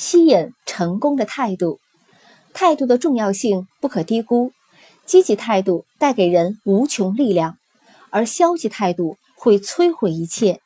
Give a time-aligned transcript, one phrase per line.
[0.00, 1.78] 吸引成功的态度，
[2.54, 4.50] 态度的重要性不可低估。
[5.04, 7.58] 积极态度带给人无穷力量，
[8.08, 10.60] 而消极态度会摧毁一切。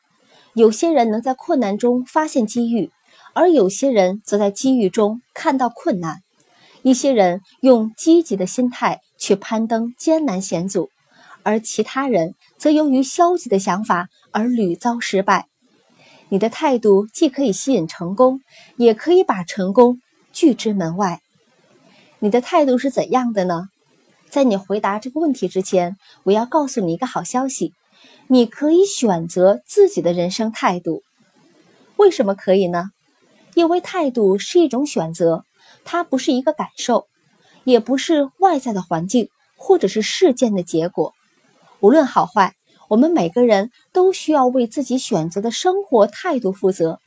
[0.54, 2.92] 有些人能在困难中发现机遇，
[3.32, 6.21] 而有些人则在机遇中看到困难。
[6.82, 10.91] 一些人用积极的心态去攀登艰难险阻，
[11.43, 15.48] 而其他人则由于消极的想法而屡遭失败。
[16.30, 18.41] 你的态度既可以吸引成功，
[18.77, 20.00] 也可以把成功
[20.32, 21.20] 拒之门外。
[22.19, 23.69] 你的态度是怎样的呢？
[24.30, 27.73] 在你回答这个问题之前，我要告诉你一个好消息：
[28.27, 31.02] 你可以选择自己的人生态度。
[31.97, 32.91] 为什么可以呢？
[33.55, 35.45] 因为态度是一种选择，
[35.84, 37.06] 它不是一个感受，
[37.62, 41.12] 也不是外在的环境或者是事件的结果。
[41.80, 42.55] 无论好坏。
[42.88, 47.01] 我们每个人都需要为自己选择的生活态度负责。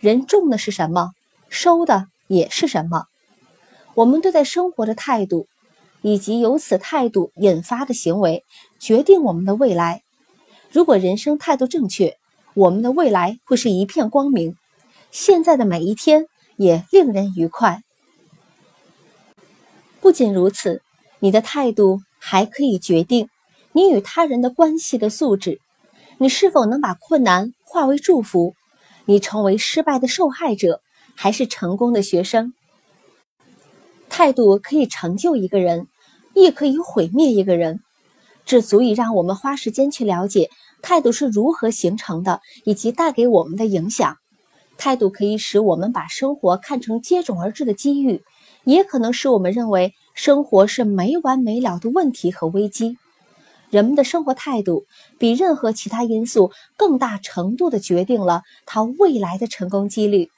[0.00, 1.12] 人种的是什么，
[1.48, 3.06] 收的也是什么。
[3.94, 5.46] 我们对待生活的态度，
[6.00, 8.44] 以及由此态度引发的行为，
[8.80, 10.02] 决定我们的未来。
[10.70, 12.16] 如果人生态度正确，
[12.54, 14.56] 我们的未来会是一片光明。
[15.10, 16.26] 现在的每一天
[16.56, 17.82] 也令人愉快。
[20.00, 20.82] 不仅如此，
[21.18, 23.28] 你的态度还可以决定。
[23.72, 25.58] 你与他人的关系的素质，
[26.18, 28.54] 你是否能把困难化为祝福？
[29.06, 30.80] 你成为失败的受害者，
[31.16, 32.52] 还是成功的学生？
[34.10, 35.88] 态度可以成就一个人，
[36.34, 37.80] 亦可以毁灭一个人。
[38.44, 40.50] 这足以让我们花时间去了解
[40.82, 44.16] 态度是如何形成的，以及带给我们的影响。
[44.76, 48.22] 态度可以使我们把生活看成接踵而至的机遇，
[48.64, 52.98] 也可能使我们认为生活是没完没了的问题和危机。
[53.72, 54.84] 人们的生活态度
[55.18, 60.28] 比任何其他因素更大程度地决定了他未来的成功几率。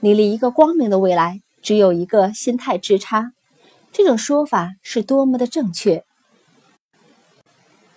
[0.00, 3.32] 你离一个光明的未来只有一个心态之差，
[3.90, 6.04] 这种说法是多么的正确。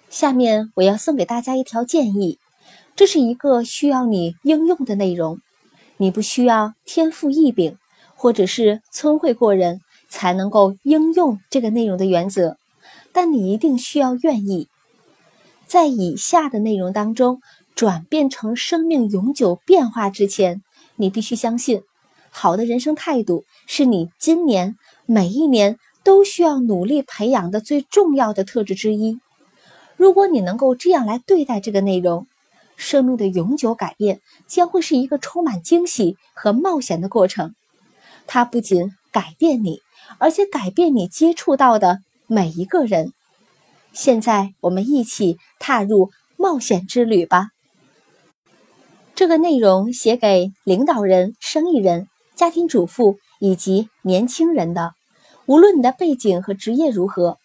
[0.10, 2.40] 下面我要送给大家一条建议，
[2.96, 5.40] 这是一个需要你应用的内容。
[5.98, 7.78] 你不需要天赋异禀
[8.16, 12.56] 或者是聪慧过人才能够应用这个内容的原则。
[13.16, 14.68] 但你一定需要愿意，
[15.66, 17.40] 在以下的内容当中
[17.74, 20.62] 转变成生命永久变化之前，
[20.98, 21.82] 你必须相信，
[22.30, 24.76] 好的人生态度是你今年
[25.06, 29.18] 每一年都需要努力培养的最重要的特质之一。
[29.96, 32.28] 如果你能够这样来对待这个内容，
[32.76, 37.56] 生命的永久改变将会是一个充满惊喜和冒险的过程。
[38.28, 39.82] 它不仅改变你，
[40.18, 42.00] 而且改变你接触到的。
[42.28, 43.14] 每一个人，
[43.94, 47.50] 现在我们一起踏入冒险之旅吧。
[49.14, 54.94] 这个内容写给领导人、生意人、家庭主妇以及年轻人的。
[55.46, 57.38] 无论你的背景和职业如何，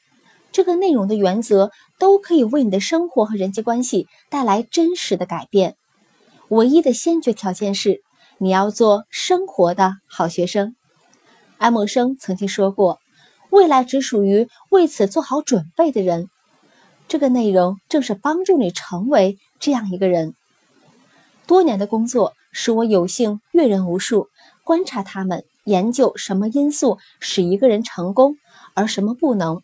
[0.51, 5.77] 这个内容的原则都可以为你的生活和人际关系带来真实的改变。
[6.49, 8.01] 唯一的先决条件是，
[8.39, 10.75] 你要做生活的好学生。
[11.59, 13.00] 爱默生曾经说过。
[13.51, 16.31] 未来只属于为此做好准备的人。
[17.09, 20.35] 这个内容正是帮助你成为这样一个人。
[21.47, 24.29] 多年的工作使我有幸阅人无数，
[24.63, 28.37] 观察他们，研究什么因素使一个人成功，
[28.75, 29.61] 而什么不能。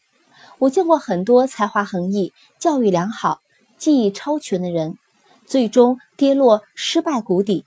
[0.58, 3.40] 我见过很多才华横溢、教育良好、
[3.78, 4.98] 技艺超群的人，
[5.46, 7.64] 最终跌落失败谷底。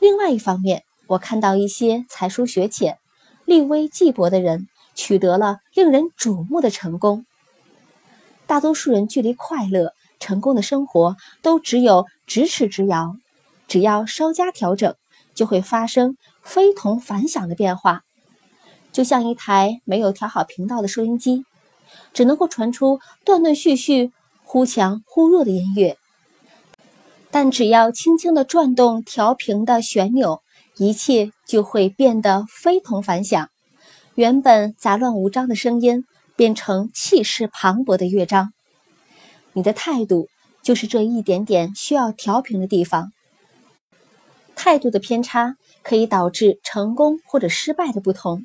[0.00, 2.98] 另外一方面，我看到一些才疏学浅、
[3.46, 4.68] 力微技薄的人。
[4.98, 7.24] 取得了令人瞩目的成功。
[8.48, 13.14] 大多数人距离快乐、成功的生活都只有咫尺之遥，
[13.68, 14.96] 只要稍加调整，
[15.34, 18.02] 就会发生非同凡响的变化。
[18.90, 21.44] 就像一台没有调好频道的收音机，
[22.12, 24.10] 只能够传出断断续续、
[24.42, 25.96] 忽强忽弱的音乐。
[27.30, 30.42] 但只要轻轻地转动调频的旋钮，
[30.76, 33.48] 一切就会变得非同凡响。
[34.18, 36.04] 原本杂乱无章的声音
[36.34, 38.52] 变成气势磅礴的乐章。
[39.52, 40.26] 你的态度
[40.60, 43.12] 就是这一点点需要调平的地方。
[44.56, 45.54] 态度的偏差
[45.84, 48.44] 可以导致成功或者失败的不同。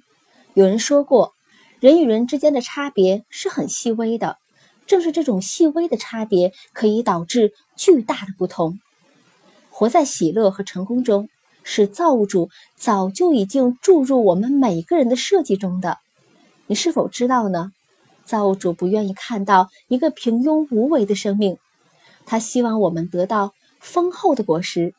[0.54, 1.34] 有人说过，
[1.80, 4.38] 人与人之间的差别是很细微的，
[4.86, 8.80] 正是这种细微的差别可以导致巨大的不同。
[9.72, 11.30] 活在喜乐和成功中。
[11.64, 15.98] 是造物主早就已经注入我们每个人的设计中的，
[16.68, 17.72] 你是否知道呢？
[18.26, 21.58] 造物主不愿意看到一个平庸无为的生命，
[22.26, 24.94] 他希望我们得到丰厚的果实，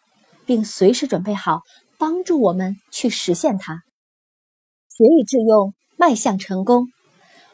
[0.45, 1.63] 并随时准备好
[1.97, 3.83] 帮助我们去实现它。
[4.91, 6.89] 学以致用，迈向成功。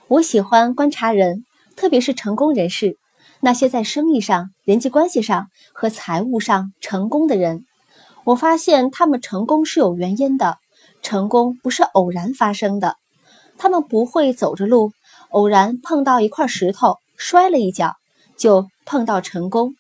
[0.09, 1.45] 我喜欢观察人，
[1.77, 2.97] 特别是成功人士，
[3.41, 7.65] 那些在生意上、人际关系上和财务上成功的人。
[8.25, 10.59] 我发现他们成功是有原因的，
[11.03, 12.97] 成功不是偶然发生的。
[13.57, 14.93] 他们不会走着路，
[15.31, 17.97] 偶然碰到一块石头，摔了一跤，
[18.37, 19.75] 就碰到成功。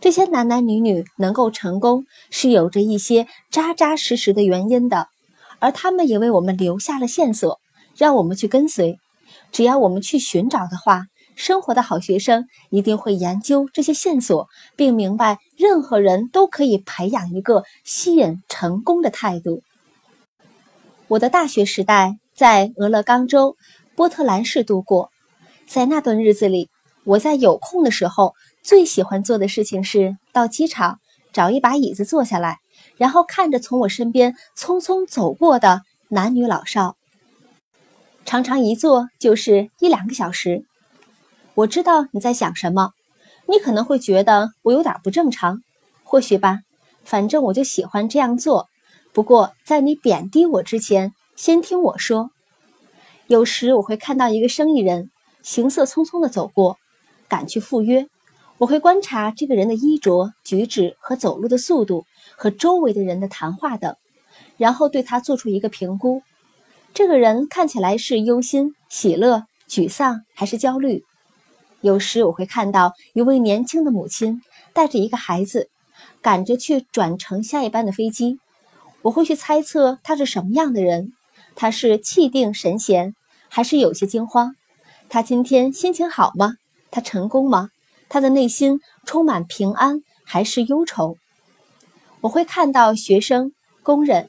[0.00, 5.08] 这些男男女女能够成功，是有着一些扎扎实实的原因的，
[5.58, 7.58] 而他们也为我们留下了线索，
[7.96, 8.98] 让我们去跟随。
[9.52, 11.06] 只要我们去寻找的话，
[11.36, 19.62] 生活的好学生一定会研究这些线索，并明白任何人都可以培养一个吸引成功的态度。
[21.08, 23.56] 我的大学时代在俄勒冈州
[23.94, 25.10] 波特兰市度过，
[25.68, 26.70] 在那段日子里，
[27.04, 30.98] 我在有空的时候最喜欢做的事情是到机场
[31.32, 32.58] 找一把椅子坐下来，
[32.96, 36.96] 然后看着从我身边匆匆走过的男女老少。
[38.24, 40.64] 常常一坐就是一两个小时，
[41.56, 42.90] 我知道你在想什么，
[43.48, 45.62] 你可能会觉得我有点不正常，
[46.04, 46.58] 或许吧，
[47.02, 48.68] 反正我就喜欢这样做。
[49.14, 52.30] 不过在你贬低我之前，先听我说。
[53.26, 55.10] 有时我会看到一个生意人
[55.42, 56.76] 行色匆匆地走过，
[57.26, 58.06] 赶去赴约，
[58.58, 62.04] 我会观察这个人的衣着、举止和走路的速度，
[62.36, 63.96] 和周围的人的谈话等，
[64.58, 66.20] 然后对他做出一个评估。
[66.92, 71.02] 这个人看起来是忧心、喜乐、沮丧还是焦虑？
[71.86, 74.42] 有时我会看到一位年轻的母亲
[74.72, 75.70] 带着一个孩子，
[76.20, 78.40] 赶着去转乘下一班的飞机。
[79.02, 81.12] 我会去猜测他是什么样的人：
[81.54, 83.14] 他是气定神闲，
[83.48, 84.56] 还是有些惊慌？
[85.08, 86.54] 他今天心情好吗？
[86.90, 87.70] 他成功吗？
[88.08, 91.16] 他的内心充满平安还是忧愁？
[92.22, 93.52] 我会看到学生、
[93.84, 94.28] 工人。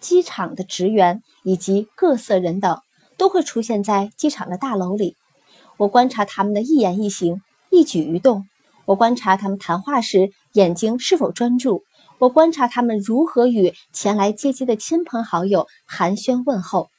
[0.00, 2.80] 机场的职员以及各色人等
[3.18, 5.14] 都会出现在机场的大楼里。
[5.80, 7.40] 我观察他们的一言一行、
[7.70, 8.46] 一举一动。
[8.84, 11.84] 我观察他们谈话时眼睛是否专注。
[12.18, 16.90] 我观察他们如何与前来接机的亲朋好友寒暄问候。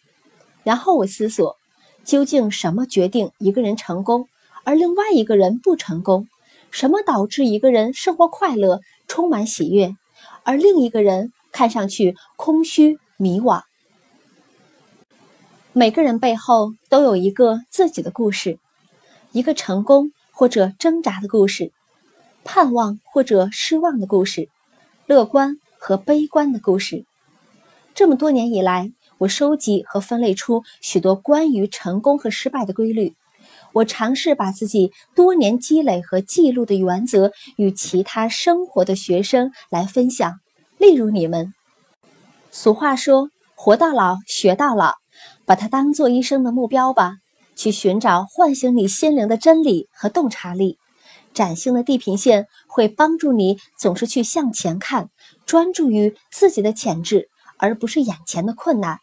[0.63, 1.57] 然后我思索，
[2.03, 4.27] 究竟什么决定一个人成功，
[4.63, 6.27] 而另外一个人不成功？
[6.71, 9.95] 什么导致一个人生活快乐、充满喜悦，
[10.41, 11.31] 而另一个人？
[11.51, 13.61] 看上去空虚迷惘。
[15.73, 18.57] 每个人背后都有一个自己的故事，
[19.31, 21.71] 一个成功或者挣扎的故事，
[22.43, 24.49] 盼望或者失望的故事，
[25.07, 27.05] 乐观和悲观的故事。
[27.93, 33.15] 这么多年以来，我收集和分类出许多关于成功和失败的规律。
[33.73, 40.39] 我尝试把自己多年积累和记录的原则与其他生活的学生来分享。
[40.77, 41.53] 例如你们，
[42.51, 44.95] 俗话说“活到老，学到老”，
[45.45, 47.17] 把它当做一生的目标吧，
[47.61, 50.79] 去寻找唤醒你心灵的真理和洞察力。
[51.31, 55.11] 崭新的地平线会帮助你总是去向前看，
[55.45, 58.95] 专注于自己的潜质，而不是眼前的困难；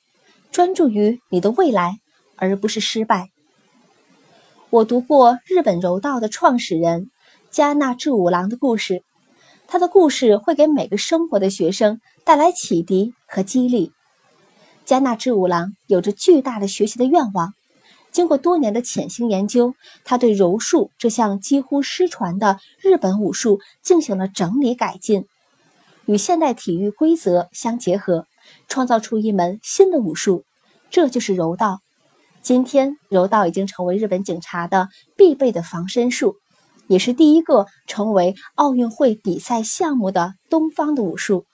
[0.50, 2.00] 专注于你的未来，
[2.34, 3.28] 而不是失败。
[4.70, 7.12] 我读过日本柔道的创始人
[7.52, 9.04] 加纳治五郎的故事。
[9.68, 13.92] 他的故事会给每个生活的学生带来启迪和激励。
[14.84, 17.54] 加纳治五郎有着巨大的学习的愿望，
[18.10, 19.74] 经过多年的潜心研究，
[20.04, 25.26] 他对柔术这项几乎失传的日本武术进行了整理改进，
[26.06, 28.26] 与现代体育规则相结合，
[28.68, 30.44] 创造出一门新的武术，
[30.90, 31.80] 这就是柔道。
[32.40, 36.36] 今天，柔道已经成为日本警察的必备的防身术。
[36.86, 41.44] 也是第一个成为奥运会比赛项目的东方的武术。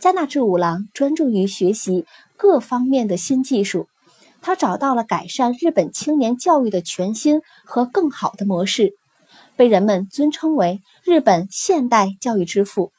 [0.00, 2.04] 加纳志五郎专注于学习
[2.36, 3.86] 各方面的新技术，
[4.42, 8.94] 他找到了改善日本青年教育的全新和更好的模式，
[9.56, 12.92] 被人们尊称为日本现代教育之父。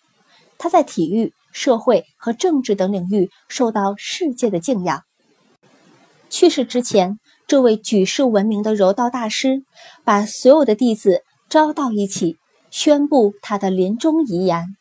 [0.58, 5.04] 他在体育、社会和政治等领域受到世界的敬仰。
[6.30, 9.64] 去世之前，这位举世闻名的柔道大师
[10.04, 11.24] 把所有的弟子。
[11.50, 12.38] 招到一起，
[12.70, 14.78] 宣布他的临终遗言。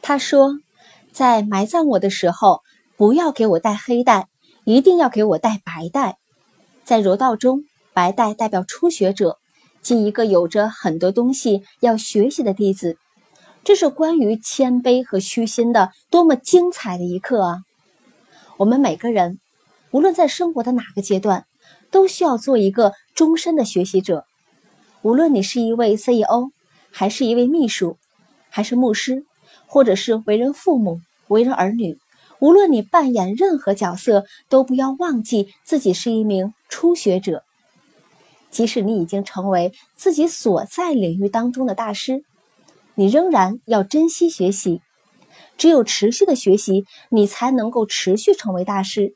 [0.00, 0.54] 他说
[1.12, 2.62] ：“在埋葬我的时候，
[2.96, 4.28] 不要给我带黑带，
[4.66, 6.18] 一定要给我带白带。
[6.82, 7.62] 在柔道中，
[7.94, 9.38] 白带代表初学者，
[9.80, 12.98] 即一个有着很多东西要学习的弟子。
[13.62, 17.58] 这是关于谦卑和虚心的多么精彩的一课啊！
[18.56, 19.38] 我们每个人，
[19.92, 21.46] 无论在生活的哪个阶段，
[21.92, 24.24] 都需要做一个终身的学习者。”
[25.02, 26.50] 无论你是一位 CEO，
[26.90, 27.98] 还是一位秘书，
[28.50, 29.24] 还是牧师，
[29.68, 31.96] 或者是为人父母、为人儿女，
[32.40, 37.42] 无论你扮演任何角色，都不要忘记自己是一名初学者。
[38.50, 42.22] 即使你已经成为自己所在领域当中的大师，
[42.94, 44.80] 你仍然要珍惜学习。
[45.58, 49.14] 只有持续的学习，你才能够持续成为大师。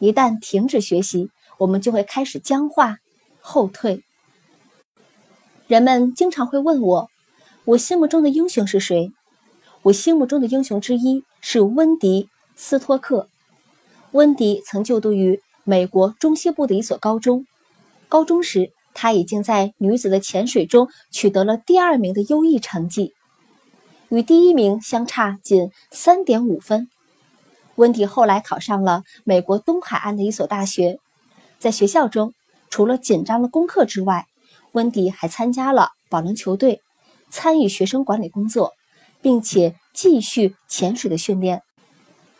[0.00, 2.98] 一旦停止学习，我们就会开始僵化、
[3.40, 4.02] 后退。
[5.66, 7.08] 人们经常会问我，
[7.64, 9.12] 我心目中的英雄是谁？
[9.82, 12.24] 我心目中的英雄之一是温迪·
[12.58, 13.28] 斯托克。
[14.10, 17.46] 温迪曾就读于美国中西部的一所高中，
[18.08, 23.14] 高中时他已经在女子的潜水中取得了第二名的优异成绩，
[24.08, 26.88] 与第一名相差仅三点五分。
[27.76, 30.98] 温迪后来考上了美国东海岸的一所大学，
[31.60, 32.32] 在学校中，
[32.70, 34.26] 除了紧张的功课之外，
[34.72, 36.80] 温迪还参加了保龄球队，
[37.30, 38.72] 参与学生管理工作，
[39.22, 41.62] 并且继续潜水的训练。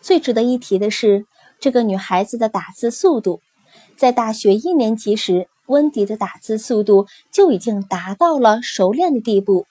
[0.01, 1.27] 最值得一提的是，
[1.61, 3.41] 这个女孩子的打字速度，
[3.97, 9.67] 在大学一年级时，温迪的打字速度就已经达到了熟练的地步，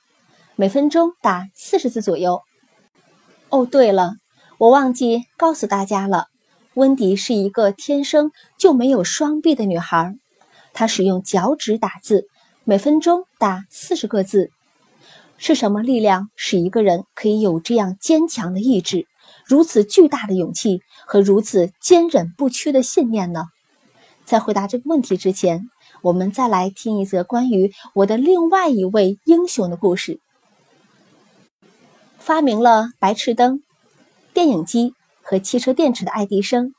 [0.56, 2.42] 每分钟打四十字左右。
[3.50, 4.16] 哦，对了，
[4.58, 6.28] 我忘记告诉大家了，
[6.74, 10.16] 温迪是一个天生就没有双臂的女孩，
[10.74, 12.28] 她使用脚趾打字。
[12.66, 14.52] 每分钟打四十个字，
[15.38, 19.08] 是什么力量使一个人可以有这样坚强的意志、
[19.48, 23.46] 如此巨大的勇气和如此坚韧不屈的信念呢？
[24.26, 25.70] 在回答这个问题之前，
[26.02, 30.20] 我们再来听一则关于我的另外一位英雄的故事。
[32.20, 33.64] 发明了白炽灯、
[34.34, 36.74] 电影机和汽车电池的爱迪生。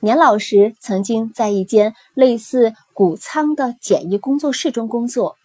[0.00, 5.36] 年老时，曾经在一间类似谷仓的简易工作室中工作。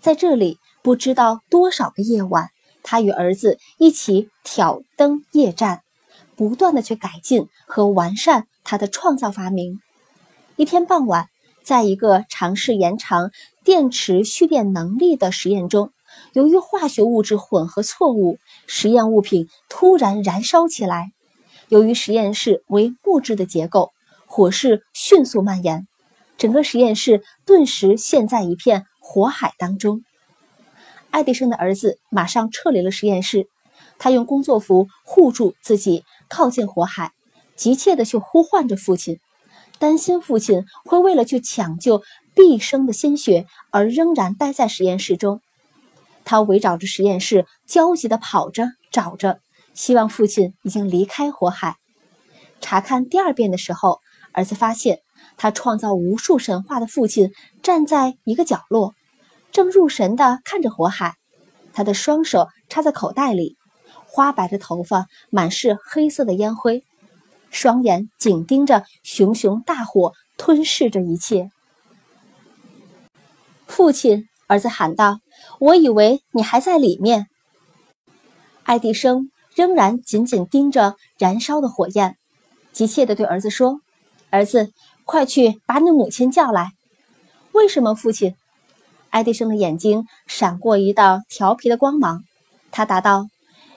[0.00, 2.48] 在这里，不知道多少个夜晚，
[2.82, 5.83] 他与儿子一起挑灯夜战，
[6.36, 9.80] 不断的去改进和完善他的创造发明。
[10.56, 11.28] 一天傍晚，
[11.62, 13.30] 在一个尝试延长
[13.64, 15.90] 电池蓄电能力的实验中，
[16.32, 21.10] 由于化学物质混合错误，实验物品突然燃烧起来。
[21.68, 23.90] 由于实验室为木质的结构，
[24.26, 25.88] 火势迅速蔓延，
[26.36, 30.02] 整个实验室顿时陷在一片火海当中。
[31.10, 33.48] 爱迪生的儿子马上撤离了实验室，
[33.98, 37.12] 他用工作服护住自己，靠近火海，
[37.54, 39.20] 急切地去呼唤着父亲，
[39.78, 42.02] 担心父亲会为了去抢救
[42.34, 45.40] 毕生的心血而仍然待在实验室中。
[46.24, 49.38] 他围绕着实验室焦急地跑着找着，
[49.74, 51.76] 希望父亲已经离开火海。
[52.60, 54.00] 查看第二遍的时候。
[54.36, 54.98] 儿子发现，
[55.36, 57.30] 他创造无数神话的父亲
[57.62, 58.92] 站在一个角落，
[59.52, 61.14] 正入神地看着火海。
[61.72, 63.56] 他的双手插在口袋里，
[64.14, 66.84] 花白的头发满是黑色的烟灰，
[67.50, 71.50] 双眼紧盯着熊熊大火，吞噬着一切。
[73.66, 75.18] 父亲，儿子喊道
[75.58, 77.26] ：“我以为你还在里面。”
[78.62, 82.16] 爱迪生仍然紧紧盯着燃烧的火焰，
[82.70, 83.80] 急切地对儿子说。
[84.30, 84.70] 儿子，
[85.04, 86.68] 快去把你母亲叫来。
[87.50, 88.36] 为什么，父亲？
[89.10, 92.22] 爱迪生的眼睛闪过一道调皮的光芒。
[92.70, 93.26] 他答道：“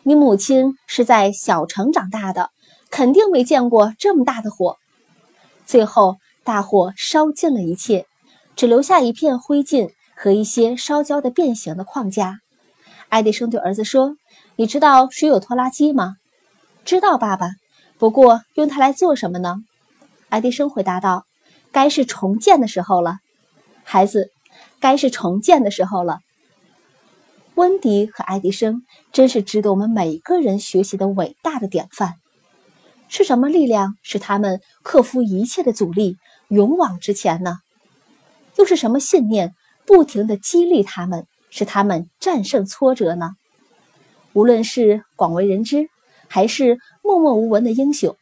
[0.07, 2.49] 你母亲是在小城长大的，
[2.89, 4.77] 肯定没见过这么大的火。”
[5.67, 8.05] 最后，大火烧尽了一切，
[8.55, 12.39] 只留下一片灰烬和一些烧焦的变形的框架。
[13.09, 14.15] 爱迪生对儿子说
[14.55, 16.15] ：“你知道水有拖拉机吗
[16.85, 17.49] ？”“知道，爸爸。
[17.97, 19.57] 不过用它来做什么呢？”
[20.29, 21.25] 爱迪生回答道
[21.73, 23.17] ：“该是重建的时候了，
[23.83, 24.29] 孩子，
[24.79, 26.19] 该是重建的时候了。”
[27.57, 32.13] 温迪和爱迪生真是值得我们每个人学习的伟大的典范。
[33.09, 36.17] 是什么力量使他们克服一切的阻力，
[36.49, 37.57] 勇往直前呢？
[38.57, 39.55] 又是什么信念
[39.87, 43.31] 不停地激励他们，使他们战胜挫折呢？
[44.33, 45.89] 无论是广为人知，
[46.27, 48.15] 还是默默无闻的英雄。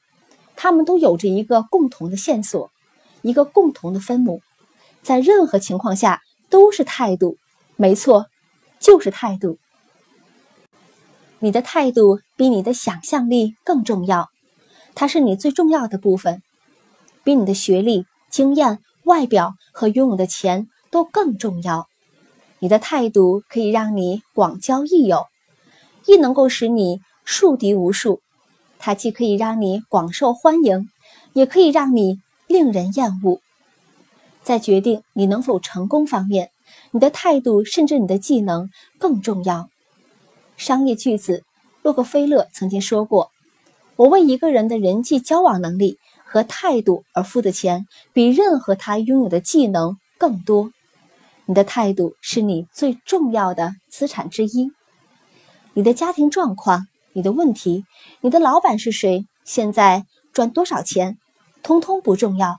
[0.56, 2.72] 他们都有着一个共同的线索，
[3.22, 4.40] 一个共同的分母，
[5.02, 7.36] 在任何情况下都是态度。
[7.76, 8.28] 没错，
[8.86, 9.58] 就是态度。
[11.40, 14.30] 你的态度比你的想象力更重要，
[14.94, 16.44] 它是你最重要的部分，
[17.24, 21.88] 比你的学历、经验、外表和拥有的钱都更重要。
[22.60, 25.26] 你的态度可以让你广交益友，
[26.06, 28.22] 亦能够使你树敌无数。
[28.78, 30.88] 它既可以让你广受欢迎，
[31.34, 33.40] 也可以让你令人厌恶。
[34.44, 36.52] 在决定你能否成功方面，
[36.96, 39.68] 你的态度甚至你的技能更重要。
[40.56, 41.44] 商业巨子
[41.82, 43.32] 洛克菲勒曾经说过
[43.98, 50.72] ：“我为一个人的人际交往能力和态度而付的钱，比任何他拥有的技能更多。
[51.46, 54.72] 你的态度是你最重要的资产之一。
[55.74, 57.84] 你的家庭状况、你的问题、
[58.22, 61.18] 你的老板是谁、现在赚多少钱，
[61.62, 62.56] 通通不重要。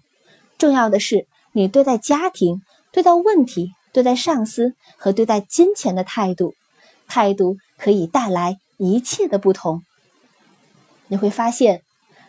[0.59, 2.61] 重要的是你对待家庭、
[2.93, 6.53] 对待问题、对待上司和对待金钱的态度。
[7.09, 9.83] 态度可以带来一切的不同。
[11.09, 11.81] 你会发现，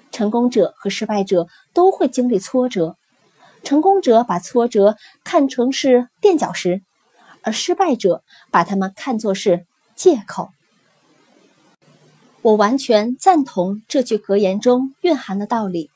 [0.09, 2.95] 成功者和失败者都会经历挫折。
[3.65, 4.95] 成功者把挫折
[5.25, 6.83] 看成是垫脚石，
[7.41, 10.51] 而失败者把他们看作是借口。
[12.43, 15.89] 我完全赞同这句格言中蕴含的道理：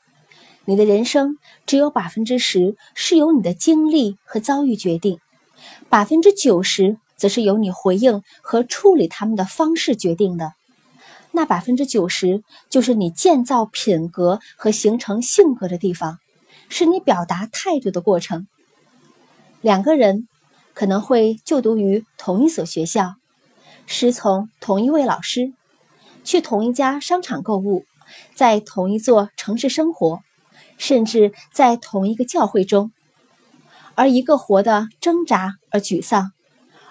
[0.66, 5.18] 你的人生只有百分之十是由你的经历和遭遇决定，
[5.92, 10.54] 百分之九十则是由你回应和处理他们的方式决定的。
[11.32, 16.18] 那百分之九十就是你建造品格和形成性格的地方，
[16.70, 18.46] 是你表达态度的过程。
[19.60, 20.28] 两个人
[20.72, 23.16] 可能会就读于同一所学校，
[23.84, 25.52] 师从同一位老师，
[26.24, 27.84] 去同一家商场购物，
[28.34, 30.20] 在同一座城市生活，
[30.78, 32.92] 甚至在同一个教会中，
[34.02, 36.32] 而一个活得挣扎而沮丧，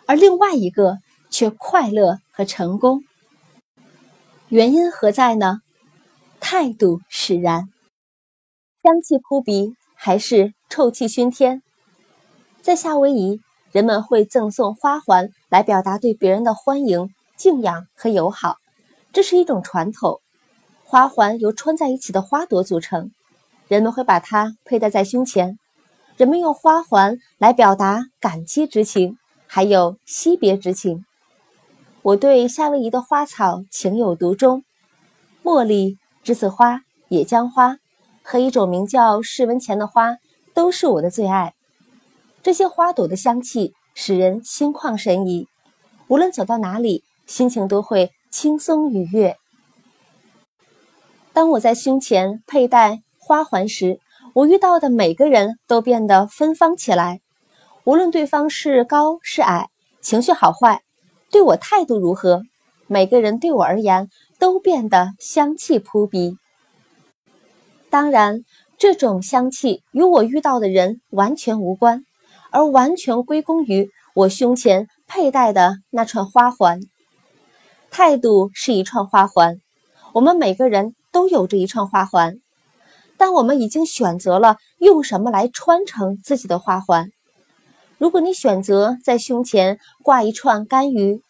[0.07, 0.99] 而另外一个
[1.29, 3.03] 却快乐和成功。
[4.47, 5.59] 原因何在呢？
[6.39, 7.67] 态度使然，
[8.81, 11.61] 香气扑鼻还是臭气熏天？
[12.61, 13.41] 在夏威夷，
[13.73, 18.55] 人们会赠送花环来表达对别人的欢迎、敬仰和友好，
[19.11, 20.21] 这是一种传统。
[20.85, 23.11] 花环由穿在一起的花朵组成，
[23.67, 25.57] 人们会把它佩戴在胸前。
[26.21, 31.03] 人们用花环来表达感激之情，还有惜别之情。
[32.03, 34.63] 我对夏威夷的花草情有独钟，
[35.43, 37.77] 茉莉、栀子花、野姜花
[38.21, 40.17] 和一种名叫世文钱的花
[40.53, 41.55] 都是我的最爱。
[42.43, 45.47] 这些花朵的香气使人心旷神怡，
[46.07, 49.37] 无论走到哪里，心情都会轻松愉悦。
[51.33, 53.99] 当我在胸前佩戴花环时，
[54.33, 57.19] 我遇到的每个人都变得芬芳起来，
[57.83, 59.67] 无论对方是高是矮，
[60.01, 60.83] 情绪好坏。
[61.29, 62.41] 对我态度如何？
[62.87, 64.07] 每个人对我而言
[64.39, 66.37] 都变得香气扑鼻。
[67.89, 68.45] 当然，
[68.77, 72.05] 这种香气与我遇到的人完全无关，
[72.51, 76.79] 而完全归功于我胸前佩戴的那串花环。
[77.89, 79.57] 态度是一串花环，
[80.13, 82.39] 我们每个人都有着一串花环，
[83.21, 87.11] 但我们已经选择了用什么来穿成自己的花环。
[87.99, 91.21] 如果你选择在胸前挂一串干鱼，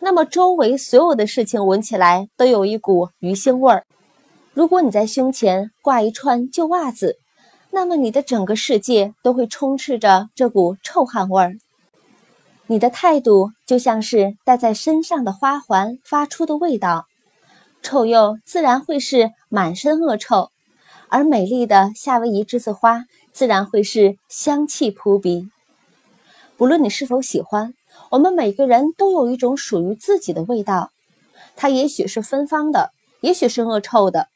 [0.00, 3.86] 那么周围所有的事情闻起来都有一股鱼腥味儿。
[4.52, 7.16] 如果你在胸前挂一串旧袜子，
[7.70, 11.54] 那么你的整个世界都会充斥着这股臭汗味儿。
[12.66, 17.06] 你的态度就像是戴在身上的花环发出的味道，
[17.80, 20.50] 臭鼬自然会是满身恶臭，
[21.10, 25.50] 而美丽的夏威夷栀子花自然会是香气扑鼻。
[26.56, 27.74] 不论你是否喜欢，
[28.10, 30.90] 我们每个人都有一种属于自己的味道，
[31.56, 32.92] 它也许是芬芳的，
[33.22, 34.28] 也许是恶臭的，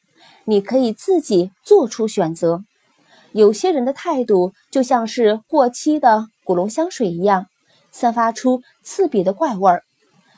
[0.45, 2.65] 你可以自己做出选择。
[3.31, 7.47] 有些人的态度就像是过期的古龙香水一样，
[7.93, 9.79] 散发出刺鼻的怪味儿；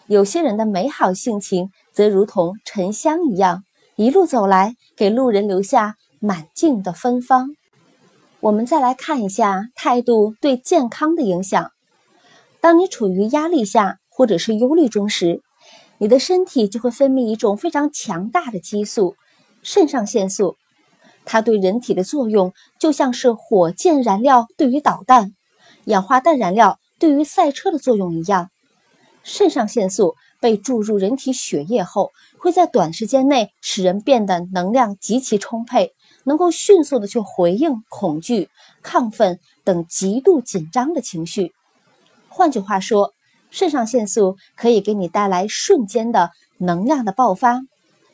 [0.06, 3.62] 有些人的美好性情则如同沉香一样，
[3.96, 7.50] 一路走来给路人留下满径的芬芳。
[8.40, 11.70] 我们再来看一下态度对健康的影响。
[12.60, 15.40] 当你处于压力下或者是忧虑中时，
[15.98, 19.16] 你的身体就会分泌一种非常强大的激素——
[19.62, 20.56] 肾上腺素。
[21.24, 25.32] 它对人体的作用就像是火箭燃料对于导弹、
[25.86, 28.50] 氧化氮燃料对于赛车的作用一样。
[29.24, 35.95] 肾上腺素被注入人体血液后，会在短时间内使人变得能量极其充沛，
[36.26, 38.50] 能够迅速的去回应恐惧、
[38.82, 41.52] 亢奋等极度紧张的情绪。
[42.28, 43.14] 换句话说，
[43.50, 47.62] 肾上腺素可以给你带来瞬间的能量的爆发，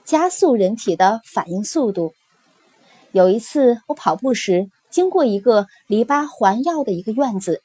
[0.04, 2.12] 加速人体的反应速度。
[3.10, 7.62] 有一次我跑步时，经过一个篱笆环绕的一个院子，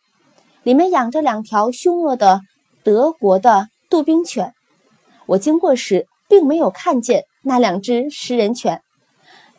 [0.64, 2.42] 里面养着两条凶恶的
[2.84, 4.54] 德国的杜宾犬。
[5.26, 8.82] 我经过时，并没有看见那两只食人犬，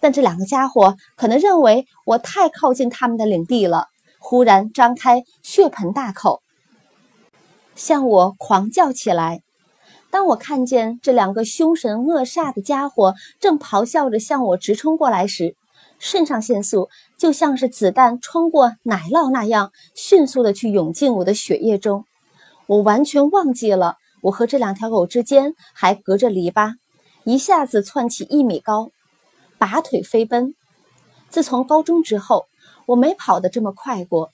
[0.00, 3.86] 但这两个家伙可能认为我太靠近他们的领地了，
[4.18, 6.42] 忽然张开血盆大口。
[7.74, 9.42] 向我狂叫起来，
[10.10, 15.54] 当我看见这两个凶神恶煞的家伙正咆哮着向我直冲过来时，
[15.98, 22.04] 肾上腺素就像是子弹穿过奶酪那样，迅速的去涌进我的血液中。
[22.66, 26.74] 我完全忘记了我和这两条狗之间还隔着篱笆，
[27.24, 28.90] 一下子窜起一米高，
[29.58, 30.54] 拔腿飞奔。
[31.28, 32.46] 自从高中之后，
[32.86, 34.30] 我没跑得这么快过。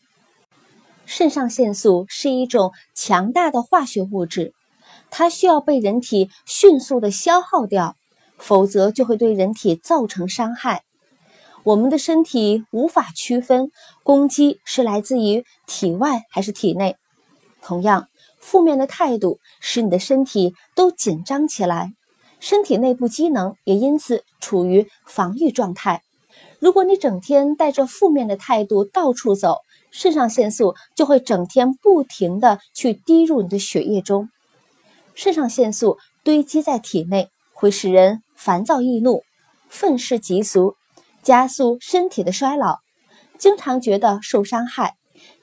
[1.07, 4.55] 肾上腺素是一种强大的化学物质，
[5.11, 7.97] 它需要被人体迅速的消耗掉，
[8.39, 10.83] 否则就会对人体造成伤害。
[11.65, 13.71] 我们的身体无法区分
[14.03, 16.97] 攻击是来自于体外还是体内。
[17.63, 18.09] 同样，
[18.39, 21.93] 负面的态度使你的身体都紧张起来，
[22.45, 26.03] 身体内部机能也因此处于防御状态。
[26.59, 34.29] 如果你整天带着负面的态度到处走，肾上腺素就会整天不停的去滴入你的血液中。
[35.15, 39.23] 肾上腺素堆积在体内，会使人烦躁易怒、
[39.71, 40.75] 愤世嫉俗，
[41.23, 42.81] 加速身体的衰老，
[43.39, 44.97] 经常觉得受伤害。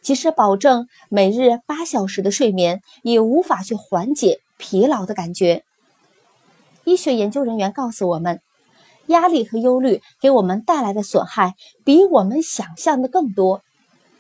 [0.04, 5.64] 即使保证每日八小时的睡眠，也无法去缓解疲劳的感觉。
[6.86, 8.42] 医学研究人员告诉我们。
[9.08, 13.62] 压力和忧虑给我们带来的损害比我们想象的更多。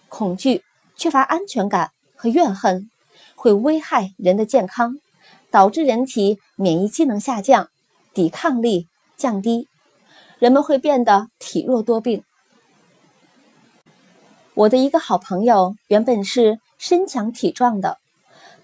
[0.09, 0.63] 恐惧、
[0.97, 2.89] 缺乏安全感和怨恨
[3.35, 4.97] 会危害人的健康，
[5.49, 7.69] 导致人体免疫机能下降，
[8.13, 9.69] 抵抗力降低，
[10.39, 12.23] 人们会变得体弱多病。
[14.55, 17.97] 我的一个好朋友原本是身强体壮的，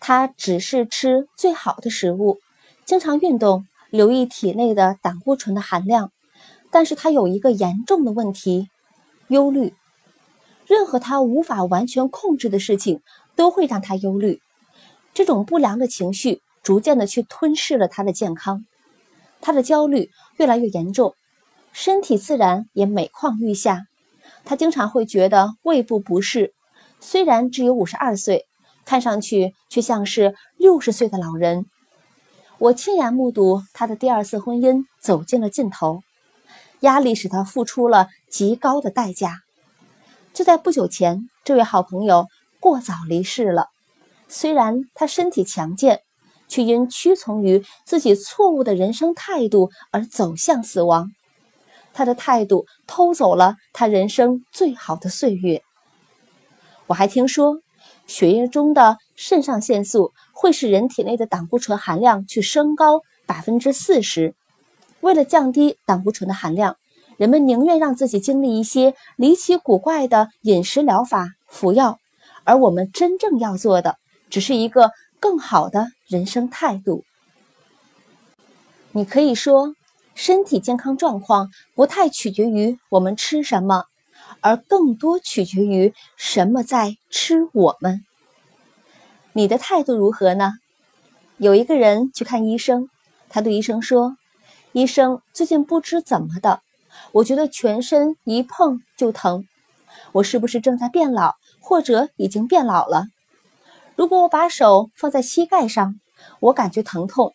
[0.01, 2.39] 他只是吃最好的食物，
[2.83, 3.65] 经常运动。
[3.89, 6.11] 留意体内的胆固醇的含量，
[6.71, 8.69] 但是他有一个严重的问题——
[9.29, 9.73] 忧虑。
[10.65, 13.01] 任何他无法完全控制的事情
[13.35, 14.41] 都会让他忧虑。
[15.13, 18.65] 这种不良的情绪逐渐的去吞噬了他的健康，
[19.39, 21.15] 他的焦虑越来越严重，
[21.71, 23.83] 身体自然也每况愈下。
[24.43, 26.53] 他经常会觉得胃部不适，
[26.99, 28.45] 虽然只有五十二岁，
[28.85, 31.65] 看上去却像是六十岁的老人。
[32.59, 36.01] 我亲眼目睹他的第二次婚姻走进了尽头，
[36.79, 39.41] 压力使他付出了极高的代价。
[40.33, 42.25] 就在不久前，这位好朋友
[42.59, 43.67] 过早离世了。
[44.27, 46.01] 虽然他身体强健，
[46.47, 51.11] 却因屈从于自己错误的人生态度而走向死亡。
[51.93, 55.61] 他的态度偷走了他人生最好的岁月。
[56.87, 57.59] 我还听说。
[58.07, 64.35] 血液中的肾上腺素会使人体内的胆固醇含量去升高百分之四十。
[65.01, 66.77] 为了降低胆固醇的含量，
[67.17, 71.97] 人们宁愿让自己经历一些离奇古怪的饮食疗法、服药，
[72.45, 73.97] 而我们真正要做的，
[74.29, 77.03] 只是一个更好的人生态度。
[78.91, 79.73] 你可以说，
[80.15, 83.83] 身体健康状况不太取决于我们吃什么。
[84.41, 88.03] 而更多取决于什么在吃我们。
[89.37, 90.53] 你的态度如何呢？
[91.37, 92.89] 有一个人去看医生，
[93.29, 94.17] 他对医生说
[94.73, 96.61] ：“医生，最近不知怎么的，
[97.11, 99.45] 我觉得全身一碰就疼，
[100.11, 103.05] 我是不是正在变老，或者已经变老了？
[103.95, 105.93] 如果我把手放在膝盖上，
[106.39, 107.29] 我感觉疼痛；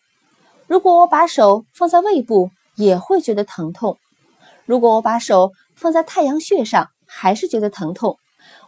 [0.67, 3.95] 如果我把手放在胃部，也会觉得疼痛；
[4.65, 8.17] 如果我把手放在太阳穴上。”还是觉得疼痛，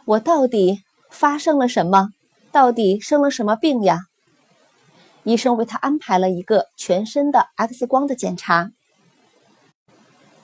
[0.04, 2.10] 我到底发生了什么？
[2.52, 4.00] 到底生了什么病呀？
[5.24, 8.70] 医生为他安排了一个全身的 X 光的检查。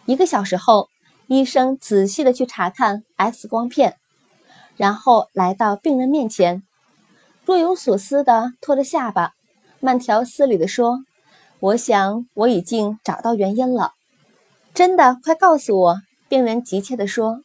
[0.07, 0.89] 一个小时后，
[1.29, 3.97] 医生仔细的去查看 X 光片，
[4.77, 6.65] 然后来到病人面前，
[7.45, 9.35] 若有所思的托着下巴，
[9.79, 11.05] 慢条斯理的说
[11.61, 13.93] ：“我想我已经找到原因了。”
[14.75, 16.01] 真的，快告诉我！
[16.29, 17.43] 病人急切的说。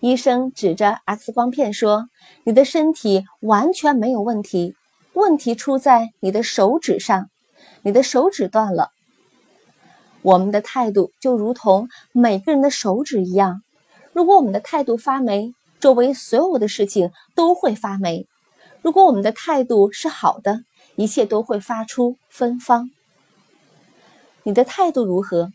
[0.00, 2.08] 医生指着 X 光片说
[2.44, 4.74] ：“你的身体完全没有问题，
[5.12, 7.28] 问题出在你的手指上，
[7.82, 8.92] 你的手指断了。
[10.22, 13.62] 我们的态度就如同每个人的手指一样，
[14.14, 18.24] 如果我们的态度发霉，周围所有的事情都会发霉；
[18.80, 20.62] 如果我们的态度是好的，
[20.96, 22.90] 一切都会发出芬芳。
[24.44, 25.52] 你的态度如何？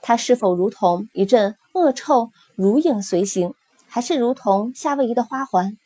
[0.00, 3.52] 它是否如同一阵恶臭？”如影随形，
[3.86, 5.76] 还是如同夏威夷的花环，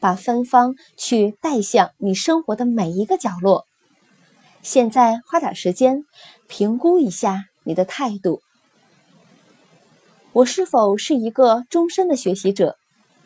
[0.00, 3.64] 把芬芳去带向你生活的每一个角落。
[4.62, 6.04] 现在花点时间
[6.48, 8.42] 评估一下你的态度：
[10.32, 12.76] 我是否是一个终身的学习者，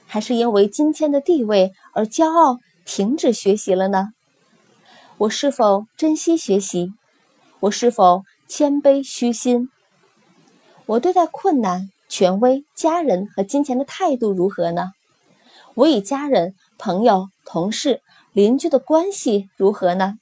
[0.06, 4.08] 还是因为今天的地位而骄傲，停止学习了呢？
[5.16, 6.92] 我是否珍惜学习？
[7.60, 9.70] 我是否谦卑虚心？
[10.86, 14.90] 我对待困难、权威、家人和金钱的态度如何呢？
[15.74, 20.16] 我与家人、朋友、同事、邻居的关系如何呢？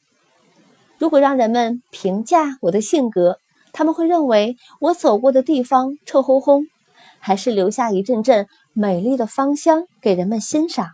[0.99, 3.39] 如果让人们评价我的性格，
[3.73, 6.67] 他们会认为我走过的地方臭烘烘，
[7.19, 10.91] 还是留下一阵阵美丽的芳香给人们欣赏？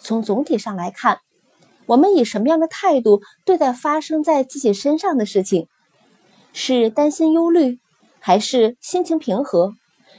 [0.00, 1.20] 从总体上来看。
[1.86, 5.66] 我们以什么样的态度对待发生在自己身上的事情？
[6.52, 7.78] 是担心忧虑，
[8.20, 9.74] 还是心情平和？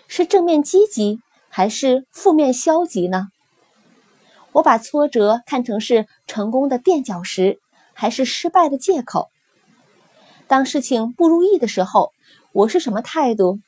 [0.08, 3.28] 是正面积极，还是负面消极呢？
[4.52, 7.60] 我把挫折看成是成功的垫脚石，
[7.94, 9.30] 还是失败的借口？
[10.48, 12.12] 当事情不如意的时候，
[12.52, 13.60] 我是什么态度？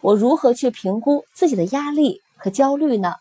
[0.00, 3.14] 我如何去评估自己的压力和焦虑呢？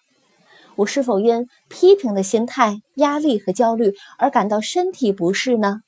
[0.75, 5.81] 我是否因批评的心态、压力和焦虑而感到身体不适呢？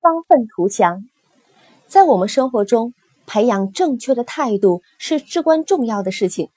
[0.00, 1.02] 方奋图强，
[1.88, 2.94] 在我们生活中，
[3.32, 6.50] 培养正确的态度是至关重要的事情。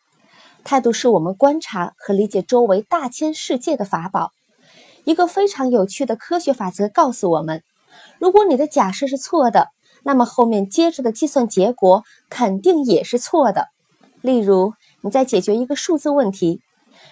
[0.65, 4.31] 态度是我们观察和理解周围大千世界的法宝。
[5.05, 7.63] 一个非常有趣的科学法则告诉我们：
[8.19, 9.69] 如果你的假设是错的，
[10.03, 13.69] 那么后面接着的计算结果肯定也是错的。
[14.21, 16.59] 例如，你在解决一个数字问题。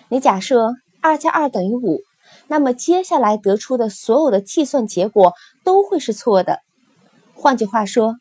[0.10, 2.02] 你假设二加二等于五，
[2.49, 5.32] 那么接下来得出的所有的计算结果
[5.63, 6.60] 都会是错的。
[7.34, 8.17] 换句话说，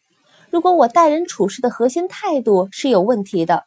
[0.52, 3.64] 如果我待人处事的核心态度是有问题的，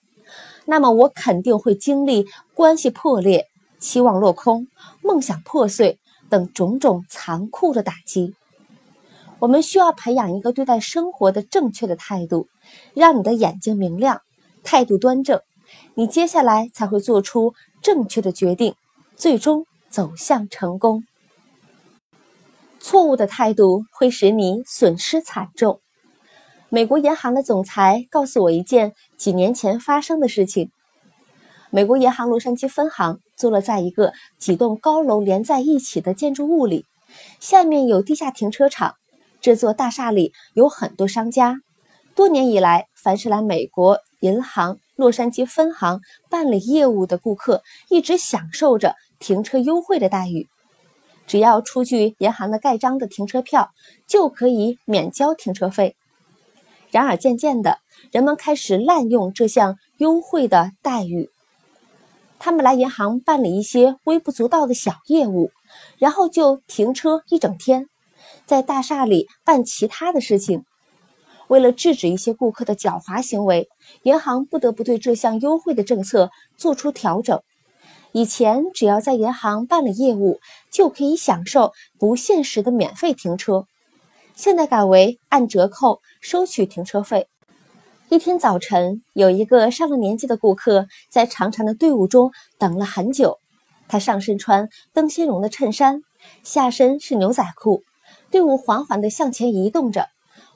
[0.66, 3.48] 那么我肯定会经历关系破裂、
[3.80, 4.68] 期望落空、
[5.02, 5.98] 梦想破碎
[6.30, 8.36] 等种种残酷的打击。
[9.40, 12.50] 我们需要培养一个对待生活的正确的态度，
[12.94, 14.22] 让你的眼睛明亮，
[14.64, 15.42] 态度端正。
[15.96, 18.76] 你接下来才会做出正确的决定，
[19.16, 21.04] 最终走向成功。
[22.80, 25.80] 错误的态度会使你损失惨重。
[26.70, 30.72] 美国银行的总裁告诉我一件几年前发生的事情：
[31.70, 36.86] 美国银行洛杉矶分行坐落在一个几栋高楼连在一起的建筑物里，
[37.40, 38.96] 下面有地下停车场。
[39.42, 41.60] 这座大厦里有很多商家。
[42.16, 46.02] 多年以来，凡是来美国银行，洛杉矶分行
[46.32, 50.48] 办理业务的顾客一直享受着停车优惠的待遇，
[51.28, 53.70] 只要出具银行的盖章的停车票，
[54.08, 55.96] 就可以免交停车费。
[56.92, 57.80] 然而，渐渐的，
[58.12, 61.30] 人们开始滥用这项优惠的待遇，
[62.40, 65.52] 他们来银行办理一些微不足道的小业务，
[65.98, 67.88] 然后就停车一整天，
[68.46, 70.64] 在大厦里办其他的事情。
[71.48, 73.68] 为了制止一些顾客的狡猾行为，
[74.04, 77.40] 银行不得不对这项优惠的政策做出调整。
[78.14, 80.40] 以前只要在银行办理业务，
[80.72, 83.66] 就可以享受不限时的免费停车，
[84.36, 87.28] 现在改为按折扣收取停车费。
[88.10, 93.40] 一天早晨，有一个上了年纪的顾客在长长的队伍中等了很久。
[93.88, 96.02] 他上身穿灯芯绒的衬衫，
[96.44, 97.84] 下身是牛仔裤。
[98.30, 100.10] 队伍缓缓地向前移动着。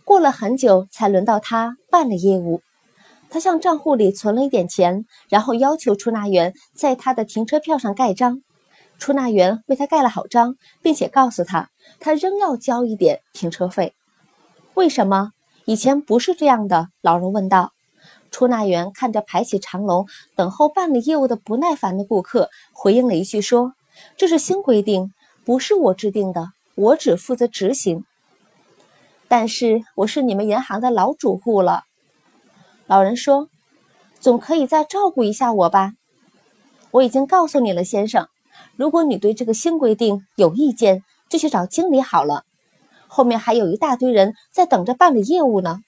[0.04, 2.62] 过了很久，才轮到他办了业务。
[3.30, 8.42] 他向账户里存了一点钱，然后要求出纳员在他的停车票上盖章。
[9.00, 13.96] 出纳员为他盖了好章，并且告诉他，他仍要交一点停车费。
[14.76, 15.32] 为什么
[15.66, 16.90] 以前不是这样的？
[17.02, 17.72] 老人问道。
[18.30, 23.74] 出纳员看着排起长龙等候办理业务的不耐烦的顾客，回应了一句说
[24.18, 25.12] ：“这是新规定，
[25.46, 28.06] 不是我制定的，我只负责执行。”
[29.28, 31.86] 但是我是你们银行的老主户了，
[32.86, 33.50] 老人说
[34.20, 35.94] ：“总可以再照顾一下我吧？”
[36.92, 38.28] 我已经告诉你了，先生。
[38.80, 42.46] 如果你对这个新规定有意见，就去找经理好了。
[43.10, 45.82] 后面还有一大堆人在等着办理业务呢。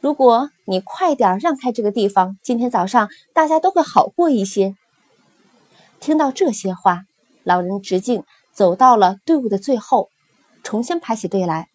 [0.00, 4.74] 如果你快点让开这个地方，今天早上大家都会好过一些。
[6.00, 7.02] 听到这些话，
[7.42, 10.08] 老人直径走到了队伍的最后，
[10.62, 11.68] 重新排起队来。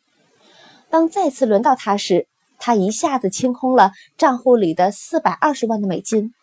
[0.90, 2.26] 当再次轮到他时，
[2.58, 6.34] 他一下子清空了账户里的四百二十万的美金，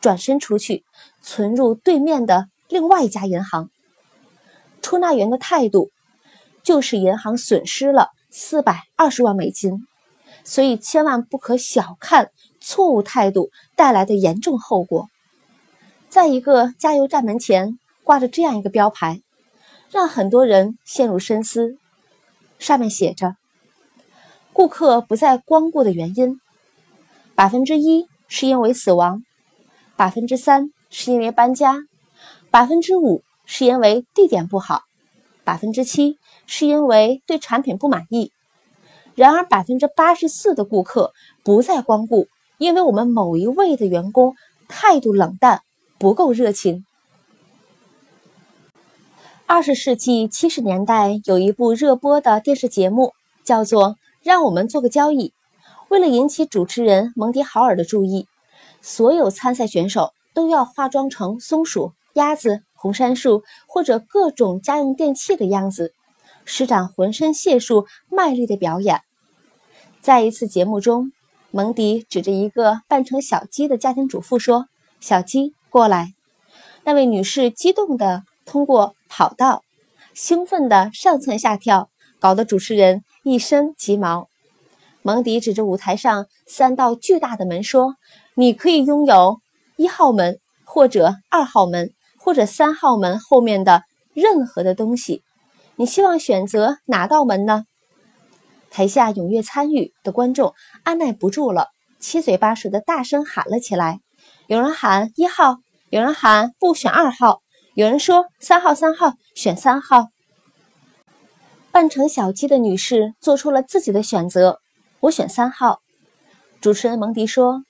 [0.00, 0.84] 转身出去
[1.20, 3.70] 存入对面的另外一家银行。
[4.82, 5.90] 出纳员的态度
[6.62, 9.86] 就是银行损失了四百二十万美金，
[10.44, 15.08] 所以千万不可小看错误态度带来的严重后果。
[16.08, 19.20] 在一个加油站门前挂着这样一个标牌，
[19.90, 21.76] 让很多人陷入深思，
[22.58, 23.34] 上面写着。
[24.52, 26.40] 顾客不再光顾的原因，
[27.34, 29.22] 百分之一是因为死亡，
[29.96, 31.76] 百分之三是因为搬家，
[32.56, 34.80] 百分之五是因为地点不好，
[35.44, 36.16] 百分之七
[36.46, 38.32] 是因为对产品不满意。
[39.14, 41.12] 然而，百分之八十四的顾客
[41.44, 44.34] 不再光顾，因为我们某一位的员工
[44.68, 45.60] 态度冷淡，
[45.98, 46.86] 不够热情。
[49.44, 53.12] 二十世纪七十年代有一部热播的电视节目，
[53.44, 53.88] 叫做
[54.22, 55.28] 《让我们做个交易》。
[55.90, 58.26] 为了引起主持人蒙迪豪尔的注意，
[58.80, 65.92] 所有参赛选手都要化妆成松鼠、鸭子、红杉树或者各种家用电器的样子，
[66.46, 69.02] 施展浑身解数，卖力的表演。
[70.00, 71.12] 在一次节目中，
[71.50, 74.66] 蒙迪指着一个扮成小鸡的家庭主妇说
[74.98, 76.14] ：“小鸡，过来。”
[76.84, 79.62] 那位女士激动地通过跑道，
[80.14, 84.28] 兴奋地上蹿下跳，搞得主持人一身鸡毛。
[85.02, 87.96] 蒙迪指着舞台上三道巨大的门说
[88.34, 89.40] ：“你可以拥有
[89.76, 91.92] 一号门，或者二号门，
[92.26, 95.22] 或者三号门后面的任何的东西。
[95.76, 97.66] 你希望选择哪道门呢？”
[98.68, 101.68] 台下踊跃参与的观众按耐不住了，
[102.00, 104.00] 七嘴八舌的大声喊了起来。
[104.48, 105.58] 有人喊一号，
[105.88, 107.42] 有人喊不选二号，
[107.74, 110.08] 有人说三号三号选三号。
[111.70, 114.58] 扮成小鸡的女士做出了自己的选择，
[114.98, 115.78] 我选三号。
[116.60, 117.62] 主持人蒙迪说：“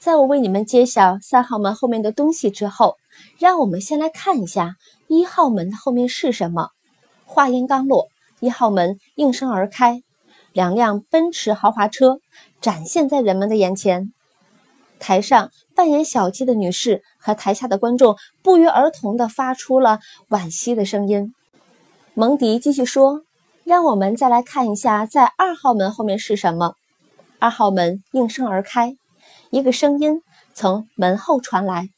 [0.00, 2.96] 在我为你们揭晓三号门后面的东西之后，
[3.38, 4.76] 让我们先来看一下
[5.08, 6.70] 一号门的后面是什么。”
[7.24, 8.08] 话音刚落，
[8.40, 10.02] 一号门应声而开。
[10.52, 12.18] 两辆奔驰豪华车
[12.60, 14.12] 展现在人们的眼前，
[14.98, 21.32] 台上扮演小鸡的女士和台下的观众不约而同地发出了惋惜的声音。
[22.12, 23.22] 蒙迪继续说
[23.64, 26.74] ：“让我们再来看一下，在二号门后面是什么。”
[27.40, 28.94] 二号门应声而开，
[29.48, 30.20] 一个声音
[30.52, 31.88] 从门后传来：“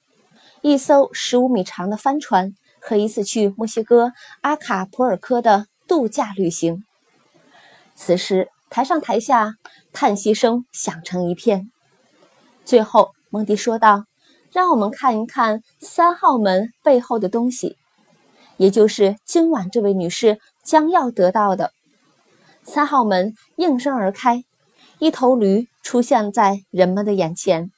[0.67, 6.87] 一艘十五米长的帆船和一次去墨西哥阿卡普尔科的度假旅行。”
[7.95, 9.57] 此时，台上台下
[9.93, 11.71] 叹息声响成一片。
[12.65, 14.07] 最后，蒙迪说道
[14.53, 17.77] ：“让我们看一看三号门背后的东西，
[18.57, 21.73] 也就是今晚这位女士将要得到的。”
[22.65, 24.43] 三号门应声而开，
[24.99, 27.71] 一头驴出现在人们的眼前。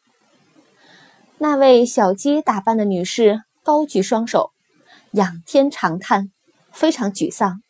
[1.38, 4.52] 那位小鸡打扮的女士高举双手，
[5.10, 6.30] 仰天长叹，
[6.72, 7.60] 非常沮丧。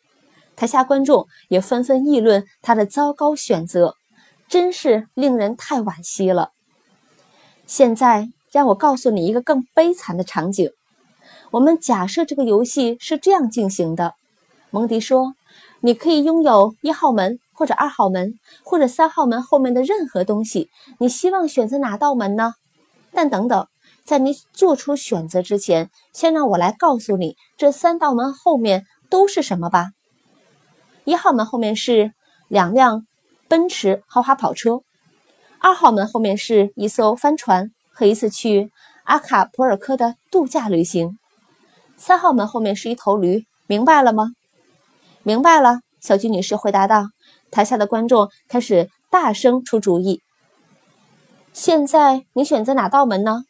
[0.55, 3.95] 台下观众也纷纷议论她的糟糕选择，
[4.47, 6.51] 真是令人太惋惜了。
[7.65, 10.71] 现在让我告诉你一个更悲惨的场景。
[11.51, 14.13] 我们假设这个游戏是这样进行的：
[14.71, 15.33] 蒙迪说，
[15.81, 20.69] 你可以拥有一号门，或者二号门，或者三号门后面的任何东西。
[20.99, 22.53] 你希望选择哪道门呢？
[23.11, 23.67] 但等等，
[24.03, 29.91] 在你做出选择之前，先让我来告诉你这三道门后面都是什么吧。
[31.03, 32.13] 一号门后面是
[32.47, 33.05] 两辆
[33.47, 34.81] 奔驰豪华跑车，
[35.59, 38.71] 二号门后面是一艘帆船和一次去
[39.05, 41.17] 阿卡普尔科的度假旅行，
[41.95, 44.31] 三号门后面是一头驴，明白了吗？
[45.23, 47.07] 明白了，小菊女士回答道。
[47.49, 50.21] 台下的观众开始大声出主意。
[51.57, 53.43] 现在你选择哪道门呢？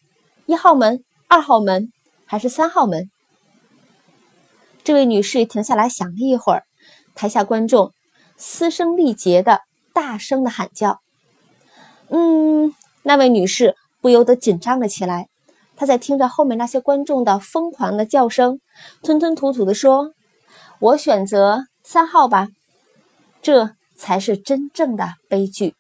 [0.46, 1.92] 一号门、二号门
[2.26, 3.12] 还是三号门？
[4.82, 6.64] 这位女士停下来想了一会儿。
[7.16, 7.92] 台下观众
[8.38, 9.60] 嘶声力竭的
[9.94, 11.02] 大声的喊叫，
[12.08, 15.28] 嗯，那位女士不由得紧张了起来。
[15.76, 18.62] 她在听着后面那些观众的疯狂的叫声，
[19.04, 20.14] 吞吞吐吐地说
[20.80, 22.48] ：“我选择三号吧。”
[23.44, 25.76] 这才是真正的悲剧。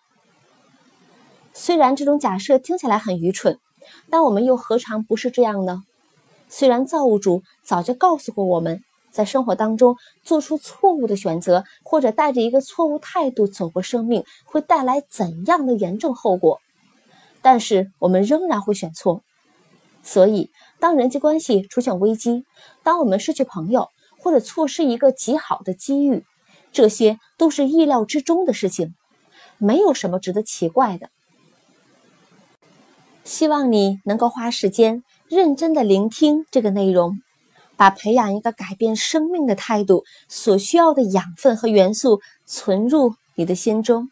[1.59, 3.57] 虽然这种假设听起来很愚蠢，
[4.11, 5.83] 但我们又何尝不是这样呢？
[6.47, 8.83] 虽然造物主早就告诉过我们。
[9.09, 16.59] 在生活当中做出错误的选择，或者带着一个错误态度走过生命，会带来怎样的严重后果？
[17.41, 19.23] 但是我们仍然会选错。
[20.03, 22.45] 所以，当人际关系出现危机，
[22.83, 23.89] 当我们失去朋友，
[24.19, 26.23] 或者错失一个极好的机遇，
[26.71, 28.93] 这些都是意料之中的事情，
[29.57, 31.09] 没有什么值得奇怪的。
[33.27, 37.19] 希望你能够花时间认真的聆听这个内容。
[37.75, 44.09] 把培养一个改变生命的态度所需要的养分和元素存入你的心中。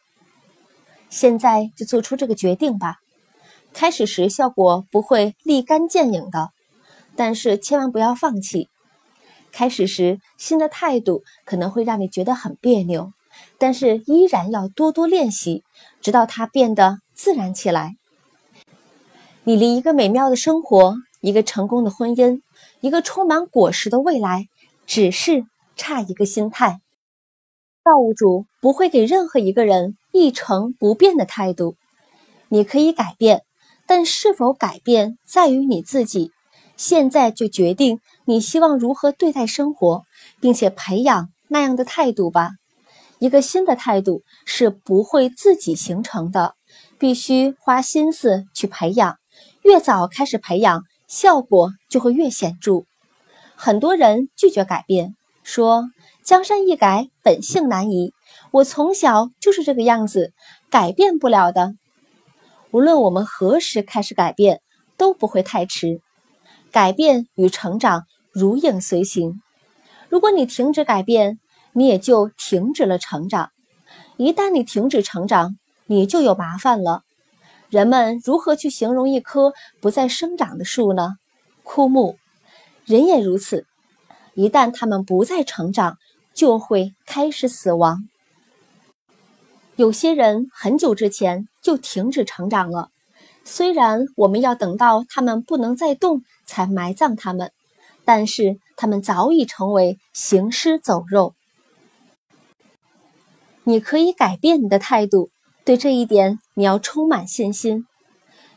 [1.09, 2.97] 现在就做出这个决定吧。
[3.73, 6.49] 开始时效果不会立竿见影的，
[7.15, 8.67] 但是千万不要放弃。
[9.51, 13.13] 开始时新的态度可能会让你觉得很别扭，
[13.57, 15.63] 但是依然要多多练习，
[16.01, 17.95] 直到它变得自然起来。
[19.47, 22.41] 你离一个美妙的生活，一个成功的婚姻。
[22.81, 24.47] 一个充满果实的未来，
[24.87, 26.81] 只是差一个心态。
[27.83, 31.75] 造物主不会给任何一个人一成不变的态度。
[32.49, 33.43] 你可以改变，
[33.85, 36.31] 但是否改变在于你自己。
[36.75, 40.05] 现在就决定你希望如何对待生活，
[40.41, 42.49] 并且培养那样的态度吧。
[43.19, 46.55] 一个新的态度是不会自己形成的，
[46.97, 49.17] 必须花心思去培养。
[49.65, 52.83] 越早开始培养，效果就会越显著。
[53.55, 55.89] 很多人拒绝改变，说
[56.23, 58.13] “江山易改，本性难移”。
[58.53, 60.33] 我从小就是这个样子，
[60.69, 61.73] 改变不了的。
[62.69, 64.61] 无论我们何时开始改变，
[64.97, 65.99] 都不会太迟。
[66.71, 69.41] 改变与成长如影随形。
[70.09, 71.39] 如果你停止改变，
[71.73, 73.49] 你也就停止了成长。
[74.17, 75.57] 一旦你停止成长，
[75.87, 77.01] 你就有麻烦了。
[77.75, 79.51] 人们如何去形容一棵
[79.81, 81.17] 不再生长的树呢？
[81.61, 82.17] 枯木。
[82.85, 83.65] 人也如此。
[84.33, 85.97] 一旦他们不再成长，
[86.33, 88.07] 就会开始死亡。
[89.75, 92.91] 有些人很久之前就停止成长了。
[93.43, 97.51] 虽然我们要等到他们不能再动才埋葬他们，
[98.05, 101.35] 但是他们早已成为行尸走肉。
[103.65, 105.29] 你可以改变你的态度，
[105.65, 107.87] 对这一点你要充满信心。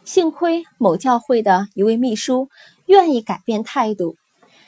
[0.04, 2.50] 幸亏某教会的一位秘书
[2.84, 4.16] 愿意改变态度。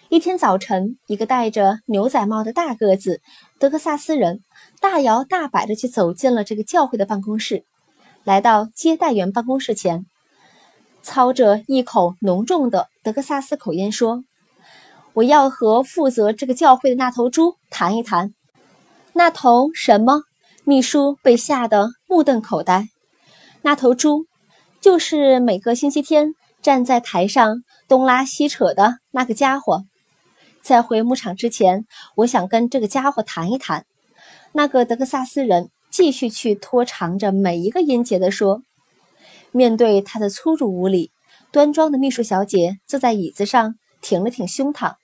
[0.09, 3.20] 一天早晨，一个戴着牛仔帽的大个子
[3.59, 4.41] 德克萨斯人
[4.80, 7.62] 大摇大摆地就走进了这个教会的办公室，
[8.24, 10.07] 来到接待员办公室前。
[11.03, 14.24] 操着一口浓重的德克萨斯口音说
[15.12, 18.32] ：“我要和负责这个教会的那头猪谈一谈。”
[19.12, 20.22] 那头什么？
[20.71, 22.87] 秘书被吓得目瞪口呆。
[23.61, 24.27] 那头猪，
[24.81, 29.83] 就是每个星期天站在台上东拉西扯的那个家伙。
[30.62, 33.85] 在回牧场之前，我想跟这个家伙谈一谈。
[34.53, 38.62] 那个德克萨斯人继续去拖长着每一个音节地说。
[39.51, 41.11] 面对他的粗鲁无礼，
[41.51, 44.95] 端庄的秘书小姐坐在椅子上，挺了挺胸膛，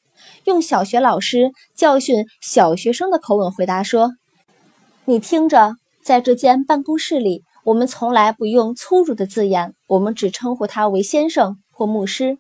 [0.45, 4.13] 用小学老师教训小学生的口吻回答说
[5.09, 12.39] ：“你听着，在这间办公室里，我们从来不用粗鲁的字眼，我们只称呼他为先生或牧师。”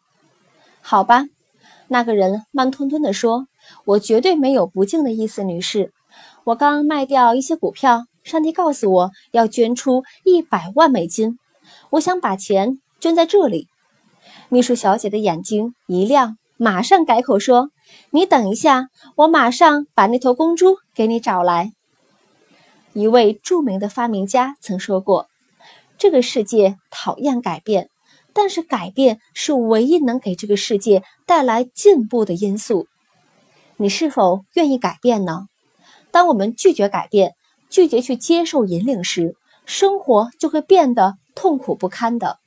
[0.83, 1.27] 好吧，
[1.87, 3.47] 那个人慢吞吞地说
[3.87, 5.93] ：“我绝对没有不敬的意思，女士。
[6.43, 11.39] 我刚卖掉一些股票，上帝告诉我要捐出一百万美金。”
[11.91, 13.69] 我想把钱捐在这里。
[14.49, 17.71] 秘书小姐的眼睛一亮，马上改口说
[18.11, 21.71] ：“你等一下，我马上把那头公猪给你找来。”
[22.97, 25.29] 一位著名的发明家曾说过
[25.99, 27.91] ：“这个世界讨厌改变，
[28.33, 32.87] 但是改变是唯一能给这个世界带来进步的因素。”
[33.77, 35.47] 你是否愿意改变呢？
[36.11, 37.35] 当我们拒绝改变，
[37.69, 39.37] 拒绝去接受引领时，
[39.67, 41.15] 生活就会变得。
[41.39, 42.39] 痛苦不堪的，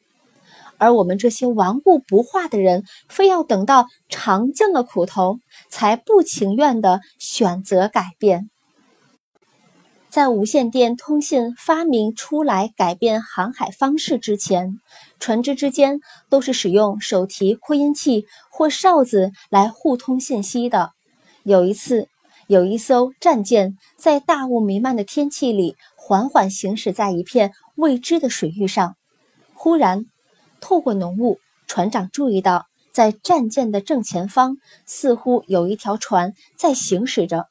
[0.79, 5.37] 而我们这些顽固不化的人，非要等到尝尽了苦头，
[5.69, 8.49] 才不情愿的选择改变。
[10.09, 14.79] 在无线电通信发明出来改变航海方式之前，
[15.19, 15.99] 船只之间
[16.29, 20.91] 都是使用手提扩音器或哨子来互通信息的。
[21.43, 22.07] 有一次，
[22.47, 27.53] 有一艘战舰在大雾弥漫的天气里缓缓行驶在一片。
[27.75, 28.97] 未知的水域上，
[29.53, 30.03] 忽然
[30.59, 37.47] 透过浓雾，船长注意到，在战舰的正前方似乎有一条船在行驶着。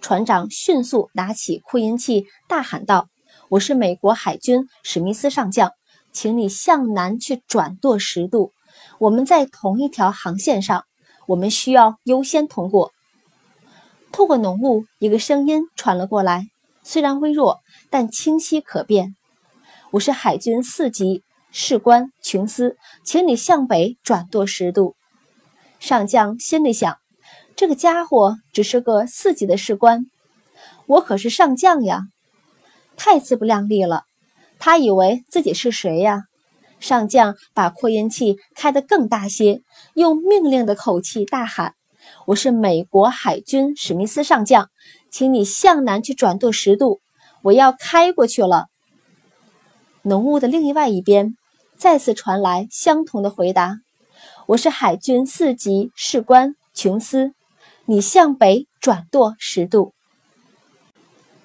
[0.00, 3.08] 船长迅速拿起扩音器，大喊道
[3.50, 5.72] ：“我是美国海军史密斯上将，
[6.12, 8.52] 请你向南去转舵十度。
[9.00, 10.84] 我们在同一条航线上，
[11.26, 12.92] 我们需要优先通过。”
[14.12, 16.46] 透过浓雾，一个声音传了过来，
[16.82, 17.58] 虽然微弱，
[17.90, 19.14] 但清晰可辨。
[19.90, 24.94] 我是海军四级士官琼斯，请你向北转舵十度。
[25.78, 26.96] 上将心里想：
[27.58, 30.06] 这个家伙只是个四级的士官，
[30.86, 32.02] 我可是上将呀，
[32.96, 34.04] 太自不量力了。
[34.60, 36.22] 他以为自己是谁呀？
[36.78, 39.62] 上将把扩音器开得更大些，
[39.94, 41.74] 用命令的口气大喊
[42.26, 44.68] ：“我是美国海军史密斯上将，
[45.10, 47.00] 请你向南去转舵十度，
[47.42, 48.66] 我要开过去了。”
[50.02, 51.34] 浓雾的另外一边，
[51.76, 53.80] 再次传来相同的回答
[54.46, 57.32] ：“我是海军四级士官琼斯，
[57.90, 59.94] 你向北转舵十度。”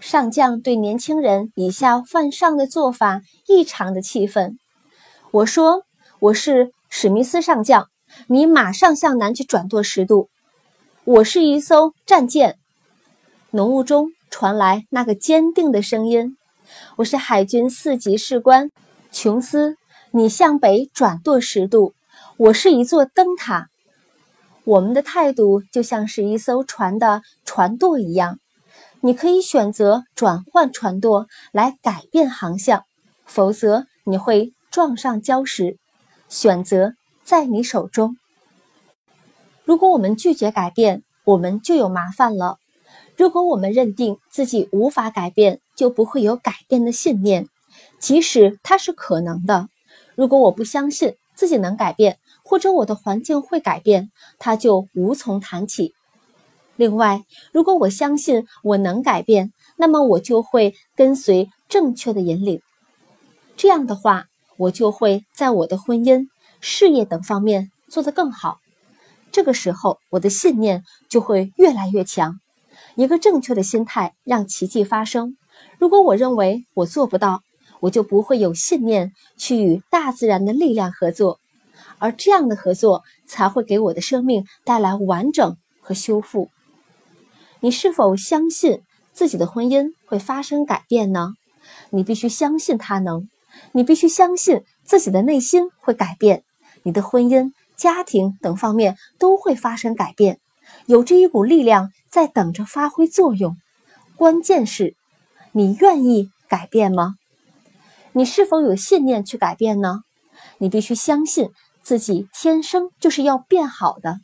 [0.01, 4.59] 上将对年轻人以下犯上的做法异常的气愤。
[5.31, 5.83] 我说
[6.19, 7.87] ：“我是史密斯上将，
[8.27, 10.27] 你马上向南去转舵十度。
[11.05, 12.57] 我是一艘战舰。”
[13.51, 16.35] 浓雾中传来那个坚定的声音
[16.97, 18.69] ：“我是海军四级士官
[19.13, 19.77] 琼斯，
[20.11, 21.93] 你向北转舵十度，
[22.35, 23.69] 我是一座灯塔。”
[24.65, 28.39] 我们的态度就像是一艘船的船舵一样，
[29.01, 32.83] 你可以选择转换船舵来改变航向，
[33.25, 35.77] 否则你会撞上礁石。
[36.29, 36.93] 选择
[37.23, 38.17] 在你手中。
[39.65, 42.57] 如果我们拒绝改变，我们就有麻烦了。
[43.15, 47.47] 如果我们认定自己无法改变，就不会有改变的信念，
[47.99, 49.67] 即使它是可能的。
[50.15, 52.17] 如果我不相信自己能改变，
[52.53, 55.95] 或者我的环境会改变，它就无从谈起。
[56.75, 62.61] 另外，如果我相信我能改变，那么我就会跟随正确的引领。
[63.57, 64.25] 这样的话，
[64.57, 66.27] 我就会在我的婚姻、
[66.61, 68.59] 事业等方面做得更好。
[69.31, 72.39] 这个时候，我的信念就会越来越强。
[72.93, 75.37] 一个正确的心态让奇迹发生。
[75.79, 77.41] 如果我认为我做不到，
[77.79, 81.39] 我就不会有信念去与大自然的力量合作，
[82.03, 86.49] 而这样的合作才会给我的生命带来完整和修复。
[87.61, 88.81] 你是否相信
[89.13, 91.29] 自己的婚姻会发生改变呢？
[91.91, 93.29] 你必须相信它能，
[93.71, 96.43] 你必须相信自己的内心会改变，
[96.83, 97.53] 你的婚姻。
[97.75, 100.39] 家庭等方面都会发生改变，
[100.85, 103.57] 有这一股力量在等着发挥作用。
[104.15, 104.95] 关键是，
[105.53, 107.15] 你愿意改变吗？
[108.11, 110.01] 你是否有信念去改变呢？
[110.59, 111.49] 你必须相信
[111.83, 114.19] 自己天生就是要变好的。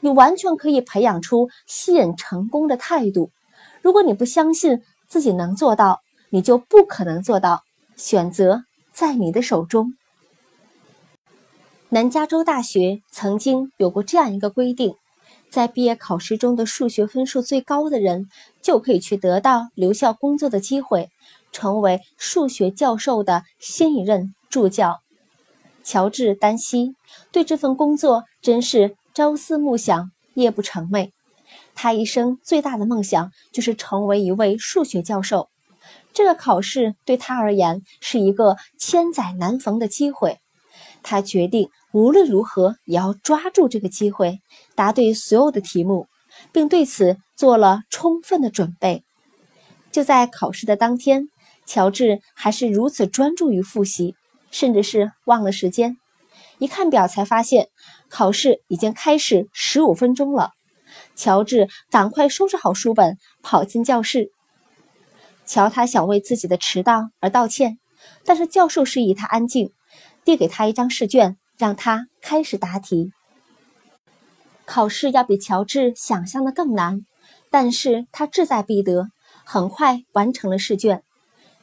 [0.00, 3.30] 你完全可以培养出吸引成功的态度。
[3.82, 7.62] 如果你不相信自己能做到，你就不可能做到。
[7.96, 9.94] 选择在你的手中。
[11.90, 14.94] 南加州大学曾经有过这样一个规定：
[15.50, 18.28] 在毕业考试中的数学分数最高的人，
[18.62, 21.10] 就可以去得到留校工作的机会，
[21.52, 25.00] 成为数学教授的新一任助教。
[25.82, 26.94] 乔治·丹西
[27.32, 31.10] 对这份工作真是朝思暮想，夜不成寐。
[31.74, 35.48] 他一生最大的梦想就是成为一位数学教授。
[36.12, 40.38] 这个考试对他而言是一个千载难逢的机会。
[41.02, 44.40] 他决定无论如何也要抓住这个机会，
[44.74, 46.06] 答对所有的题目，
[46.52, 49.02] 并对此做了充分的准备。
[49.90, 51.28] 就在考试的当天，
[51.66, 54.14] 乔治还是如此专注于复习，
[54.50, 55.96] 甚至是忘了时间。
[56.58, 57.68] 一看表，才发现
[58.08, 60.50] 考试已经开始十五分钟了。
[61.14, 64.30] 乔治赶快收拾好书本，跑进教室。
[65.46, 67.78] 乔他想为自己的迟到而道歉，
[68.24, 69.72] 但是教授示意他安静。
[70.22, 73.10] 递给他一张试卷，让他开始答题。
[74.66, 77.00] 考试要比乔治想象的更难，
[77.50, 79.08] 但是他志在必得，
[79.46, 81.02] 很快完成了试卷。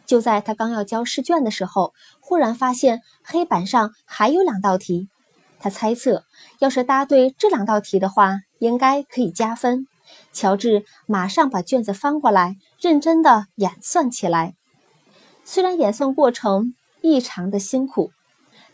[0.08, 5.10] 就在他刚要交试卷的时候，忽然发现黑板上还有两道题。
[5.60, 6.24] 他猜测，
[6.58, 9.86] 要是答对这两道题的话，应该可以加分。
[10.34, 14.56] 乔治马上把卷子翻过来，认真的演算起来。
[15.46, 18.12] 虽然演算过程异常的辛苦。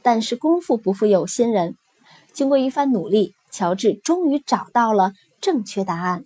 [0.06, 1.78] 但是功夫不负有心人，
[2.34, 6.26] 经过一番努力，乔治终于找到了正确答案。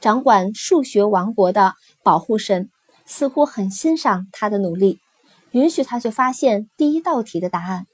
[0.00, 2.70] 掌管数学王国的保护神
[3.06, 5.00] 似乎很欣赏他的努力，
[5.52, 7.86] 允许他去发现第一道题的答案。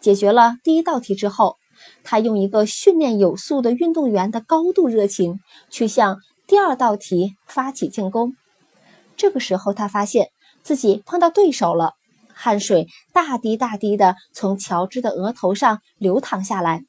[0.00, 1.56] 解决了第一道题之后，
[2.04, 8.34] 他用一个训练有素的运动员的高度热情去向第二道题发起进攻。
[9.16, 10.28] 这个时候，他发现
[10.62, 11.94] 自己碰到对手了。
[12.32, 16.84] 汗水大滴大滴的从乔治的额头上流淌下来，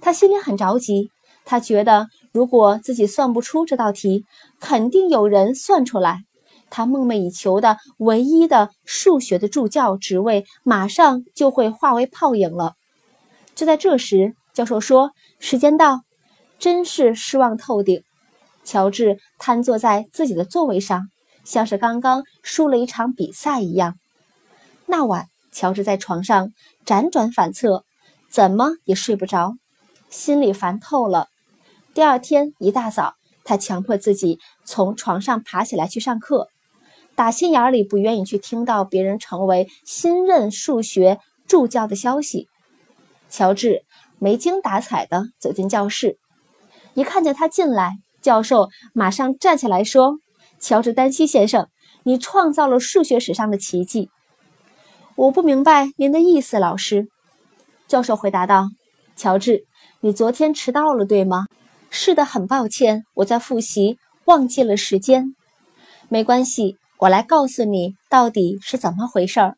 [0.00, 1.10] 他心里很着急。
[1.44, 4.24] 他觉得如果自己算不出这道题，
[4.58, 6.24] 肯定有人算出来。
[6.70, 12.74] 他梦寐以求的唯一的数学的助教职位马上就会化为泡影了。
[13.54, 16.00] 就在这时，教授说：“时间到。”
[16.58, 18.02] 真是失望透顶。
[18.64, 21.08] 乔治瘫坐在自己的座位上，
[21.44, 23.94] 像是刚刚输了一场比赛一样。
[24.84, 26.50] 那晚，乔治在床上
[26.84, 27.84] 辗转反侧，
[28.28, 29.54] 怎么也睡不着，
[30.10, 31.28] 心里烦透了。
[31.94, 33.14] 第二天一大早，
[33.44, 36.48] 他强迫自己从床上爬起来去上课，
[37.18, 42.46] 打心眼里不愿意去听到别人成为新任数学助教的消息。
[43.28, 43.82] 乔治
[44.20, 46.16] 没精打采地走进教室，
[46.94, 50.20] 一看见他进来，教授马上站起来说
[50.62, 51.68] ：“乔治·丹西先生，
[52.04, 54.10] 你创造了数学史上的奇迹。”
[55.16, 57.08] 我不明白您的意思，老师。
[57.88, 58.68] 教授回答道
[59.18, 59.64] ：“乔治，
[60.02, 61.46] 你昨天迟到了，对吗
[61.90, 65.34] ？”“是的，很抱歉，我在复习忘记了时间。
[66.08, 69.56] 没关系，我来告诉你到底是怎么回事儿。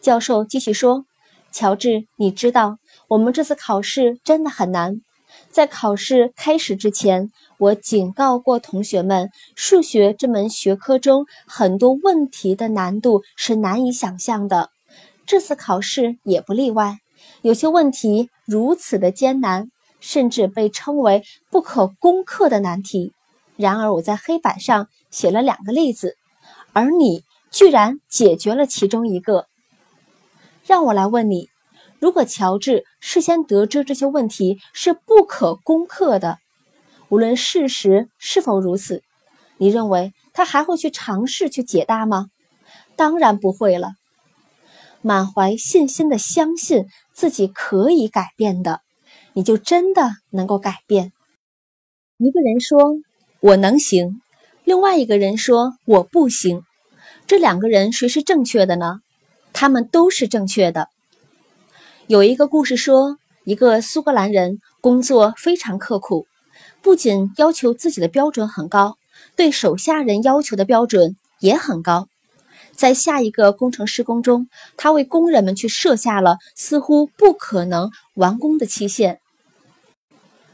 [0.00, 1.04] 教授继续说
[1.52, 5.00] ：“乔治，你知道我们这次考试真的很难。
[5.50, 14.70] 在考试开始之前，我警告过同学们，数学这门学科中很多问题的难度是难以想象的。
[15.26, 16.98] 这次考试也不例外，
[17.42, 19.68] 有些问题如此的艰难。”
[20.00, 23.12] 甚至被称为不可攻克的难题。
[23.56, 26.14] 然而，我在黑板上写了两个例子，
[26.78, 29.46] 而你居然解决了其中一个。
[30.64, 31.48] 让我来问你：
[31.98, 36.38] 如果乔治事先得知这些问题是不可攻克的，
[37.08, 39.02] 无论事实是否如此，
[39.56, 42.26] 你认为他还会去尝试去解答吗？
[42.94, 43.94] 当然不会了。
[45.02, 48.82] 满怀信心的相信自己可以改变的。
[49.32, 51.12] 你就真的能够改变。
[52.18, 52.78] 一个人说
[53.40, 54.20] 我能行，
[54.62, 56.62] 另外一个人说我不行。
[57.28, 59.00] 这两个人谁是正确的呢？
[59.52, 60.88] 他们都是正确的。
[62.06, 66.26] 有一个故事说，一个苏格兰人工作非常刻苦，
[66.80, 68.96] 不仅要求自己的标准很高，
[69.36, 72.08] 对手下人要求的标准也很高。
[72.72, 74.48] 在下一个工程施工中，
[74.78, 79.20] 他为工人们去设下了似乎不可能完工的期限。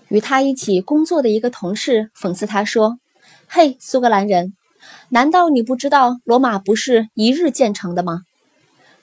[0.09, 2.99] 与他一起工作的一个同事讽刺他说
[3.47, 4.55] ：“嘿，苏格兰人，
[5.09, 8.23] 难道你不知道罗马不是一日建成的吗？”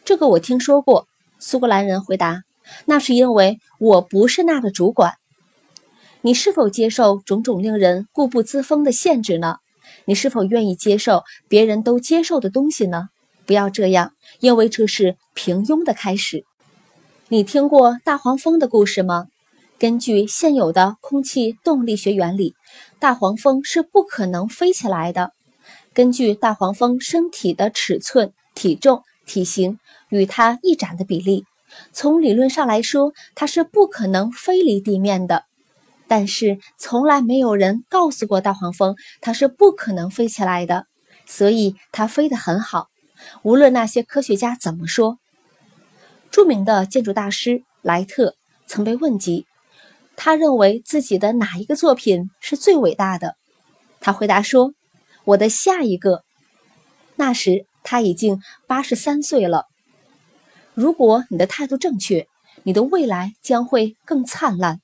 [0.04, 1.08] 这个我听说过。
[1.40, 2.44] 苏格兰人回答
[2.86, 5.16] ：“那是因为我不是那的主管。”
[6.22, 9.58] 你是否接受种种令人固步自封的限制呢？
[10.06, 13.10] 你是否愿意接受别人都接受的东西呢？
[13.48, 16.46] 不要这样，因为这是平庸的开始。
[17.28, 19.26] 你听过大黄蜂的故事吗？
[19.80, 22.54] 根据现有的空气动力学原理，
[23.00, 25.32] 大黄蜂是不可能飞起来的。
[25.94, 29.78] 根据大黄蜂身体的尺寸、体重、体型
[30.10, 31.46] 与它翼展的比例，
[31.92, 35.44] 从理论上来说，它是不可能飞离地面的。
[36.08, 40.86] 但是，从来没有人告诉过大黄蜂它是不可能飞起来的，
[41.26, 42.88] 所以它飞得很好。
[43.44, 45.20] 无论那些科学家怎么说，
[46.30, 48.36] 著名的建筑大师莱特
[48.66, 49.46] 曾被问及。
[50.16, 53.36] 他认为自己的哪一个作品是最伟大的？
[54.00, 54.74] 他回答说
[55.26, 56.24] ：“我的下一个。”
[57.16, 59.66] 那时他已经八十三岁了。
[60.74, 62.28] 如果你的态度正确，
[62.64, 64.80] 你的未来将会更灿烂，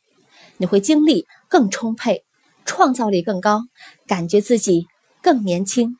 [0.57, 2.23] 你会精力更充沛，
[2.65, 3.63] 创造力更高，
[4.05, 4.85] 感觉自己
[5.21, 5.97] 更年轻。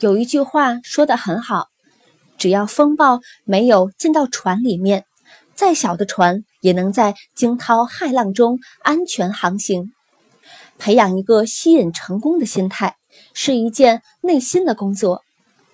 [0.00, 1.66] 有一句话说的很好
[2.38, 5.04] ：“只要风暴没有进到船里面，
[5.54, 9.92] 再小的船。”也能在惊涛骇浪中安全航行。
[10.78, 12.96] 培养一个吸引成功的心态
[13.34, 15.22] 是一件内心的工作。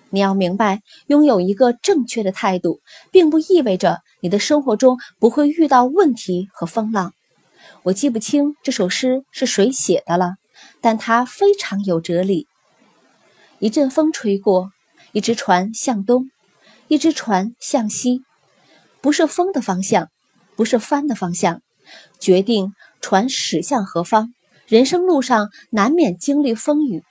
[0.09, 2.81] 你要明白，拥有一个正确的态度，
[3.11, 7.13] 并不意味着你的生活中不会遇到问题和风浪。
[7.83, 10.35] 我记不清这首诗是谁写的了，
[10.81, 12.47] 但它非常有哲理。
[13.59, 14.71] 一阵风吹过，
[15.11, 16.29] 一只船向东，
[16.87, 18.21] 一只船向西，
[19.01, 20.09] 不是风的方向。
[20.57, 21.61] 不是帆的方向，
[22.17, 24.33] 决定船驶向何方。
[24.67, 27.03] 人生路上难免经历风雨，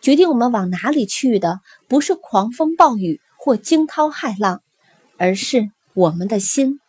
[0.00, 4.62] 决定我们往哪里去的，不是狂风暴雨或惊涛骇浪，
[5.18, 6.80] 而是我们的心。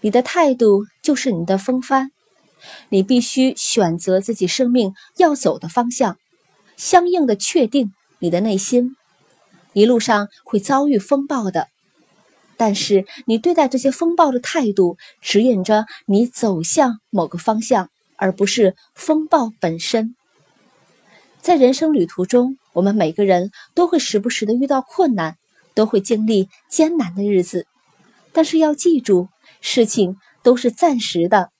[0.00, 2.10] 你的态度就是你的风帆，
[2.88, 6.16] 你必须选择自己生命要走的方向，
[6.76, 8.96] 相应的确定你的内心。
[9.74, 11.68] 一路上会遭遇风暴的。
[12.56, 17.88] 但是，你对待这些风暴的态度，指引着你走向某个方向，
[18.18, 20.14] 而不是风暴本身。
[21.40, 25.36] 在人生旅途中，我们每个人都会时不时的遇到困难，
[25.74, 27.66] 都会经历艰难的日子。
[28.32, 29.28] 但是要记住，
[29.60, 31.50] 事情都是暂时的，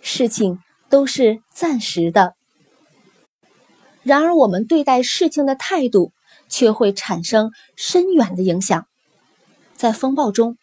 [0.00, 2.34] 事情都是暂时的。
[4.02, 6.12] 然而，我们对待事情的态度，
[6.48, 8.86] 却会产生深远的影响。
[9.74, 10.56] 在风暴中，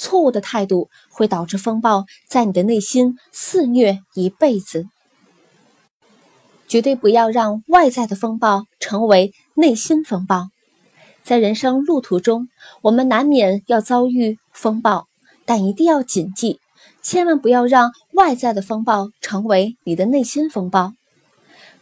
[0.00, 4.86] 错误的态度会导致风暴在你的内心肆虐一辈子。
[6.66, 10.48] 绝对不要让外在的风暴成为内心风暴。
[11.22, 12.48] 在人生路途中，
[12.80, 15.06] 我们难免要遭遇风暴，
[15.44, 16.58] 但一定要谨记，
[17.02, 20.94] 千万不要让外在的风暴成为你的内心风暴。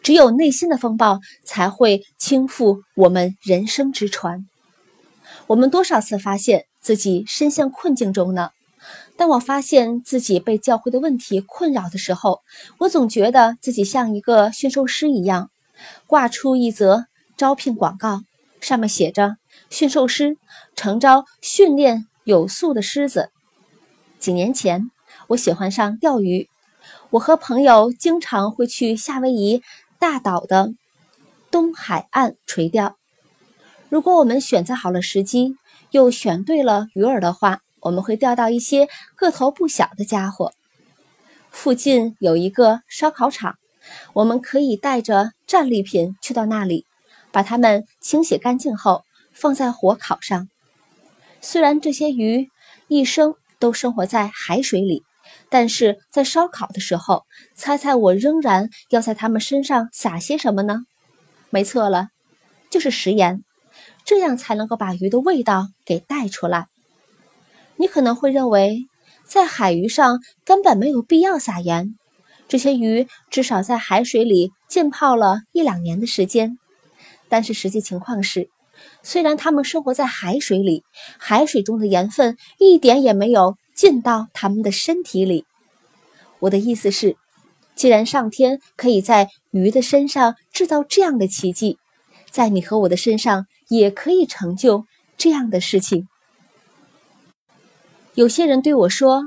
[0.02, 4.44] 只有内心的风暴才会倾覆我们人生之船。
[5.46, 6.64] 我们多少次发现？
[6.89, 8.49] 自己深陷困境中呢？
[9.18, 12.41] 当我发现自己被教会的问题困扰的时候，
[12.78, 15.51] 我总觉得自己像一个驯兽师一样，
[16.07, 17.05] 挂出一则
[17.36, 18.22] 招聘广告，
[18.62, 19.36] 上面写着
[19.68, 20.39] “驯兽师
[20.76, 23.28] 诚招训练有素的狮子”。
[24.18, 24.91] 几年前，
[25.26, 26.49] 我喜欢上钓鱼，
[27.11, 29.62] 我和朋友经常会去夏威夷
[29.99, 30.70] 大岛的
[31.51, 32.97] 东海岸垂钓。
[33.91, 35.55] 如果我们选择好了时机，
[35.91, 40.53] 又选对了鱼饵的话，我们会钓到一些个头不小的家伙。
[41.51, 43.57] 附近有一个烧烤场，
[44.12, 46.84] 我们可以带着战利品去到那里，
[47.32, 50.49] 把它们清洗干净后放在火烤上。
[51.41, 52.49] 虽然这些鱼
[52.89, 55.05] 一生都生活在海水里，
[55.49, 57.24] 但是在烧烤的时候，
[57.55, 60.82] 猜猜我仍然要在它们身上撒些什么呢？
[61.51, 62.09] 没错了，
[62.70, 63.43] 就是食盐，
[64.09, 66.68] 这样才能够把鱼的味道给带出来。
[67.76, 68.86] 你可能会认为，
[69.26, 71.94] 在海鱼上根本没有必要撒盐，
[72.48, 76.56] 这些鱼至少在海水里浸泡了一两年的时间。
[77.28, 78.48] 但是实际情况是，
[79.02, 80.84] 虽然它们生活在海水里，
[81.18, 85.44] 海水中的盐分一点也没有进到它们的身体里。
[86.38, 87.18] 我的意思是，
[87.74, 91.76] 既然上天可以在鱼的身上制造这样的奇迹，
[92.30, 94.84] 在你和我的身上也可以成就
[95.16, 96.08] 这样的事情。
[98.14, 99.24] 有些人对我说：“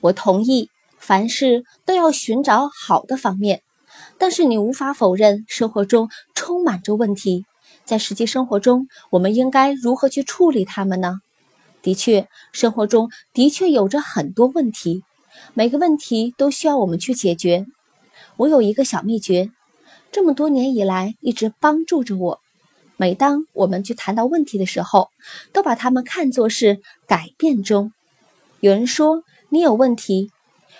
[0.00, 0.68] 我同意，
[0.98, 3.62] 凡事都要寻找好的方面。”
[4.18, 7.44] 但是你无法否认，生活中充满着问题。
[7.84, 11.18] 在实际生活中，我们应该如何去处理它们呢？
[11.82, 15.04] 的确，生活中的确有着很多问题，
[15.52, 17.66] 每个问题都需要我们去解决。
[18.36, 19.50] 我有一个小秘诀，
[20.10, 22.40] 这么多年以来一直帮助着我。
[23.04, 25.10] 每当我们去谈到问题的时候，
[25.52, 27.92] 都把它们看作是改变中。
[28.60, 30.30] 有人说你有问题，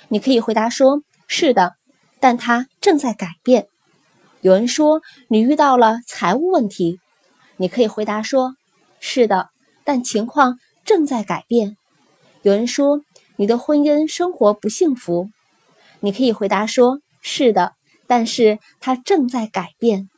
[0.08, 1.74] 你可以回答说：“是的，
[2.20, 3.68] 但它正在改变。”
[4.40, 6.98] 有人说你遇到了财务问题，
[7.58, 8.56] 你可以回答说
[9.00, 9.50] ：“是的，
[9.84, 11.76] 但情况正在改变。”
[12.40, 13.02] 有人说
[13.36, 15.28] 你的婚姻生活不幸福，
[16.00, 17.74] 你可以回答说：“是的，
[18.06, 20.08] 但是它正在改变。”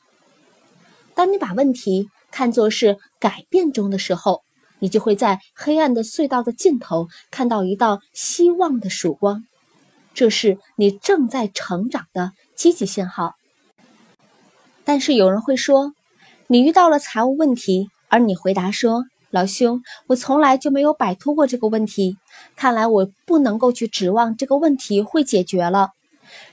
[1.17, 4.43] 当你把问题看作是改变中的时候，
[4.81, 9.43] 你就会在黑暗的隧道的尽头看到一道希望的曙光，
[10.13, 13.35] 这是你正在成长的积极信号。
[14.85, 15.95] 但是有人会说，
[16.49, 22.19] 你遇到了财务问题，而你回答说：“老兄，我从来就没有摆脱过这个问题，
[22.57, 25.93] 看来我不能够去指望这个问题会解决了。”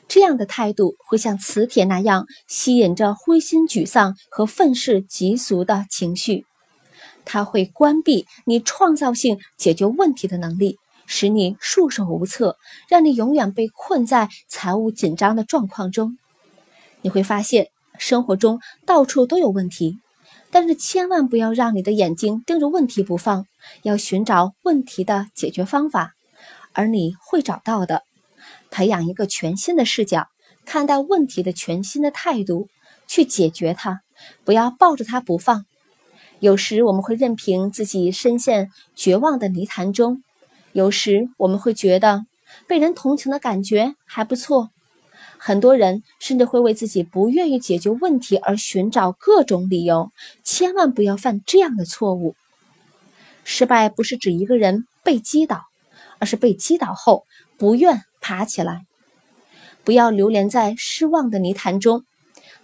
[0.07, 6.45] 这样的态度会像磁铁那样吸引着灰心沮丧和愤世嫉俗的情绪。
[7.25, 12.57] 它会关闭你创造性解决问题的能力，使你束手无策，
[12.89, 16.17] 让你永远被困在财务紧张的状况中。
[17.01, 19.99] 你会发现，生活中到处都有问题，
[20.51, 23.45] 但是千万不要让你的眼睛盯着问题不放，
[23.83, 26.11] 要寻找问题的解决方法，
[26.73, 28.03] 而你会找到的。
[28.73, 30.29] 培养一个全新的视角，
[30.65, 32.69] 看待问题的全新的态度，
[33.07, 34.01] 去解决它，
[34.43, 35.65] 不要抱着它不放。
[36.39, 40.23] 有时我们会任凭自己深陷绝望的泥潭中，
[40.71, 42.25] 有时我们会觉得
[42.67, 44.71] 被人同情的感觉还不错。
[45.37, 50.11] 很多人甚至会为自己不愿意解决问题而寻找各种理由，
[50.43, 52.35] 千万不要犯这样的错误。
[53.43, 55.65] 失败不是指一个人被击倒，
[56.17, 57.25] 而是被击倒后
[57.59, 58.85] 不愿爬起来。
[59.83, 62.05] 不要流连在失望的泥潭中，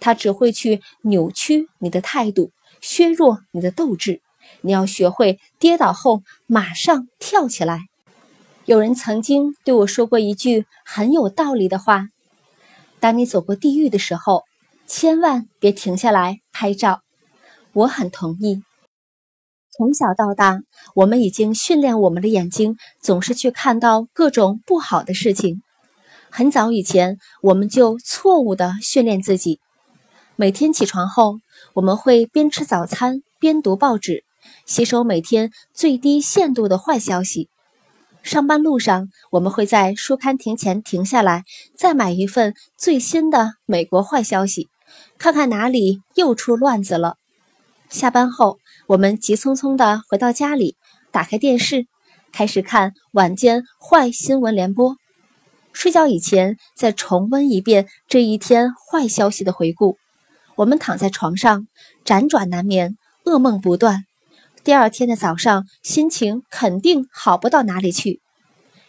[0.00, 2.50] 它只会去扭曲你的态度。
[2.80, 4.22] 削弱你的斗志，
[4.62, 7.82] 你要学会跌倒后马上跳起来。
[8.64, 12.06] 有人曾经对我说过一句很有道理的话：
[12.98, 14.44] 当你走过地狱的时候，
[14.86, 17.02] 千万别停下来拍照。
[17.74, 18.62] 我很同意。
[19.80, 20.60] 从小到大，
[20.94, 25.62] 我们已经训练我们的眼睛，总是去看到各种不好的事情。
[26.28, 29.58] 很早以前，我们就错误地训练自己，
[30.36, 31.38] 每天起床后。
[31.72, 34.22] 我们会边吃早餐边读报纸，
[34.66, 37.48] 吸收每天最低限度的坏消息。
[38.22, 44.68] 上班路上，我们会在书刊亭前停下来，再买一份最新的美国坏消息，
[45.16, 47.14] 看看哪里又出乱子了。
[47.88, 48.58] 下班后，
[48.90, 50.74] 我们急匆匆地回到家里，
[51.12, 51.86] 打开电视，
[52.32, 54.96] 开始看晚间坏新闻联播。
[55.72, 59.96] 睡觉以前，再重温一遍这一天坏消息的回顾。
[60.56, 61.68] 我们躺在床上，
[62.04, 64.06] 辗转难眠，噩梦不断。
[64.64, 68.20] 第二天的早上，心情肯定好不到哪里去。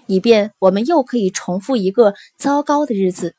[0.08, 3.36] 以便我们又可以重复一个糟糕的日子。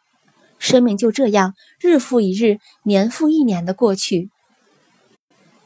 [0.61, 4.31] 生命就这样日复一日、年复一年的过去。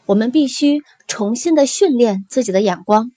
[0.07, 3.11] 我们必须重新的训练自己的眼光。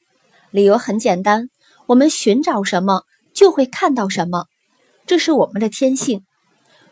[0.50, 1.50] 理由很简单：
[1.86, 4.46] 我们寻找什么，就会看到什么，
[5.06, 6.24] 这是我们的天性。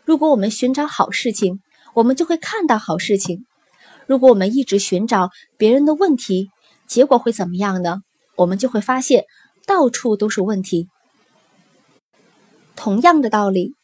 [0.04, 1.60] 如果我们寻找好事情，
[1.94, 3.44] 我们就会看到好事情。
[4.06, 6.48] 如果我们一直寻找别人的问题，
[6.86, 7.98] 结果会怎么样呢？
[8.36, 9.24] 我们就会发现
[9.66, 10.86] 到处都是问题。
[12.76, 13.74] 同样的道理，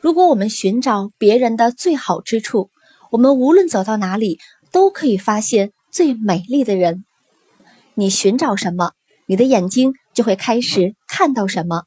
[0.00, 2.70] 如果我们寻找别人的最好之处，
[3.10, 4.38] 我们无论走到哪里
[4.72, 7.04] 都可以发现最美丽的人。
[7.94, 8.92] 你寻找什么，
[9.26, 11.84] 你的眼睛就会开始看到什么。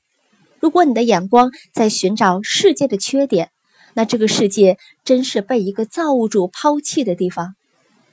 [0.59, 3.49] 如果你的眼光在寻找世界的缺点，
[3.93, 7.55] 那这个世界真是被一个造物主抛弃的地方。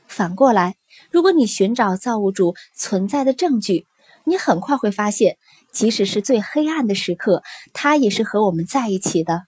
[0.09, 0.75] 反过来，
[1.13, 3.87] 如果你寻找造物主存在的证据，
[4.25, 5.37] 你很快会发现，
[5.73, 7.43] 即使是最黑暗的时刻，
[7.73, 9.43] 他也是和我们在一起的。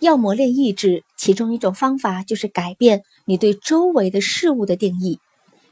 [0.00, 5.18] 要磨练意志，其中一种方法就是改变你对周围的事物的定义。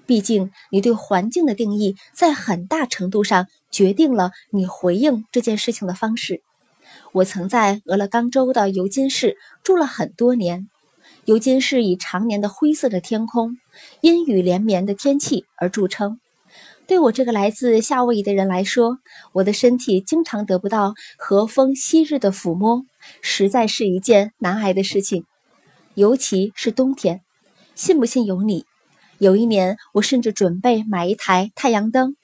[0.06, 6.42] 毕竟，你对环境的定义，在很大程度上决定了你回应这件事情的方式。
[7.12, 10.68] 我曾在俄勒冈州的尤金市住了很多年。
[11.24, 13.58] 尤金市以常年的灰色的天空、
[14.00, 16.20] 阴雨连绵的天气而著称。
[16.86, 18.98] 对我这个来自夏威夷的人来说，
[19.32, 22.84] 我的身体经常得不到和风昔日的抚摸，
[23.22, 25.24] 实在是一件难挨的事情。
[25.94, 27.22] 尤其是冬天，
[27.74, 28.64] 信不信由你。
[29.18, 32.16] 有一年，我甚至准备买一台太阳灯，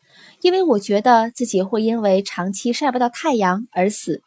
[0.42, 4.20] 因为我觉得自己会因为长期晒不到太阳而死。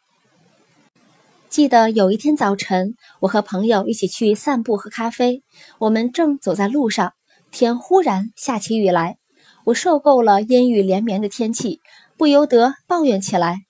[1.48, 5.44] 记得有一天早晨，我和朋友一起去散步喝咖啡。
[5.78, 7.12] 我们正走在路上，
[7.52, 9.16] 天忽然下起雨来。
[9.64, 11.80] 我受够了阴雨连绵的天气，
[12.16, 13.60] 不由得抱怨起来：“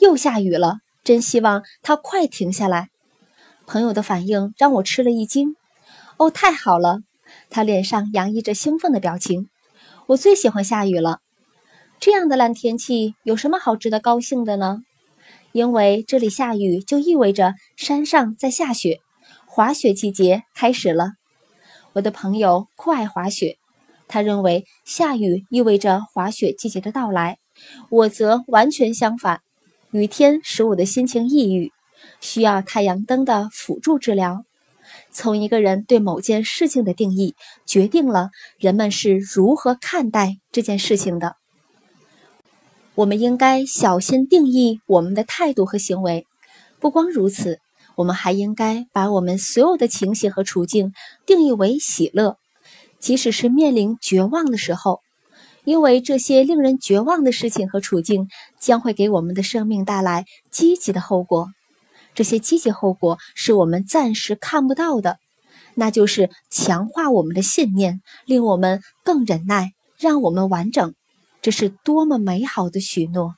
[0.00, 2.88] 又下雨了，真希望它快停下来。”
[3.66, 5.54] 朋友的反应让我吃了一惊。
[6.18, 7.00] “哦，太好了！”
[7.50, 9.48] 他脸上洋溢着兴奋的表情。
[10.06, 11.20] “我最喜欢下雨了。
[12.00, 14.82] 这样的烂天气有什么好值得高兴的呢？”
[15.52, 19.00] 因为这里下雨，就意味着山上在下雪，
[19.46, 21.14] 滑雪季节开始了。
[21.92, 23.56] 我的朋友酷爱滑雪，
[24.06, 27.38] 他认为下雨意味着滑雪季节的到来。
[27.90, 29.40] 我则完全相反，
[29.92, 31.72] 雨天使我的心情抑郁，
[32.20, 34.44] 需要太阳灯的辅助治疗。
[35.10, 37.34] 从一个人对某件事情的定义，
[37.66, 41.34] 决定了人们是如何看待这件事情的。
[42.94, 46.24] 我们应该小心定义我们的态度和行为。
[46.78, 47.58] 不光如此，
[47.96, 50.92] 我们还应该把我们所有的情形和处境
[51.26, 52.36] 定义为喜乐，
[53.00, 55.00] 即使是面临绝望的时候，
[55.70, 58.26] 因为这些令人绝望的事情和处境
[58.58, 61.46] 将会给我们的生命带来积极的后果。
[62.12, 65.18] 这些积极后果是我们暂时看不到的，
[65.76, 70.92] 那就是强化我们的信念，令我们更忍耐，让我们完整。
[71.40, 73.34] 这是多么美好的许诺！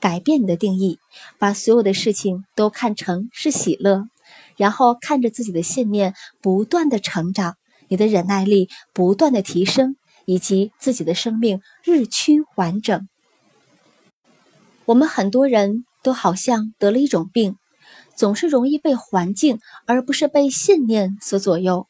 [0.00, 0.98] 改变你的定义，
[1.38, 4.08] 把所有的事情都看成是喜乐，
[4.56, 7.54] 然后看着自己的信念不断的成长，
[7.86, 9.94] 你的忍耐力不断的提升，
[10.28, 13.08] 以及自己的生命日趋完整。
[14.84, 17.56] 我们很多人都好像得了一种病，
[18.14, 21.86] 总是容易被环境而不是被信念所左右。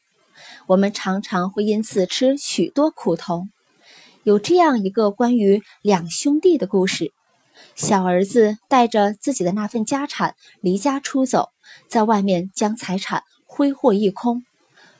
[0.67, 3.43] 我们常常会因此吃许多苦头。
[4.23, 7.11] 有这样一个关于两兄弟的故事：
[7.75, 11.49] 小儿子带着自己的那份家产离家出走，
[11.89, 14.45] 在外面将财产挥霍一空，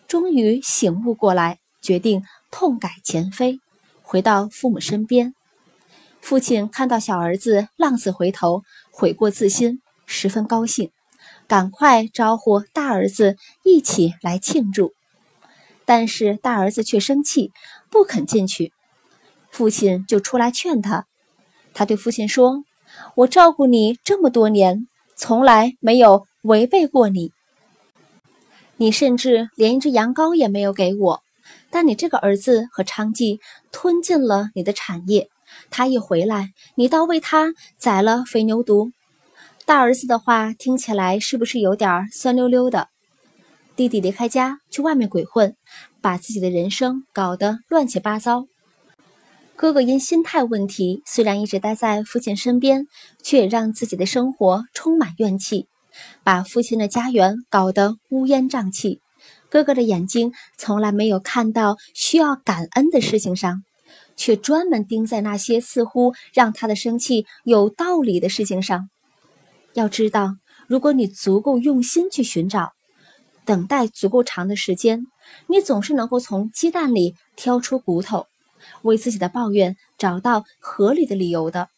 [0.10, 3.60] 终于醒悟过来，决定痛改前非，
[4.02, 5.34] 回到父母身边。
[6.22, 10.92] 父亲看到小儿子浪子回头，悔过自新，十分高兴，
[11.48, 14.94] 赶快招呼大儿子一起来庆祝。
[15.86, 17.52] 但是大儿子却生气，
[17.90, 18.74] 不肯进去。
[19.50, 21.08] 父亲就出来劝他，
[21.74, 22.64] 他对父亲说
[23.16, 27.32] ：“我照顾你这么多年，从来没有违背过你。
[28.78, 31.24] 你甚至连一只羊羔也没有给我。
[31.72, 33.40] 但你这个儿子和娼妓
[33.72, 35.30] 吞进了你的产业，
[35.70, 38.92] 他一回来，你倒为他宰了肥牛犊。
[39.66, 42.88] 大儿子的话听起来是不是有点酸溜溜的？
[43.76, 45.56] 弟弟离开家去外面鬼混，
[46.02, 48.46] 把自己的人生搞得乱七八糟。”
[49.56, 52.88] 哥哥因心态问题，虽然一直待在父亲身边，
[53.22, 55.68] 却也让自己的生活充满怨气，
[56.24, 59.02] 把父亲的家园搞得乌烟瘴气。
[59.50, 63.64] 哥哥的眼睛从来没有看到需要感恩的事情上，
[64.16, 68.90] 却专门盯在那些似乎让他的生气有道理的事情上。
[69.74, 70.36] 要知道，
[70.68, 72.72] 如果你足够用心去寻找，
[73.46, 75.08] 等待足够长的时间，
[75.48, 78.28] 你总是能够从鸡蛋里挑出骨头，
[78.84, 81.70] 为自己的抱怨找到合理的理由的。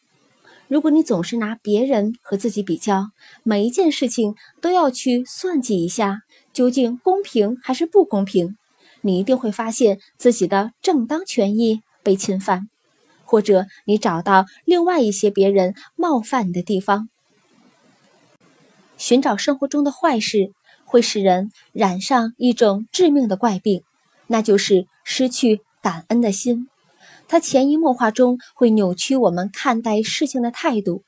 [0.67, 3.07] 如果你总是拿别人和自己比较，
[3.43, 6.21] 每一件事情都要去算计一下，
[6.53, 8.57] 究竟公平还是不公平，
[9.01, 11.81] 你一定会发现自己的正当权益。
[12.03, 12.67] 被侵犯，
[13.25, 17.09] 或者你找到另外一些别人冒犯你的地方。
[18.97, 20.51] 寻找生活中的坏事，
[20.83, 23.83] 会使人染上一种致命的怪病，
[24.25, 26.69] 那就是失去感恩的心。
[27.27, 31.03] 它潜移默化中会扭曲我们看待事情的态度，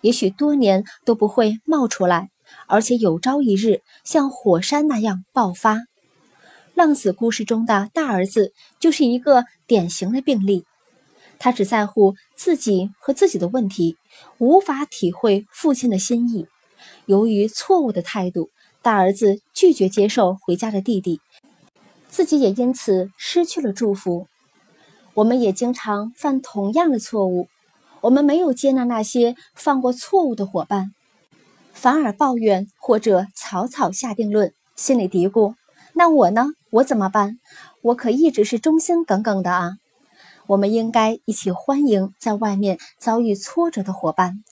[0.00, 2.30] 也许多年都不会冒出来，
[2.66, 5.84] 而且有朝一日像火山那样爆发。
[6.74, 10.64] 浪子故事中的大儿子就是一个典型的病例，
[11.38, 13.96] 他只在乎自己和自己的问题，
[14.38, 16.46] 无法体会父亲的心意。
[17.06, 18.50] 由于错误的态度，
[18.82, 21.20] 大儿子拒绝接受回家的弟弟，
[22.08, 24.26] 自己也因此失去了祝福。
[25.14, 27.48] 我们也经常犯同样的错误，
[28.02, 30.92] 我们没有接纳那些犯过错误的伙伴，
[31.76, 35.54] 反而抱怨或者草草下定论，心里嘀咕。
[35.92, 36.46] 那我呢？
[36.70, 37.38] 我怎么办？
[37.82, 39.72] 我可一直是忠心耿耿的啊！
[40.46, 44.42] 我们应该一起欢迎在外面遭遇挫折的伙伴。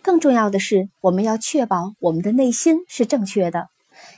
[0.00, 3.68] 更重要的是，我们要确保我们的内心是正确的，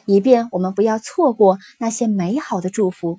[0.07, 3.19] 以便我们不要错过那些美好的祝福。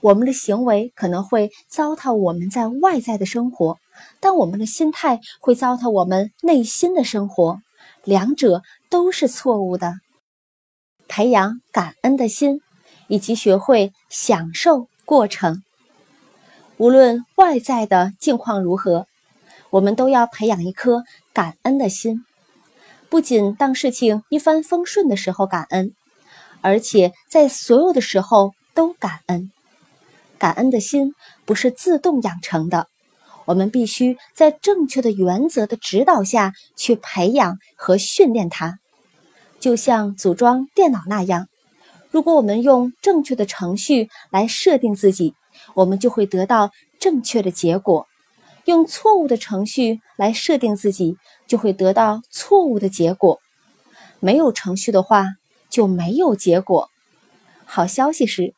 [0.00, 3.78] 我们的行为可能会糟蹋我们在外在的生活，
[4.18, 7.60] 但我们的心态会糟蹋我们内心的生活，
[8.04, 9.94] 两者都是错误的。
[11.08, 12.60] 培养感恩的心。
[13.08, 15.62] 以及学会享受过程，
[16.78, 19.06] 无论外在的境况如何，
[19.68, 22.24] 我们都要培养一颗感恩的心。
[23.10, 25.92] 不仅当事情一帆风顺的时候感恩，
[26.62, 29.50] 而且在所有的时候都感恩。
[30.38, 31.12] 感恩的心
[31.44, 32.86] 不是自动养成的，
[33.52, 38.78] 我们必须在正确的原则的指导下去培养和训练它，
[39.60, 41.48] 就像组装电脑那样。
[42.10, 45.34] 如果我们用正确的程序来设定自己，
[45.74, 48.06] 我们就会得到正确的结果；
[48.64, 53.38] 用错误的程序来设定自己，就会得到错误的结果。
[54.18, 55.26] 没有程序的话，
[55.68, 56.88] 就没有结果。
[57.66, 58.54] 好消息是，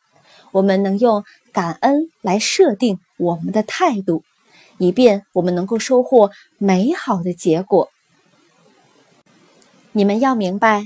[0.52, 4.22] 我们能用感恩来设定我们的态度，
[4.78, 7.88] 以便我们能够收获美好的结果。
[9.92, 10.84] 你们要明白。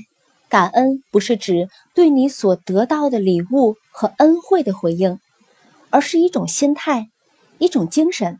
[0.49, 5.19] 感恩不是指对你所得到的礼物和恩惠的回应，
[5.91, 7.09] 而是一种心态，
[7.59, 8.39] 一种精神。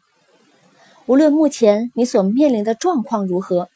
[1.06, 3.70] 无论目前你所面临的状况如何，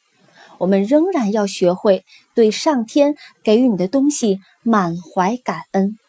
[0.58, 2.04] 我们仍然要学会
[2.34, 3.14] 对上天
[3.44, 6.00] 给予你的东西满怀感恩。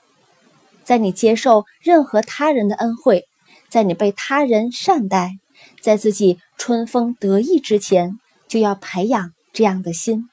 [0.82, 3.26] 在你接受任何他人的恩惠，
[3.68, 5.38] 在你被他人善待，
[5.84, 8.18] 在自己春风得意之前，
[8.48, 10.30] 就要培养这样的心。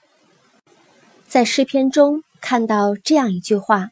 [1.27, 3.89] 在诗篇中看到这样一句话：“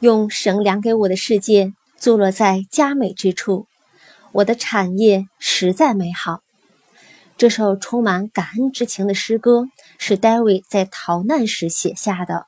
[0.00, 3.66] 用神量给我的世界，坐落在佳美之处，
[4.32, 6.40] 我的产业实在美好。”
[7.36, 9.66] 这首充满感恩之情的诗歌
[9.98, 12.46] 是 David 在逃难时写下的。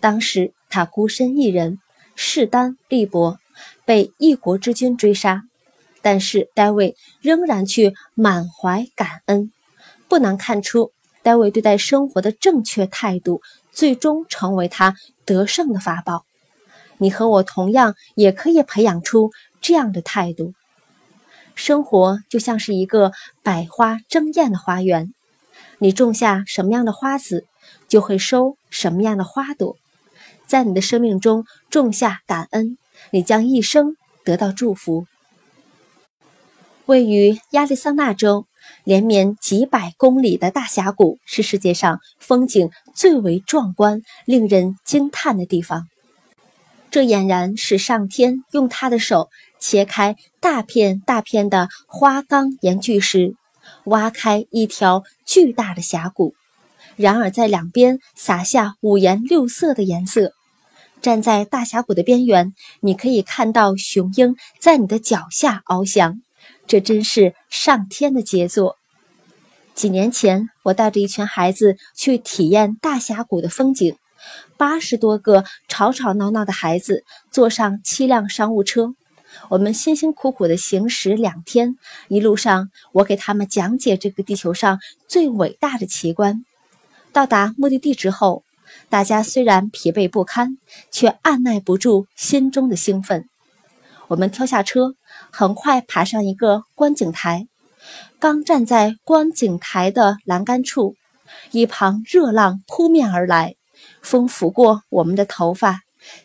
[0.00, 1.78] 当时他孤身一人，
[2.16, 3.36] 势单力薄，
[3.84, 5.42] 被一国之君追杀，
[6.04, 9.50] 但是 David 仍然去满怀感恩。
[10.06, 10.92] 不难看出。
[11.22, 13.40] 戴维对待生活的正确态度，
[13.72, 14.94] 最终成为他
[15.24, 16.26] 得胜的法宝。
[16.98, 19.30] 你和我同样也可以培养出
[19.62, 20.52] 这样的态度。
[21.54, 25.14] 生活就像是一个百花争艳的花园，
[25.78, 27.46] 你种下什么样的花籽，
[27.88, 29.78] 就会收什么样的花朵。
[30.46, 32.76] 在你的生命中种下感恩，
[33.12, 33.96] 你将一生
[34.26, 35.06] 得到祝福。
[36.86, 38.46] 位于亚利桑那州。
[38.82, 45.86] 连绵几百公里的大峡谷是世界上风景最为壮观、令人惊叹的地方。
[46.90, 49.28] 这俨然是上天用他的手
[49.58, 53.34] 切开大片大片的花岗岩巨石，
[53.84, 56.34] 挖开一条巨大的峡谷，
[56.96, 60.32] 然而在两边撒下五颜六色的颜色。
[61.02, 66.20] 站在大峡谷的边缘，你可以看到雄鹰在你的脚下翱翔。
[66.66, 68.76] 这真是上天的杰作。
[69.74, 73.96] 几年前，我带着一群孩子去体验大峡谷的风景。
[74.56, 78.94] 八十多个吵吵闹闹的孩子坐上七辆商务车，
[79.50, 81.76] 我们辛辛苦苦的行驶两天，
[82.08, 86.44] 一路上我给他们讲解这个地球上最伟大的奇观。
[87.12, 88.44] 到达目的地之后，
[88.88, 90.56] 大家虽然疲惫不堪，
[90.90, 93.28] 却按耐不住心中的兴奋。
[94.08, 94.94] 我们跳下车，
[95.36, 97.48] 很快爬上一个观景台。
[98.20, 100.94] 刚站在观景台的栏杆处，
[101.50, 103.56] 一旁热浪扑面而来，
[104.00, 105.80] 风拂过我们的头发，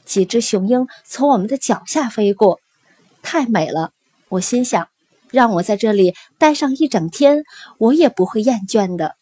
[0.05, 2.59] 几只雄鹰从我们的脚下飞过。
[3.23, 3.93] 太美了，
[4.29, 4.87] 我心想，
[5.31, 7.41] 让我在这里待上一整天，
[7.79, 9.15] 我也不会厌倦的。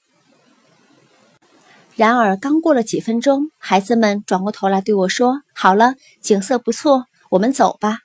[1.96, 8.00] 然而，刚过了几分钟，孩子们转过头来对我说：“好了，景色不错，我们走吧。”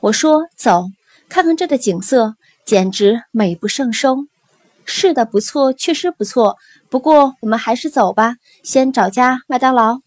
[0.00, 0.86] 我说：“走，
[1.30, 2.34] 看看这的景色，
[2.66, 4.26] 简直美不胜收。”
[4.84, 6.56] 是的，不错，确实不错。
[6.90, 10.00] 不过，我们还是走吧，先找家麦当劳。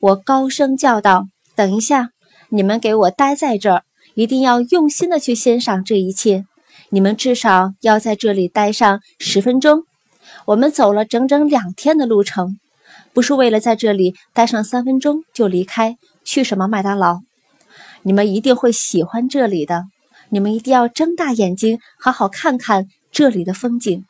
[0.00, 2.10] 我高声叫道：“等一下，
[2.48, 3.82] 你们给我待在这儿。”
[4.14, 6.44] 一定要用心的去欣赏这一切，
[6.90, 9.82] 你们至少要在这里待上十分钟。
[10.46, 12.56] 我们走了整整两天的路程，
[13.12, 17.22] 不是为了在这里待上三分钟就离开，去什么麦当劳？
[18.02, 19.86] 你们一定会喜欢这里的，
[20.34, 24.04] 你们一定要睁大眼睛，好好看看这里的风景。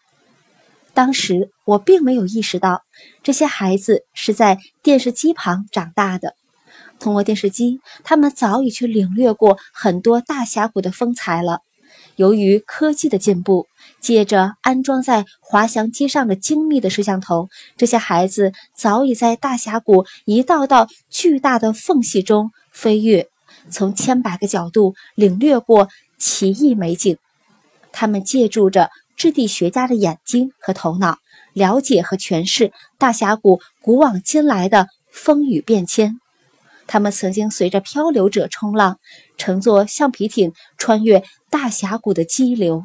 [0.94, 2.80] 当时我并没有意识到，
[3.22, 6.34] 这些孩子是在电视机旁长大的。
[6.98, 11.58] 通过电视机，他们早已去领略过很多大峡谷的风采了。
[12.16, 13.66] 由于科技的进步，
[14.00, 23.28] 借着安装在滑翔机上的精密的摄像头，这些孩子早已在大峡谷一道道巨大的缝隙中飞跃，
[23.68, 27.16] 从千百个角度领略过奇异美景。
[27.92, 31.18] 他们借助着质地学家的眼睛和头脑，
[31.52, 36.18] 了解和诠释大峡谷古往今来的风雨变迁。
[36.86, 38.98] 他们曾经随着漂流者冲浪，
[39.38, 42.84] 乘坐橡皮艇穿越大峡谷的激流。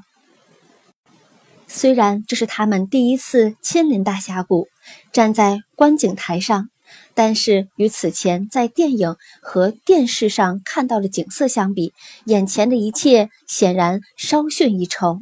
[1.68, 4.68] 虽然这是他们第一次亲临大峡谷，
[5.12, 6.70] 站在观景台上，
[7.14, 11.94] 但是与此前在电影和电视上看到的景色相比，
[12.26, 15.20] 眼前的一切显然稍逊一筹。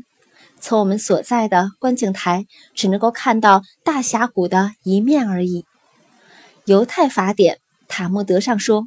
[0.59, 2.45] 从我们所在的观景台，
[2.75, 5.65] 只能够看到大峡谷的一面而已。
[6.65, 7.59] 犹太法典。
[7.89, 8.85] 塔木德上说，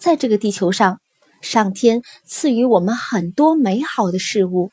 [0.00, 0.98] 在这个地球上，
[1.40, 4.72] 上天赐予我们很多美好的事物，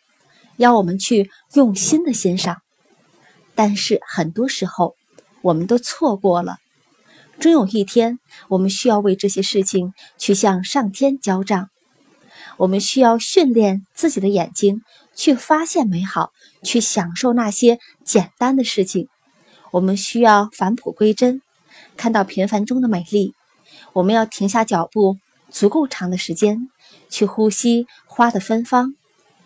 [0.58, 2.58] 要我们去用心的欣赏。
[3.54, 4.96] 但是很多时候，
[5.44, 6.58] 我们都错过了。
[7.40, 11.70] 终有一天，我们需要为这些事情去向上天交账。
[12.58, 14.82] 我们需要训练自己的眼睛，
[15.16, 16.32] 去发现美好，
[16.64, 19.08] 去享受那些简单的事情。
[19.72, 21.42] 我们需要返璞归真，
[21.98, 23.34] 看到平凡中的美丽。
[23.94, 25.18] 我们要停下脚步，
[25.50, 26.70] 足够长的时间
[27.10, 28.94] 去呼吸花的芬芳，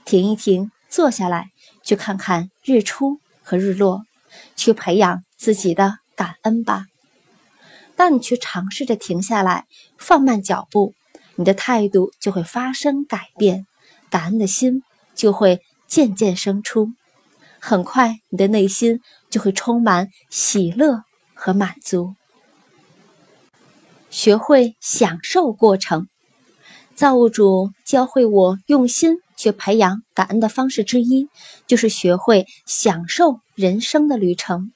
[0.03, 1.45] 停一停，坐下来，
[1.81, 4.03] 去看看日出和日落，
[4.57, 6.87] 去培养自己的感恩吧。
[7.97, 9.65] 当你去尝试着停下来，
[9.97, 10.93] 放慢脚步，
[11.35, 13.65] 你的态度就会发生改变，
[14.11, 14.83] 感恩的心
[15.15, 16.91] 就会渐渐生出，
[17.59, 21.01] 很快你的内心就会充满喜乐
[21.33, 22.13] 和满足。
[24.11, 26.07] 学会享受过程，
[26.93, 31.27] 造物主教会我用心去培养感恩的方式之一，
[31.65, 34.71] 就是学会享受人生的旅程。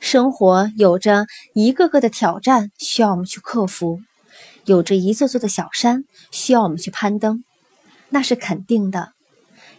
[0.00, 4.00] 生活有着一个个的挑战需要我们去克服，
[4.64, 7.44] 有着一座座的小山需要我们去攀登，
[8.08, 9.12] 那是肯定的。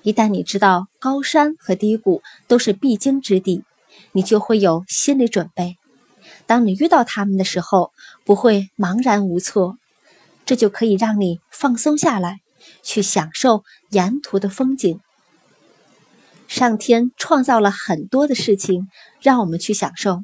[0.03, 3.63] 一旦你知道高山和低谷都是必经之地，
[4.11, 5.77] 你就会有心理准备。
[6.45, 7.91] 当你遇到他们的时候，
[8.23, 9.77] 不会茫然无措，
[10.45, 12.41] 这就可以让你放松下来，
[12.83, 14.99] 去享受沿途的风景。
[16.51, 18.89] 上天创造了很多的事情，
[19.21, 20.21] 让我们去享受，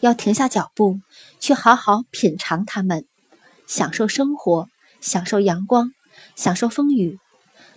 [0.00, 1.00] 要停下脚步，
[1.40, 3.06] 去好好品尝它们，
[3.66, 4.68] 享受生活，
[5.00, 5.92] 享受阳光，
[6.36, 7.18] 享受风雨。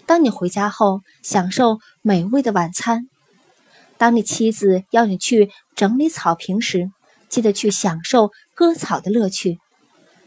[0.05, 3.03] 当你回家后，享受美味的晚餐；
[3.97, 6.91] 当你妻子要你去整理草坪时，
[7.29, 9.59] 记得去享受割草的乐趣，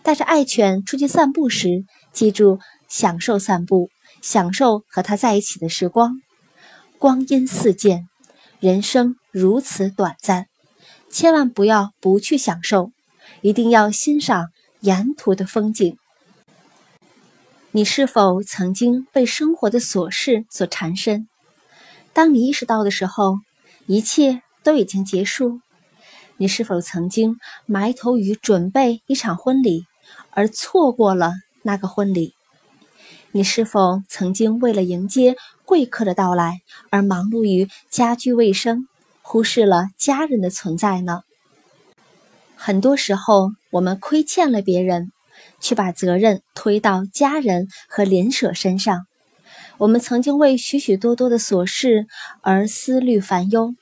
[0.03, 2.59] 带着爱犬出去散步时，记住
[2.89, 3.91] 享受散步，
[4.23, 6.23] 享受和它在一起的时光。
[7.05, 8.09] 光阴似箭，
[8.61, 10.47] 人生如此短暂，
[11.11, 12.93] 千万不要不去享受，
[13.43, 14.49] 一定要欣赏
[14.81, 15.99] 沿途的风景。
[17.73, 21.29] 你是否曾经被生活的琐事所缠身？
[22.15, 23.37] 当你意识到的时候，
[23.85, 25.61] 一切都已经结束。
[26.39, 27.37] 你是否曾经
[27.67, 29.85] 埋头于准备一场婚礼，
[30.31, 32.33] 而错过了那个婚礼？
[33.33, 36.61] 你是否曾经为了迎接贵客的到来
[36.91, 38.87] 而忙碌于家居卫生，
[39.23, 41.23] 忽视了家人的存在呢？
[42.57, 45.11] 很多时候，我们亏欠了别人，
[45.61, 49.07] 却把责任推到家人和邻舍身上。
[49.79, 52.07] 我们曾经为许许多多的琐事
[52.43, 53.75] 而思虑烦忧，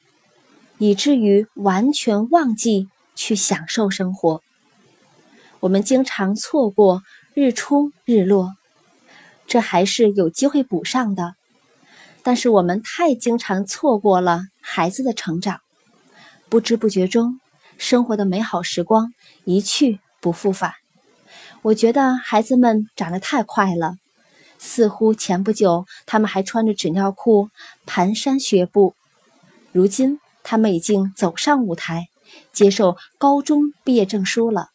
[0.79, 4.41] 以至于完全忘记去享受生活。
[5.61, 7.03] 我们经常错过
[7.35, 8.53] 日出日落。
[9.47, 11.35] 这还是有机会补上的，
[12.23, 15.61] 但是我们太经常错过了孩子的成长，
[16.49, 17.41] 不知不觉中，
[17.79, 19.13] 生活的美好时光
[19.45, 20.75] 一去不复返。
[21.63, 23.97] 我觉得孩子们长得太快了，
[24.59, 27.49] 似乎前不久他们还穿着纸尿裤
[27.87, 28.95] 蹒跚学步，
[29.73, 32.07] 如今他们已经走上舞台，
[32.53, 34.69] 接受高中毕业证书了，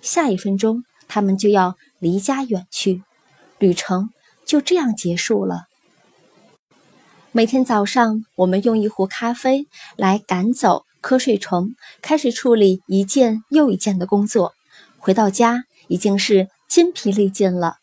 [0.00, 3.02] 下一分钟他们就要离家远去。
[3.58, 4.10] 旅程
[4.44, 5.66] 就这样结束了。
[7.36, 9.66] 每天早上，我们用一壶咖啡
[9.96, 14.52] 来赶走瞌睡虫，开始处理一件又一件的工作。
[14.98, 17.78] 回到家已经是筋疲力尽了。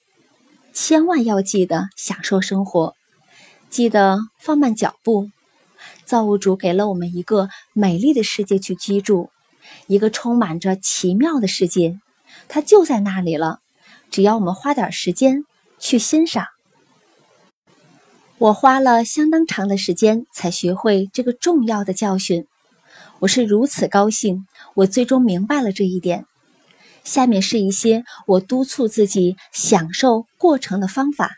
[0.72, 2.94] 千万要记得享受生活，
[3.70, 5.28] 记得放慢脚步。
[6.06, 9.32] 造物主给了我们一个美丽的世界去居住，
[9.88, 12.00] 一个充满着奇妙的世界，
[12.48, 13.60] 它就在那里了。
[14.10, 15.44] 只要我们花点时间。
[15.78, 16.46] 去欣赏。
[18.42, 22.48] 我花了相当长的时间才学会这个重要的教训。
[23.20, 26.26] 我是如此高兴，我最终明白了这一点。
[27.04, 31.34] 下面是一些我督促自己享受过程的方法。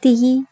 [0.00, 0.46] 第一，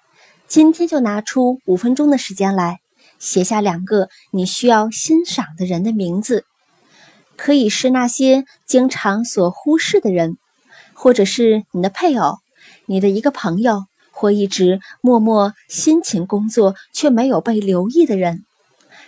[0.49, 2.81] 今天就拿出五分钟的时间来
[3.21, 6.47] 写下两个你需要欣赏的人的名字，
[7.37, 10.37] 可以是那些经常所忽视的人，
[10.95, 12.39] 或者是你的配偶。
[12.87, 13.85] 你的一个朋友，
[14.19, 18.45] 或一直默默辛勤工作却没有被留意的人，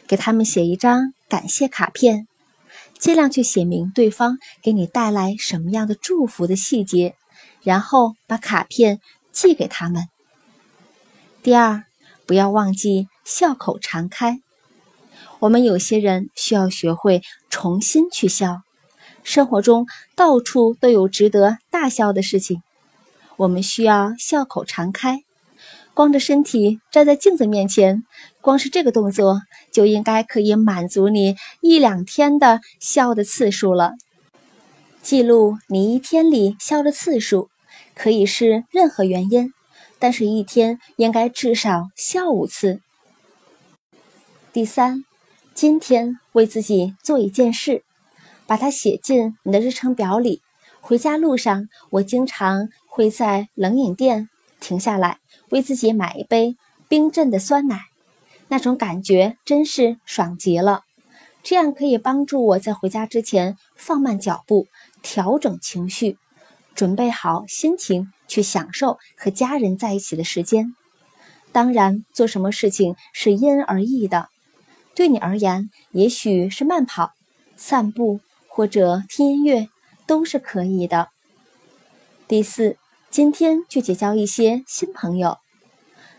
[0.07, 2.29] 给他们写一张感谢卡片，
[2.97, 7.17] 尽量去写明对方给你带来什么样的祝福的细节，
[7.65, 9.01] 然后把卡片
[9.33, 10.05] 寄给他们。
[11.43, 11.83] 第二，
[12.25, 14.41] 不要忘记笑口常开。
[15.41, 18.61] 我们有些人需要学会重新去笑，
[19.25, 22.63] 生活中到处都有值得大笑的事情。
[23.41, 25.23] 我们需要笑口常开，
[25.95, 28.05] 光着身体站在镜子面前，
[28.43, 29.41] 光是这个动作
[29.73, 33.93] 就应该可以满足你一两天的笑的次数了。
[35.01, 37.49] 记录你一天里笑的次数，
[37.95, 39.55] 可以是任何原因，
[39.99, 42.83] 但是一天应该至少笑五次。
[44.53, 45.03] 第三，
[45.55, 47.85] 今天为自己做一件事，
[48.47, 50.43] 把它写进你的日程表里。
[50.83, 52.69] 回家路上，我经常。
[52.91, 56.57] 会在冷饮店停下来，为自己买一杯
[56.89, 57.83] 冰镇的酸奶，
[58.49, 60.83] 那种感觉真是爽极了。
[61.43, 64.67] 这样可以帮助我在回家之前放慢脚步，
[65.03, 66.19] 调整情绪，
[66.75, 70.75] 准备好心情去享受和家人在一起的时间。
[71.53, 74.29] 当然，做什么事情是因人而异的。
[74.95, 77.13] 对你而言，也许是慢跑、
[77.57, 79.69] 散步或者听音乐
[80.07, 81.09] 都是可以的。
[82.29, 82.77] 第四。
[83.11, 85.39] 今天去结交一些新朋友。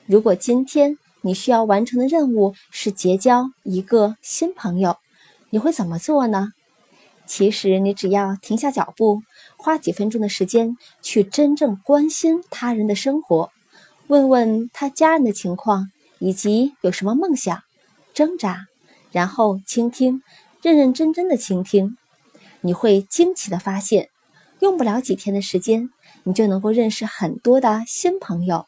[0.07, 4.97] 如果今天你需要完成的任务是结交一个新朋友，
[5.51, 6.49] 你会怎么做呢？
[7.25, 9.21] 其实你只要停下脚步，
[9.55, 13.51] 花几分钟的时间去真正关心他人的生活，
[14.07, 15.89] 问问他家人的情况
[16.19, 17.63] 以及有什么梦想、
[18.13, 18.67] 挣扎，
[19.13, 20.21] 然后倾听，
[20.61, 21.95] 认认真真的倾听，
[22.59, 24.09] 你会惊奇的发现，
[24.59, 25.89] 用不了几天的时间。
[26.23, 28.65] 你就能够认识很多的新朋友。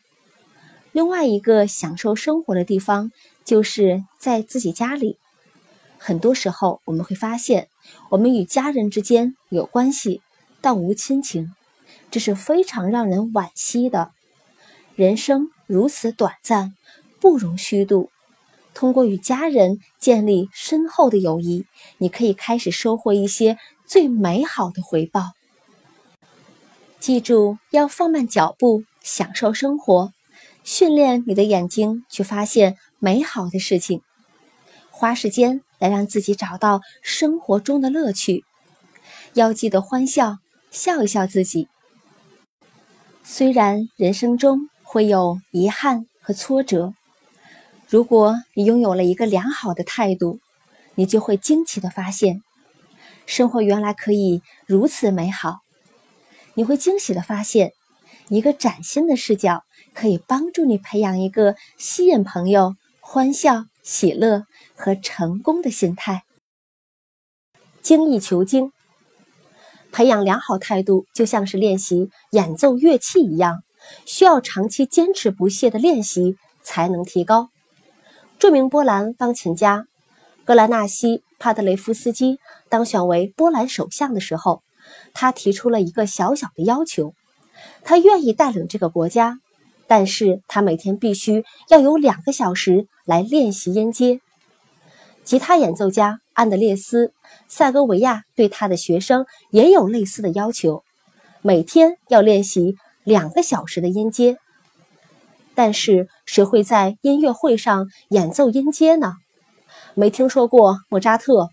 [0.91, 3.11] 另外一个享受生活的地方，
[3.43, 5.17] 就是在自己家里。
[5.97, 7.67] 很多时候，我们会发现，
[8.09, 10.21] 我们与家人之间有关系，
[10.61, 11.53] 但无亲情，
[12.11, 14.11] 这是非常让人惋惜的。
[14.95, 16.75] 人生如此短暂，
[17.19, 18.09] 不容虚度。
[18.73, 21.65] 通过与家人建立深厚的友谊，
[21.97, 25.31] 你可以开始收获一些最美好的回报。
[27.03, 30.13] 记住要放慢脚步，享受生活，
[30.63, 34.01] 训练你的眼睛去发现美好的事情，
[34.89, 38.45] 花时间来让自己找到生活中的乐趣。
[39.34, 40.38] 要记得欢笑，
[40.71, 41.67] 笑一笑自己。
[43.21, 46.93] 虽然人生中会有遗憾和挫折，
[47.89, 50.39] 如果你拥有了一个良好的态度，
[50.95, 52.41] 你就会惊奇的发现，
[53.25, 55.62] 生活原来可以如此美好。
[56.55, 57.73] 你会惊喜的发现，
[58.30, 59.63] 一个崭新的视角，
[59.93, 64.43] 可以帮助你培养一个吸引朋友、欢笑、喜乐
[64.75, 66.23] 和成功的心态。
[67.81, 68.71] 精益求精，
[69.91, 73.63] 培养良好态度就像是练习演奏乐器一样，
[74.05, 77.49] 需要长期坚持不懈的练习才能提高。
[78.39, 79.85] 著名波兰钢琴家
[80.45, 82.38] 格兰纳西·帕德雷夫斯基
[82.69, 84.61] 当选为波兰首相的时候，
[85.14, 87.14] 他提出了一个小小的要求：
[87.84, 89.40] 他愿意带领这个国家，
[89.88, 94.20] 但是他每天必须要有两个小时来练习音阶。
[95.24, 97.07] 吉他演奏家安德烈斯·
[97.48, 100.84] 塞戈维亚对他的学生也有类似的要求，
[101.41, 104.38] 每天要练习两个小时的音阶。
[105.56, 109.14] 但是，谁会在音乐会上演奏音阶呢？
[109.94, 111.49] 没听说过莫扎特、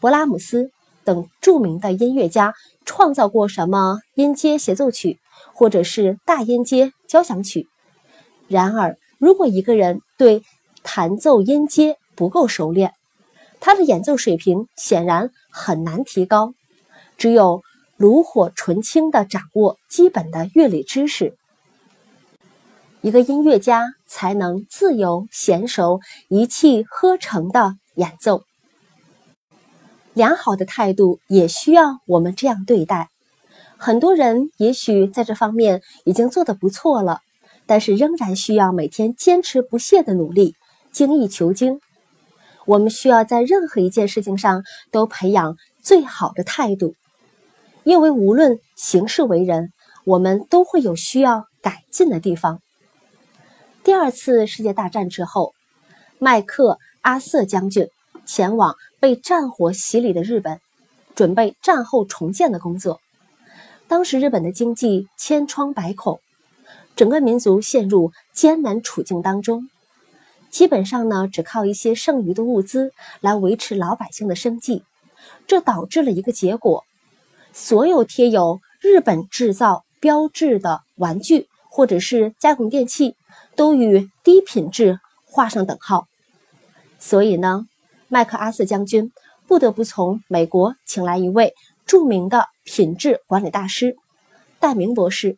[0.00, 0.70] 勃拉姆斯
[1.04, 2.54] 等著名的音乐家
[2.84, 5.18] 创造过什么音阶协奏曲，
[5.52, 7.68] 或者是大音阶交响曲。
[8.48, 10.42] 然而，如果一个人对
[10.82, 12.92] 弹奏音阶，不够熟练，
[13.60, 16.54] 他的演奏水平显然很难提高。
[17.16, 17.62] 只有
[17.96, 21.36] 炉火纯青的掌握基本的乐理知识，
[23.00, 28.42] 一个音乐家才能自由娴熟、一气呵成的演奏。
[30.14, 33.10] 良好的态度也需要我们这样对待。
[33.76, 37.20] 很多人也许在这方面已经做得不错了，
[37.66, 40.54] 但是仍然需要每天坚持不懈的努力，
[40.92, 41.80] 精益求精。
[42.66, 46.94] 我们需要在任何一件事情上都培养最好的态度，
[47.82, 49.70] 因为无论行事为人，
[50.06, 52.60] 我们都会有需要改进的地方。
[53.82, 55.52] 第二次世界大战之后，
[56.18, 57.88] 麦克阿瑟将军
[58.24, 60.62] 前往被战火洗礼的日本，
[61.14, 63.02] 准备战后重建的工作。
[63.86, 66.20] 当时日本的经济千疮百孔，
[66.96, 69.68] 整个民族陷入艰难处境当中。
[70.48, 74.82] 基本上呢，只靠一些剩余的物资来维持老百姓的生计，
[75.46, 76.82] 这导致了一个结果：
[77.52, 83.16] 所有贴有“日本制造”标志的玩具或者是家用电器，
[83.54, 86.06] 都与低品质画上等号。
[86.98, 87.66] 所以呢，
[88.14, 89.10] 麦克阿瑟将军
[89.48, 91.52] 不得不从美国请来一位
[91.84, 93.96] 著名的品质管理大师
[94.60, 95.36] 戴明博士，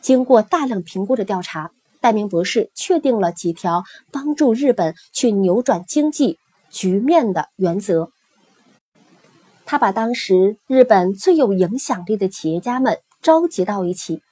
[0.00, 1.72] 经过大量评估的调查。
[2.00, 3.82] 戴明博士确定了几条
[4.12, 6.38] 帮助日本去扭转经济
[6.70, 8.12] 局面的原则。
[9.64, 14.22] 他把当时日本最有影响力的企业家们召集到一起，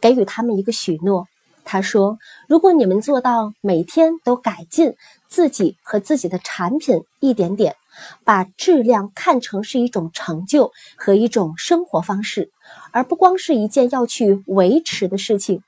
[0.00, 1.26] 给予他们一个许诺。
[1.64, 2.18] 他说
[2.48, 4.94] ：“如果你们做到每天都改进
[5.30, 7.76] 自己和自己的产品一点点，
[8.24, 12.50] 把质量看成是一种成就和一种生活方式，
[12.90, 15.62] 而不光是一件要去维持的事情。”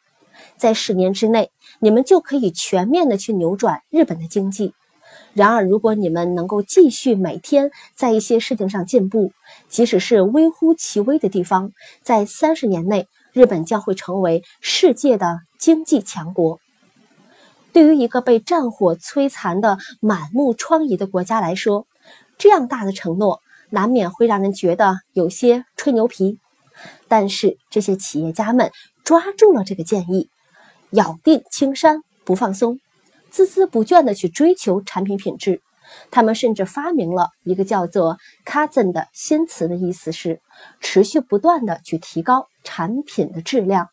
[0.59, 4.75] 在十年之内，你们就可以全面的去扭转日本的经济。
[5.35, 9.33] 然而，如果你们能够继续每天在一些事情上进步，
[9.69, 11.71] 即使是微乎其微的地方，
[12.03, 16.59] 在三十年内，日本将会成为世界的经济强国。
[17.73, 21.87] 对于一个被战火摧残的满目疮痍的国家来说，
[22.37, 23.41] 这样大的承诺
[23.71, 26.39] 难免会让人觉得有些吹牛皮。
[27.09, 28.71] 但是，这些企业家们
[29.05, 30.29] 抓住了这个建议。
[30.91, 32.79] 咬定青山不放松，
[33.33, 35.63] 孜孜不倦地去追求产品品质。
[36.11, 40.41] 他们甚至发明了一个叫做 “cousin” 的新词，的意思是
[40.81, 43.89] 持续不断地去提高产品的质量。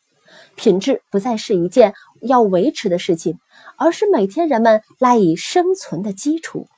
[0.56, 3.38] 品质不再是一件要维持的事情，
[3.80, 6.68] 而是每天人们赖以生存的基础。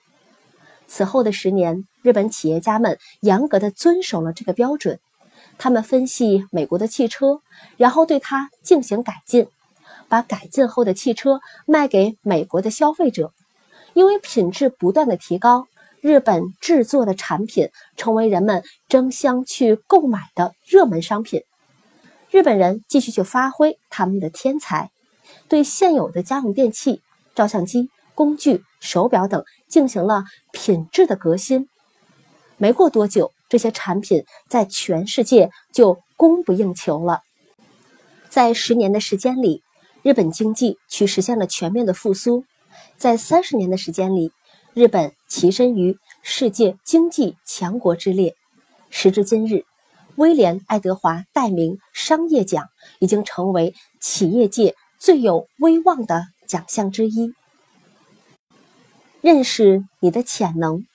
[0.87, 5.01] 此后的十年，日本企业家们严格地遵守了这个标准。
[5.59, 7.41] 他们分析美国的汽车，
[7.77, 9.49] 然后对它进行改进。
[10.09, 13.33] 把改进后的汽车卖给美国的消费者，
[13.95, 15.67] 因为品质不断的提高，
[16.01, 21.43] 日本制作的产品成为人们争相去购买的热门商品。
[22.31, 24.92] 日本人继续去发挥他们的天才，
[25.53, 27.03] 对现有的家用电器、
[27.35, 31.69] 照相机、工具、手表等进行了品质的革新。
[32.57, 37.21] 没过多久，这些产品在全世界就供不应求了。
[38.31, 39.63] 在十年的时间里。
[40.03, 42.45] 日本经济去实现了全面的复苏，
[42.97, 44.33] 在三十年的时间里，
[44.75, 48.35] 日本跻身于世界经济强国之列。
[48.91, 49.65] 时至今日，
[50.17, 52.67] 威廉·爱德华戴明商业奖
[52.99, 57.35] 已经成为企业界最有威望的奖项之一。
[59.21, 60.87] 认识你的潜能。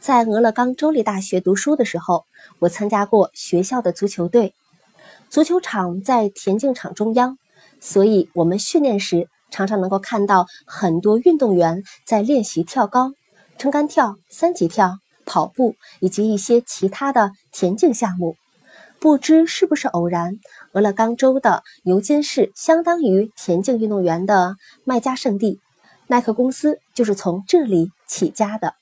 [0.00, 2.26] 在俄勒冈州立大学读书的时候，
[2.58, 4.52] 我参加过学校的足球队。
[5.30, 7.38] 足球场在田径场中央，
[7.80, 13.12] 所以我们训练时常常能够看到很多运动员在练习跳高、
[13.56, 18.36] 撑杆跳、三级跳、跑步以及一些其他的田径项目。
[19.00, 20.34] 不知是不是偶然，
[20.72, 25.60] 俄勒冈州的尤金市相当于田径运动员的卖家圣地，
[26.06, 28.74] 耐克公司就是从这里起家的。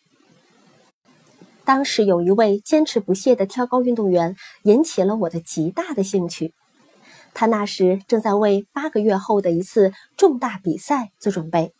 [1.64, 6.52] 当时有一位坚持不懈的跳高运动员引起了我的极大的兴趣。
[7.34, 11.72] 他那时正在为八个月后的一次重大比赛做准备。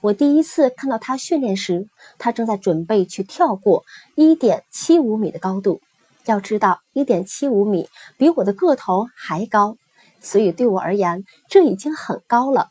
[0.00, 1.86] 我第一次看到他训练时，
[2.18, 3.84] 他正在准备去跳过
[4.14, 5.80] 一点七五米的高度。
[6.26, 9.76] 要知道，一点七五米比我的个头还高，
[10.20, 12.68] 所以对我而言，这已经很高了。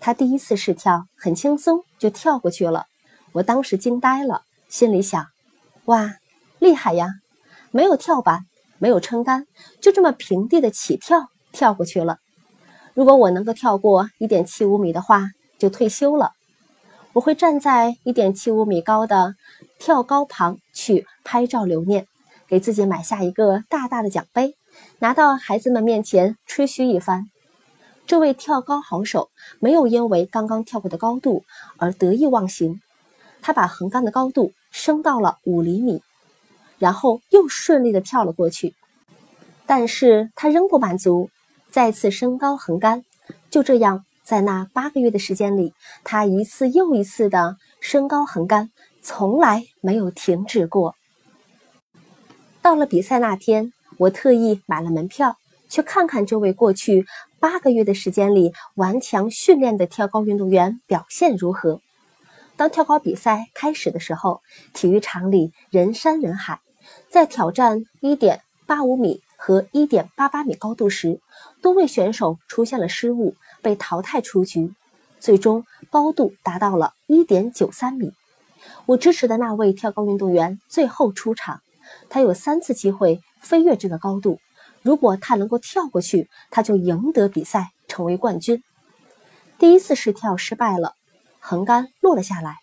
[0.00, 2.86] 他第一次试跳，很轻松就跳过去了。
[3.32, 5.26] 我当时惊呆了，心里想：
[5.84, 6.16] 哇，
[6.58, 7.08] 厉害呀！
[7.70, 8.40] 没有跳板，
[8.78, 9.46] 没有撑杆，
[9.80, 12.18] 就这么平地的起跳跳过去了。
[12.94, 16.32] 如果我能够跳过一点七五米的话，就退休了。
[17.12, 19.34] 我会站在一点七五米高的
[19.78, 22.06] 跳高旁去拍照留念。
[22.50, 24.56] 给自己买下一个大大的奖杯，
[24.98, 27.30] 拿到孩子们面前吹嘘一番。
[28.08, 31.44] 这位跳高好手没有因为刚刚跳过的高度
[31.76, 32.80] 而得意忘形，
[33.40, 36.02] 他把横杆的高度升到了五厘米，
[36.80, 38.74] 然后又顺利的跳了过去。
[39.64, 41.30] 但是他仍不满足，
[41.70, 43.04] 再次升高横杆。
[43.48, 45.72] 就这样，在那八个月的时间里，
[46.02, 48.70] 他一次又一次的升高横杆，
[49.00, 50.96] 从来没有停止过。
[52.62, 55.38] 到了比赛那天，我特意买了门票，
[55.70, 57.06] 去看看这位过去
[57.38, 61.80] 八个月的时间里顽强训练的跳高运动员表现如何。
[62.56, 64.42] 当跳高比赛开始的时候，
[64.74, 66.60] 体育场里人山人海。
[67.08, 71.20] 在挑战1.85米和1.88米高度时，
[71.62, 74.74] 多位选手出现了失误，被淘汰出局。
[75.18, 78.12] 最终高度达到了1.93米。
[78.84, 81.62] 我支持的那位跳高运动员最后出场。
[82.08, 84.38] 他有三次机会飞越这个高度，
[84.82, 88.62] 如果他能够跳过去，他就赢得比赛，成为冠军。
[89.58, 90.94] 第一次试跳失败了，
[91.38, 92.56] 横杆落了下来。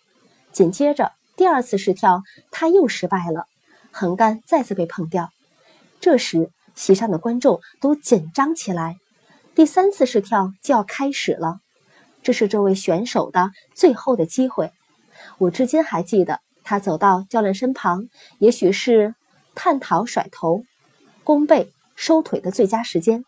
[0.52, 3.46] 紧接着第二次试跳，他又失败了，
[3.92, 5.30] 横杆再次被碰掉。
[6.00, 8.96] 这时，席上的观众都紧张起来。
[9.54, 11.60] 第三次试跳就要开始了，
[12.22, 14.72] 这是这位选手的最后的机会。
[15.38, 16.40] 我至今还记得。
[16.64, 19.14] 他走到教练身旁，也许是
[19.58, 20.62] 探讨甩头、
[21.24, 23.24] 弓背、收腿的最佳时间。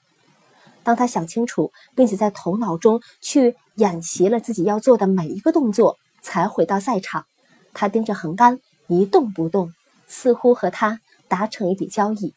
[0.85, 7.27] 当他想清楚，并且在头脑中去演习了自己要做的每一个动作，才回到赛场。
[7.75, 9.75] 他盯着横杆一动不动，
[10.07, 12.33] 似乎和他达成一笔交易。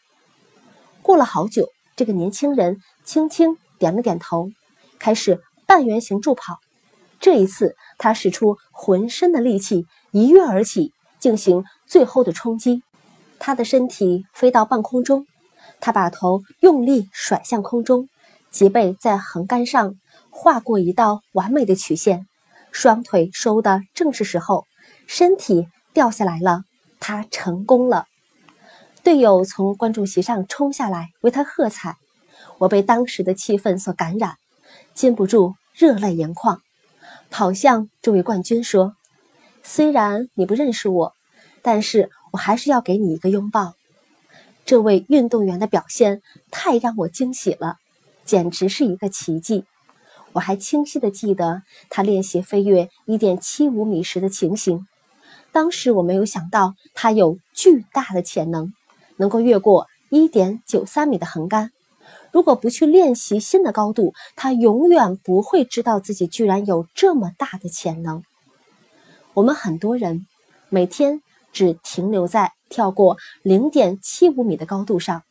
[1.04, 4.50] 过了好久，这个年轻人轻轻点了点头，
[4.98, 6.58] 开始半圆形助跑。
[7.20, 9.86] 这一次，他使出浑身的力气。
[10.10, 12.82] 一跃而起，进行最后的冲击。
[13.40, 15.26] 他的身体飞到半空中，
[15.80, 18.08] 他把头用力甩向空中，
[18.52, 19.96] 脊背在横杆上
[20.30, 22.26] 划过一道完美的曲线，
[22.72, 24.66] 双腿收的正是时候，
[25.08, 26.64] 身体掉下来了。
[27.00, 28.06] 他成功了。
[29.04, 31.98] 队友从观众席上冲下来为他喝彩。
[32.60, 34.38] 我被当时的气氛所感染，
[34.94, 36.62] 禁不住热泪盈眶，
[37.30, 38.94] 跑向这位冠军说。
[39.62, 41.14] 虽然你不认识我，
[41.62, 43.76] 但是我还是要给你一个拥抱。
[44.66, 47.78] 这位运动员的表现太让我惊喜了，
[48.26, 49.66] 简直是一个奇迹。
[50.32, 54.88] 我还清晰的记得他练习飞跃1.75米时的情形。
[55.52, 58.74] 当时我没有想到他有巨大的潜能，
[59.18, 61.72] 能够越过1.93米的横杆。
[62.32, 68.24] 如果不去练习新的高度，他永远不会知道自己居然有这么大的潜能。
[69.36, 70.26] 我们很多人
[70.70, 71.22] 每天
[71.54, 75.24] 只停留在跳过零点七五米的高度上，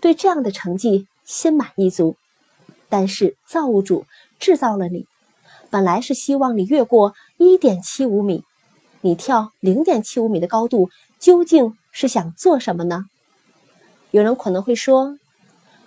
[0.00, 2.16] 对这样的成绩心满意足。
[2.88, 4.06] 但是造物主
[4.40, 5.06] 制造了你，
[5.68, 8.42] 本来是希望你越过一点七五米，
[9.02, 10.88] 你跳零点七五米的高度
[11.20, 13.04] 究竟是想做什么呢？
[14.10, 15.18] 有人可能会说，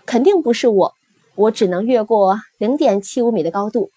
[0.05, 0.93] 肯定不是我，
[1.33, 3.89] 我只能越过零点七五米的高度。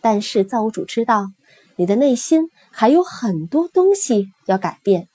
[0.00, 1.28] 但是造物主知道
[1.76, 2.50] 你的内心。
[2.78, 5.08] 还有很多东西要改变。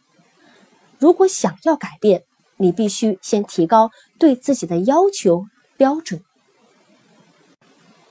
[0.97, 2.23] 如果想要改变，
[2.57, 5.45] 你必须先提高对自己的要求
[5.77, 6.23] 标准。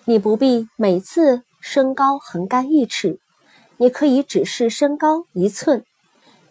[0.04, 3.18] 你不必每次升高横杆一尺，
[3.76, 5.84] 你可以只是升高一寸。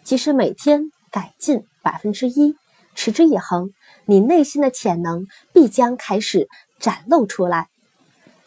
[0.04, 2.54] 即使每天改进百分之一，
[2.94, 3.70] 持之以恒，
[4.04, 6.48] 你内心的潜能必将开始
[6.78, 7.68] 展露出来。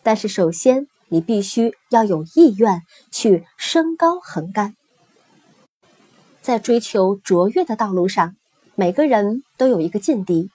[0.04, 2.82] 但是，首先你必须要有意愿
[3.12, 4.76] 去升高横杆。
[6.42, 8.36] 在追求卓越的道路上，
[8.74, 10.50] 每个人都有一个劲敌，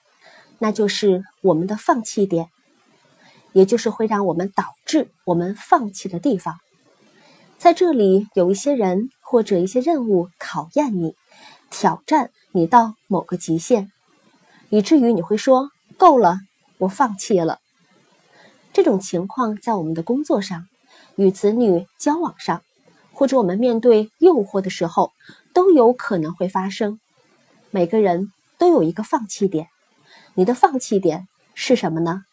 [0.57, 2.49] 那就是我们的放弃点，
[3.53, 6.57] 也就是会让我们导致我们放弃的地方。
[7.57, 11.15] 在这里，有一些人或者一些任务考验你，
[11.71, 13.89] 挑战你到某个极限，
[14.67, 16.35] 以至于你会说：“够了，
[16.79, 17.59] 我放弃了。”
[18.79, 20.65] 这种情况在我们的工作上、
[21.17, 22.61] 与子女交往上，
[23.11, 25.11] 或者我们面对诱惑的时候，
[25.53, 26.97] 都有可能会发生。
[27.71, 29.67] 每个人都有一个放弃点，
[30.33, 32.23] 你的放弃点是什么呢？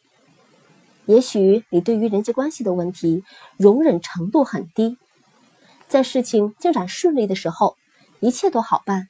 [1.06, 3.24] 也许你对于人际关系的问题
[3.56, 4.98] 容忍程度很低。
[5.88, 7.74] 在事情进展顺利的时候，
[8.20, 9.08] 一切都好办。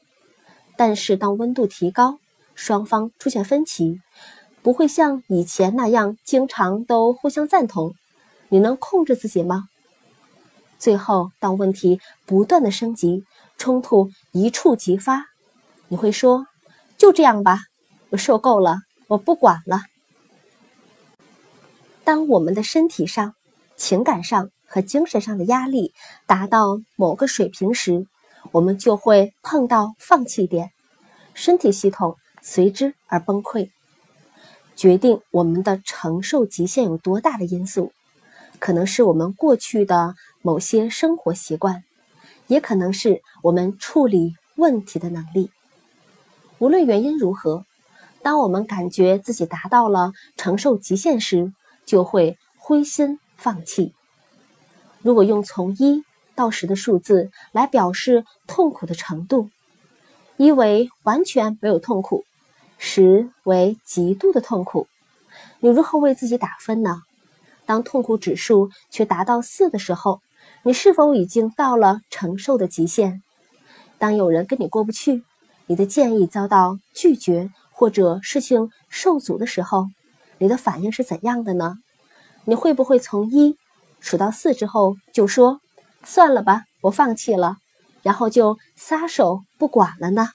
[0.79, 2.19] 但是当温度提高，
[2.55, 4.01] 双方出现分歧，
[4.67, 7.95] 不会像以前那样经常都互相赞同。
[8.49, 9.69] 你能控制自己吗？
[10.77, 13.23] 最后，当问题不断的升级，
[13.59, 15.27] 冲突一触即发，
[15.87, 16.49] 你会说
[16.99, 17.61] ：“就这样吧，
[18.09, 19.83] 我受够了，我不管了。”
[22.03, 23.37] 当我们的身体上、
[23.77, 25.93] 情感上，和精神上的压力
[26.27, 28.05] 达到某个水平时，
[28.51, 30.73] 我们就会碰到放弃点，
[31.35, 33.71] 身体系统随之而崩溃。
[34.77, 37.93] 决定我们的承受极限有多大的因素，
[38.59, 41.83] 可能是我们过去的某些生活习惯，
[42.47, 45.51] 也可能是我们处理问题的能力。
[46.59, 47.65] 无论原因如何，
[48.23, 51.53] 当我们感觉自己达到了承受极限时，
[51.87, 53.95] 就会灰心放弃。
[55.01, 56.03] 如果用从一
[56.35, 59.49] 到十的数字来表示痛苦的程度，
[60.37, 62.26] 一为完全没有痛苦，
[62.79, 64.87] 十为极度的痛苦，
[65.61, 67.03] 你如何为自己打分呢？
[67.65, 70.21] 当痛苦指数却达到四的时候，
[70.63, 73.23] 你是否已经到了承受的极限？
[73.99, 75.25] 当有人跟你过不去，
[75.67, 79.87] 你的建议遭到拒绝，或者事情受阻的时候，
[80.39, 81.75] 你的反应是怎样的呢？
[82.45, 83.57] 你会不会从一？
[83.99, 85.61] 数到四之后，就说
[86.05, 87.57] ：“算了吧，我放弃了。”
[88.03, 90.29] 然后就撒手不管了呢。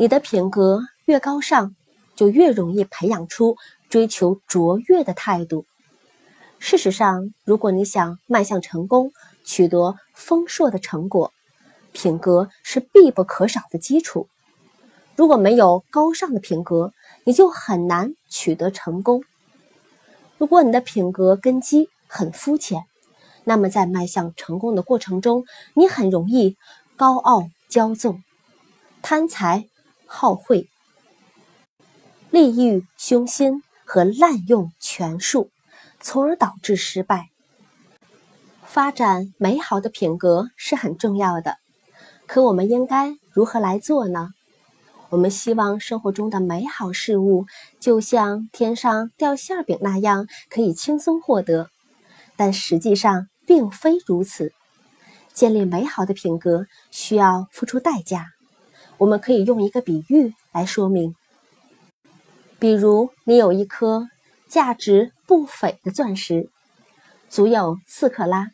[0.00, 1.74] 你的品格越高尚，
[2.14, 3.56] 就越容易培养出
[3.90, 5.66] 追求卓越的态度。
[6.60, 9.10] 事实上，如果你想迈向成功，
[9.44, 11.32] 取得丰硕的成果，
[11.90, 14.28] 品格是必不可少的基础。
[15.16, 16.92] 如果没有高尚的品格，
[17.24, 19.24] 你就很难取得成功。
[20.36, 22.84] 如果你的品格根基很肤浅，
[23.42, 25.44] 那么在迈向成功的过程中，
[25.74, 26.56] 你很容易
[26.94, 28.22] 高傲骄纵、
[29.02, 29.66] 贪财
[30.10, 30.70] 好贿、
[32.30, 35.50] 利欲凶心和滥用权术，
[36.00, 37.28] 从而导致失败。
[38.64, 41.58] 发展美好的品格是很重要的，
[42.26, 44.30] 可我们应该如何来做呢？
[45.10, 47.46] 我们希望生活中的美好事物
[47.78, 51.68] 就像天上掉馅饼那样可以轻松获得，
[52.36, 54.52] 但实际上并非如此。
[55.34, 58.26] 建立美好的品格需要付出代价。
[58.98, 61.14] 我们可以用一个比喻来说明：
[62.58, 64.08] 比如你有一颗
[64.48, 66.50] 价值不菲的钻石，
[67.30, 68.50] 足有四克拉。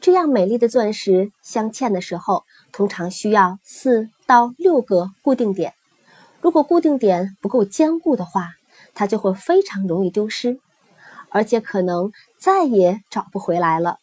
[0.00, 4.08] 这样美丽的钻石镶嵌的时候，通常需要四。
[4.26, 5.72] 到六个固定点，
[6.40, 8.48] 如果固定点不够坚固的话，
[8.92, 10.58] 它就会非常容易丢失，
[11.30, 12.10] 而且可能
[12.40, 13.98] 再也找不回来了。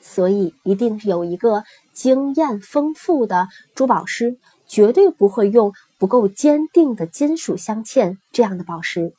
[0.00, 1.62] 所以，一定有一个
[1.92, 4.36] 经验丰富的珠宝师，
[4.68, 9.12] 绝对不会用不够坚定的金属镶嵌这样的宝石。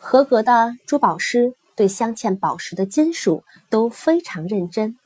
[0.00, 4.98] 合格的珠宝师对镶嵌宝石的金属都非常认真。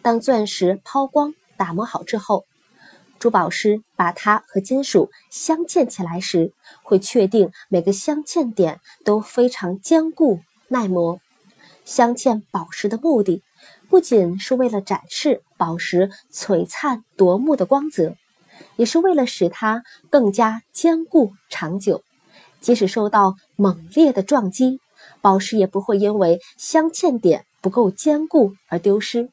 [0.00, 2.46] 当钻石抛光打磨好之后。
[3.18, 11.20] 珠宝师把它和金属镶嵌起来时，会确定每个镶嵌点都非常坚固耐磨。
[11.84, 13.44] 镶嵌宝石的目的，
[13.92, 18.16] 不仅是为了展示宝石璀璨夺目的光泽，
[18.76, 22.02] 也是为了使它更加坚固长久。
[22.62, 24.80] 即使受到猛烈的撞击，
[25.20, 29.28] 宝石也不会因为镶嵌点不够坚固而丢失。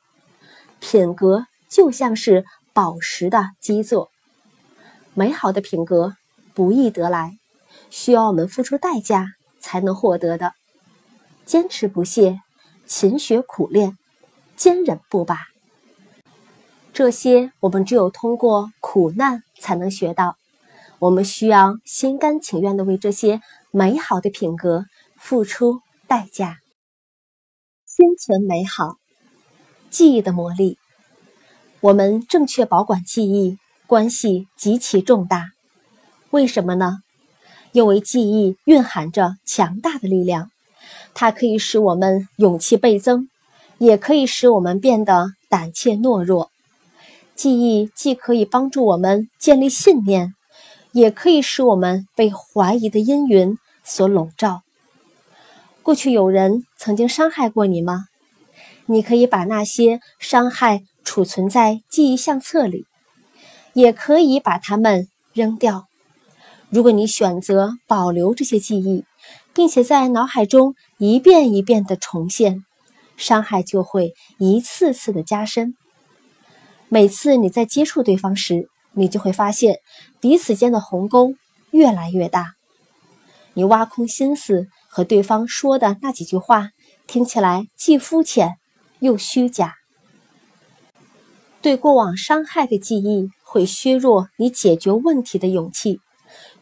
[0.81, 2.43] 品格就像是。
[2.71, 4.09] 宝石的基座，
[5.13, 6.15] 美好的品格
[6.53, 7.37] 不易得来，
[7.89, 9.25] 需要我们付出代价
[9.59, 10.53] 才能获得的。
[11.45, 12.39] 坚持不懈，
[12.85, 13.97] 勤学苦练，
[14.59, 15.37] 坚忍不拔，
[16.91, 20.35] 这些我们只有通过苦难才能学到。
[20.99, 23.39] 我们需要心甘情愿的为这些
[23.71, 24.83] 美好的品格
[25.15, 25.79] 付出
[26.09, 26.57] 代价。
[27.85, 28.97] 心存美好，
[29.89, 30.77] 记忆的魔力。
[31.79, 33.57] 我们正确保管记忆，
[33.87, 35.51] 关系极其重大。
[36.31, 36.97] 为什么呢？
[37.71, 40.51] 因为记忆蕴含着强大的力量，
[41.13, 43.29] 它可以使我们勇气倍增，
[43.79, 46.51] 也可以使我们变得胆怯懦弱。
[47.35, 50.35] 记忆既可以帮助我们建立信念，
[50.91, 54.61] 也可以使我们被怀疑的阴云所笼罩。
[55.81, 58.05] 过去有人曾经伤害过你吗？
[58.85, 62.85] 你可以把那些伤害储存在记忆相册里，
[63.73, 65.85] 也可以把它们扔掉。
[66.69, 69.05] 如果你选择保留这些记忆，
[69.53, 72.65] 并且在脑海中一遍一遍地重现，
[73.19, 75.75] 伤害就会一次次的加深。
[76.87, 79.77] 每次你在接触对方时，你就会发现
[80.19, 81.33] 彼此间的鸿沟
[81.69, 82.53] 越来越大。
[83.53, 86.69] 你挖空心思和对方说的那几句话，
[87.05, 88.55] 听起来既肤浅
[88.99, 89.75] 又虚假。
[91.61, 95.99] 对过往伤害的记忆，会削弱你解决问题的勇气。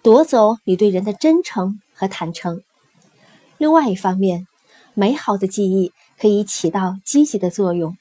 [0.02, 2.62] 夺走你对人的真诚和坦诚。
[3.58, 4.48] 另外一方面，
[4.94, 7.96] 美好的记忆可以起到积极的作用。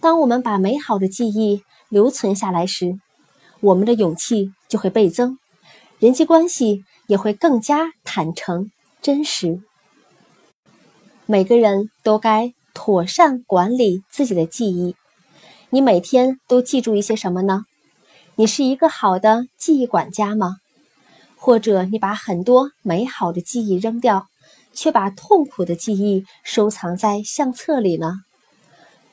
[0.00, 2.98] 当我们把美好的记忆留存下来时，
[3.60, 5.38] 我们的勇气就会倍增，
[5.98, 8.70] 人际关系也会更加坦诚
[9.00, 9.60] 真实。
[11.24, 14.94] 每个人都该妥善管理自己的记忆。
[15.70, 17.64] 你每天都记住一些什么呢？
[18.36, 20.56] 你是一个好的记忆管家吗？
[21.36, 24.26] 或者你把很多美好的记忆扔掉，
[24.76, 28.12] 却把痛苦的记忆收藏在相册里呢？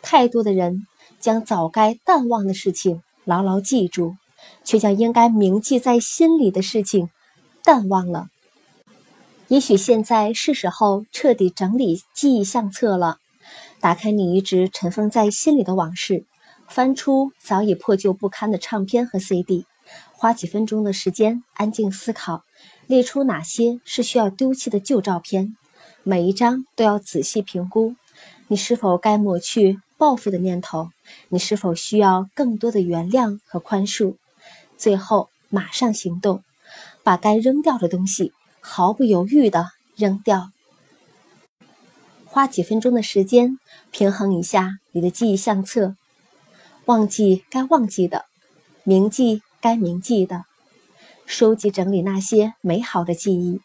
[0.04, 0.86] 太多的人
[1.20, 4.16] 将早该淡忘的事情牢牢记住，
[4.66, 7.10] 却将应该铭记在心里的事情
[7.64, 8.28] 淡忘了。
[9.48, 13.18] 也许现在是时候彻底整理记忆相册了。
[13.80, 16.26] 打开你一直尘封在心里的往事，
[16.68, 19.66] 翻出早已破旧不堪的唱片和 CD。
[20.14, 22.44] 花几分钟的时间，安静思考，
[22.88, 25.56] 列出哪些是需要丢弃的旧照片，
[26.04, 27.96] 每一张都要仔细评估。
[28.48, 30.90] 你是否该抹去报复的念头？
[31.30, 34.16] 你是否需要更多的原谅和宽恕？
[34.78, 36.44] 最后，马上行动，
[37.04, 40.52] 把该扔掉的东西毫不犹豫地扔掉。
[42.26, 43.58] 花几分钟的时间，
[43.92, 45.96] 平衡一下你的记忆相册，
[46.86, 48.26] 忘记该忘记的，
[48.84, 49.42] 铭记。
[49.64, 50.44] 该铭记的，
[51.34, 53.60] 收集整理那些美好的记忆，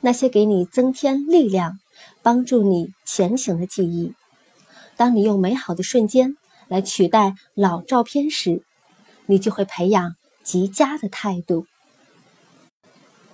[0.00, 1.80] 那些给你增添力量、
[2.22, 4.14] 帮助你前行的记忆。
[4.96, 6.36] 当你用美好的瞬间
[6.68, 8.62] 来取代老照片时，
[9.26, 10.14] 你就会培养
[10.44, 11.66] 极佳的态度。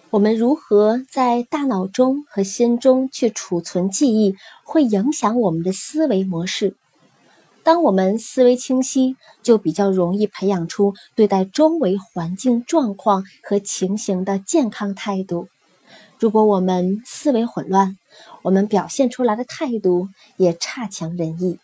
[0.08, 4.34] 我们如何在大脑中和心中去储存记忆，
[4.64, 6.74] 会影响我们的思维模式。
[7.64, 15.48] 当我们思维清晰，就比较容易培养出对待周围环境状况和情形的健康态度。
[16.18, 17.96] 如果我们思维混乱，
[18.42, 21.58] 我们表现出来的态度也差强人意。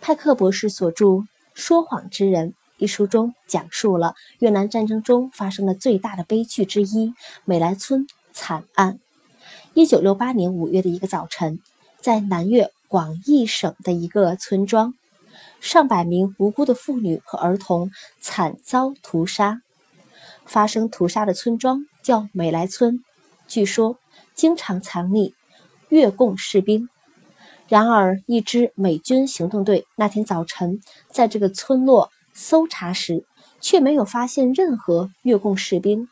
[0.00, 1.06] 派克博士所著
[1.54, 7.14] 《说谎之人》一书中讲述了越南战争中发生的最大的悲剧之一——
[7.46, 8.98] 美莱村惨案。
[9.72, 11.60] 一九六八年五月的一个早晨，
[12.00, 12.72] 在南越。
[12.90, 14.94] 广义省的一个村庄，
[15.60, 19.62] 上百名无辜的妇女和儿童惨遭屠杀。
[20.44, 23.04] 发生屠杀的村庄叫美莱村，
[23.46, 23.96] 据说
[24.34, 25.34] 经常藏匿
[25.88, 26.88] 越共士兵。
[27.68, 33.24] 然而，一支美军行动队那天早晨在这个村落搜查时，
[33.60, 36.08] 却没有发现任何越共士兵。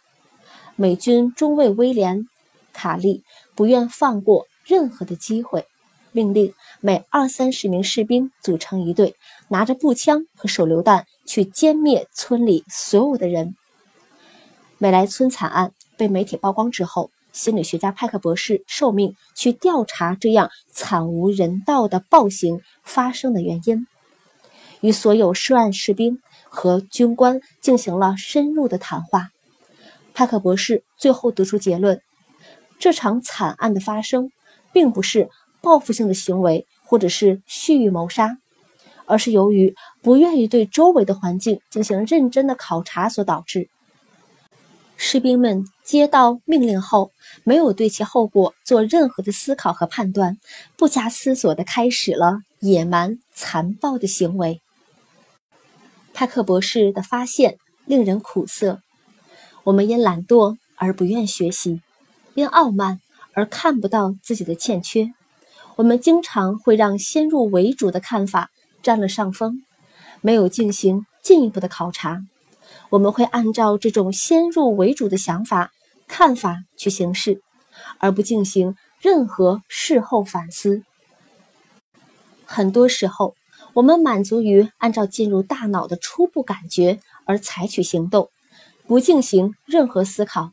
[0.76, 2.20] 美军中尉威廉·
[2.72, 3.24] 卡利
[3.56, 5.66] 不愿放过任何的机会。
[6.10, 9.16] 命令每二三十名士兵组成一队，
[9.48, 13.56] 拿着步枪和手榴弹去歼灭村里所有的人。
[14.78, 23.88] 美莱村惨案被媒体曝光之后，心理学家派克博士受命去调查这样惨无人道的暴行发生的原因，
[24.80, 29.30] 与所有涉案士兵和军官进行了深入的谈话。
[30.14, 32.00] 派克博士最后得出结论：
[32.78, 34.30] 这场惨案的发生，
[34.72, 35.28] 并不是。
[35.60, 38.38] 报复性的行为，或者是蓄意谋杀，
[39.06, 43.68] 而是由于不愿意对周围的环境进行认真的考察所导致。
[44.96, 47.12] 士兵们接到命令后，
[47.44, 50.38] 没有对其后果做任何的思考和判断，
[50.76, 54.60] 不加思索地开始了野蛮残暴的行为。
[56.12, 58.80] 派克博士的发现令人苦涩。
[59.62, 61.80] 我们因懒惰而不愿学习，
[62.34, 63.00] 因傲慢
[63.34, 65.12] 而看不到自己的欠缺。
[65.78, 68.50] 我们经常会让先入为主的看法
[68.82, 69.62] 占了上风，
[70.20, 72.18] 没有进行进一步的考察。
[72.90, 75.70] 我们会按照这种先入为主的想法、
[76.08, 77.40] 看法去行事，
[77.98, 80.82] 而不进行任何事后反思。
[82.44, 83.36] 很多时候，
[83.74, 88.30] 我们满足于按照进入大脑的初步感觉而采取行动，
[88.88, 90.50] 不进行任何思考。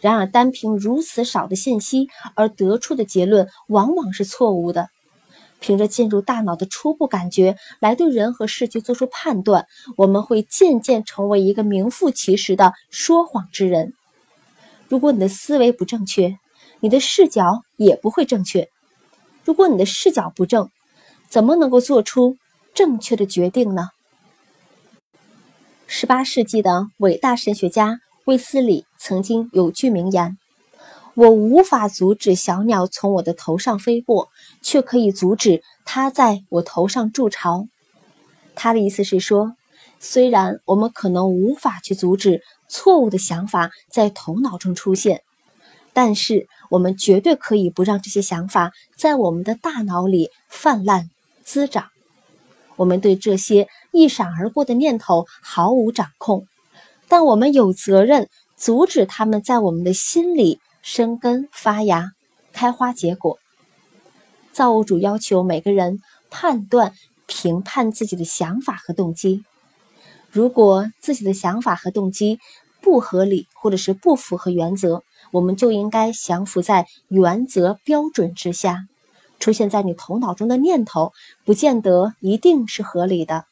[0.00, 4.88] 然而，单凭如此少的信息而得出的结论往往是错误的。
[5.60, 9.66] 凭着进入大脑的初步感觉来对人和事情做出判断，
[9.96, 13.92] 我们会渐渐成为一个名副其实的说谎之人。
[14.88, 16.38] 如果你的思维不正确，
[16.78, 18.68] 你的视角也不会正确。
[19.44, 20.70] 如果你的视角不正，
[21.28, 22.36] 怎么能够做出
[22.72, 23.88] 正确的决定呢？
[25.88, 27.98] 十八世纪的伟大神学家。
[28.28, 30.36] 卫斯理曾经有句名言
[31.16, 34.28] ：“我无法阻止小鸟从我的头上飞过，
[34.60, 37.68] 却可以阻止它在我头上筑巢。”
[38.54, 39.54] 他的意思是说，
[39.98, 45.22] 虽然我们可能无法去阻止错误的想法在头脑中出现，
[45.94, 51.08] 但是我们绝对可以不让这些想法在我们的大脑里泛滥
[51.44, 51.86] 滋长。
[52.76, 56.46] 我们对这些一闪而过的念头毫无掌控。
[57.08, 62.12] 但我们有责任阻止他们在我们的心里生根发芽、
[62.52, 63.38] 开花结果。
[64.52, 66.92] 造物主要求每个人判断、
[67.26, 69.44] 评判自己的想法和动机。
[70.30, 72.38] 如果自己的想法和动机
[72.80, 75.02] 不合理，或者是不符合原则，
[75.32, 78.86] 我们就应该降服在原则标准之下。
[79.38, 81.12] 出现在你头脑中的念头，
[81.44, 83.44] 不见得一定是合理的。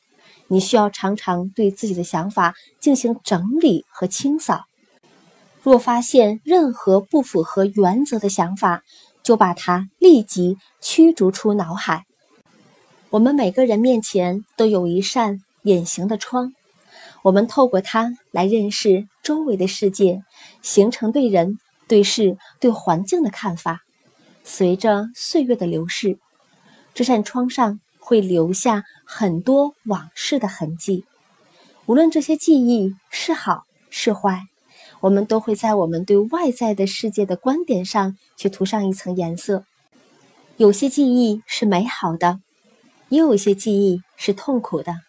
[0.48, 4.64] 你需要常常对自己的想法进行整理和清扫。
[5.62, 8.82] 若发现任何不符合原则的想法，
[9.24, 12.05] 就把它立即驱逐出脑海。
[13.10, 16.52] 我们每个人面前都有一扇隐形的窗，
[17.23, 20.23] 我们透过它来认识周围的世界，
[20.62, 21.59] 形成对人、
[21.89, 23.81] 对事、对环境的看法。
[24.44, 26.18] 随着岁月的流逝，
[26.94, 27.81] 这扇窗上。
[28.07, 31.05] 会留下很多往事的痕迹，
[31.87, 34.45] 无论这些记忆是好是坏，
[35.01, 39.65] 我们都会在我们对外在的世界的观点上去涂上一层颜色。
[40.57, 42.39] 有些记忆是美好的，
[43.09, 45.01] 也有一些记忆是痛苦的，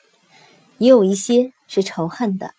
[0.80, 2.56] 也有一些是仇恨的。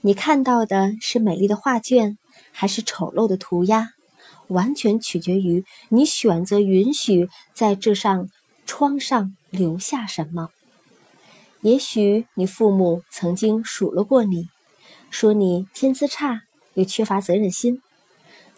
[0.00, 2.16] 你看到的是美丽的画卷，
[2.50, 3.90] 还是丑陋的涂鸦，
[4.48, 8.30] 完全取决于你选择允许在这上
[8.70, 9.34] 窗上。
[9.50, 10.50] 留下什么？
[11.60, 14.48] 也许你父母曾经数落过你，
[15.10, 16.42] 说你天资差
[16.74, 17.82] 又缺乏责任心。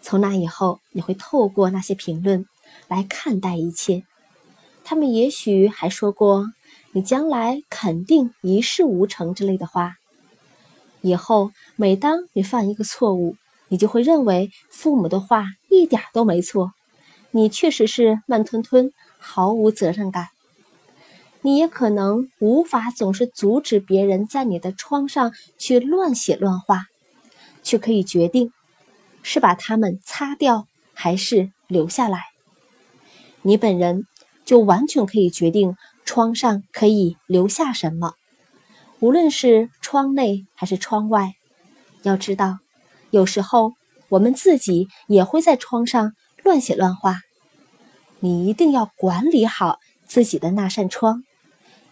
[0.03, 2.45] 从那以后，你会透过那些评论
[2.89, 4.03] 来看待一切。
[4.85, 6.45] 他们也许还说过
[6.93, 9.95] 你将来肯定一事无成之类的话。
[11.01, 13.37] 以后每当你犯一个错误，
[13.69, 16.73] 你就会认为父母的话一点都没错。
[17.31, 18.93] 你确实是慢吞吞，
[19.23, 20.29] 毫无责任感。
[21.41, 26.83] 你也可能无法总是阻止别人在你的窗上去乱写乱画，
[27.63, 28.53] 却可以决定
[29.23, 32.27] 是把它们擦掉还是留下来。
[33.43, 34.07] 你本人
[34.45, 38.15] 就完全可以决定窗上可以留下什么，
[39.01, 41.33] 无论是窗内还是窗外。
[42.03, 42.59] 要知道，
[43.11, 43.73] 有时候
[44.09, 46.13] 我们自己也会在窗上
[46.45, 47.21] 乱写乱画。
[48.25, 51.25] 你一定要管理好自己的那扇窗。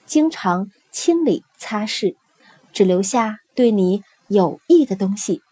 [0.07, 2.15] 经常清理擦拭，
[2.73, 5.43] 只留下对你有益的东西。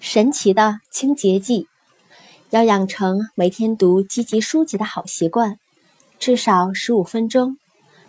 [0.00, 1.68] 神奇的清洁剂，
[2.48, 5.58] 要养成每天读积极书籍的好习惯，
[6.18, 7.58] 至少十五分钟。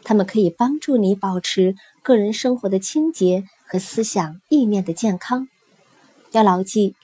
[0.06, 5.50] 它们可以帮助你保持个人生活的清洁和思想意念的健康。
[6.32, 6.96] 要牢记，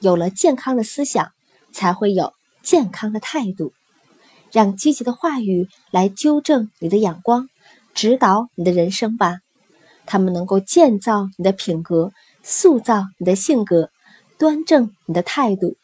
[0.00, 1.32] 有了健康的思想，
[1.72, 2.32] 才会有
[2.64, 3.72] 健康的态度。
[4.50, 7.48] 让积极的话语来纠正你的眼光，
[7.92, 9.38] 指导你的人生吧。
[10.06, 12.12] 他们能够建造你的品格，
[12.42, 13.90] 塑造你的性格，
[14.38, 15.76] 端正你的态度。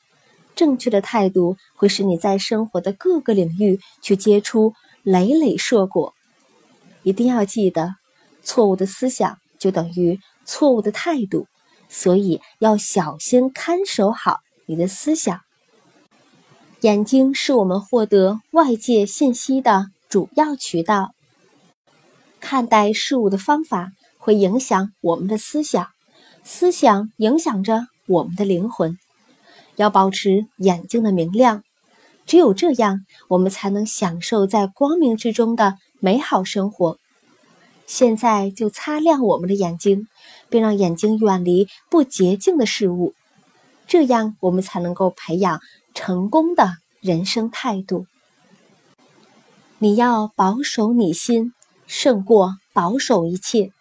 [0.55, 6.15] 正确的态度会使你在生活的各个领域去结出累累硕果。
[7.03, 7.95] 一定要记得，
[8.43, 11.47] 错误的思想就等于错误的态度，
[11.89, 15.41] 所以要小心看守好你的思想。
[16.83, 21.11] 眼睛是我们获得外界信息的主要渠道。
[22.41, 25.89] 看待事物的方法会影响我们的思想，
[26.43, 28.97] 思想影响着我们的灵魂。
[29.77, 31.63] 要保持眼睛的明亮，
[32.25, 36.97] 只有这样，我们才能享受在光明之中的美好生活。
[37.87, 40.07] 现在就擦亮我们的眼睛，
[40.49, 43.13] 并让眼睛远离不洁净的事物，
[43.87, 45.61] 这样我们才能够培养
[45.95, 48.07] 成功的人生态度。
[49.79, 51.53] 你要保守你心，
[51.87, 53.73] 胜过保守一切。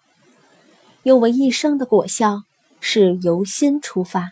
[1.04, 2.44] 因为一生的果效
[2.80, 4.32] 是由心出发。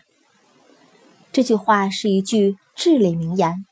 [1.32, 3.64] 这句话是一句至理名言。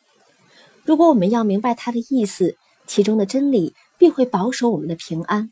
[0.84, 2.56] 如果我们要明白它的意思，
[2.86, 5.50] 其中的真理必会保守我们的平安。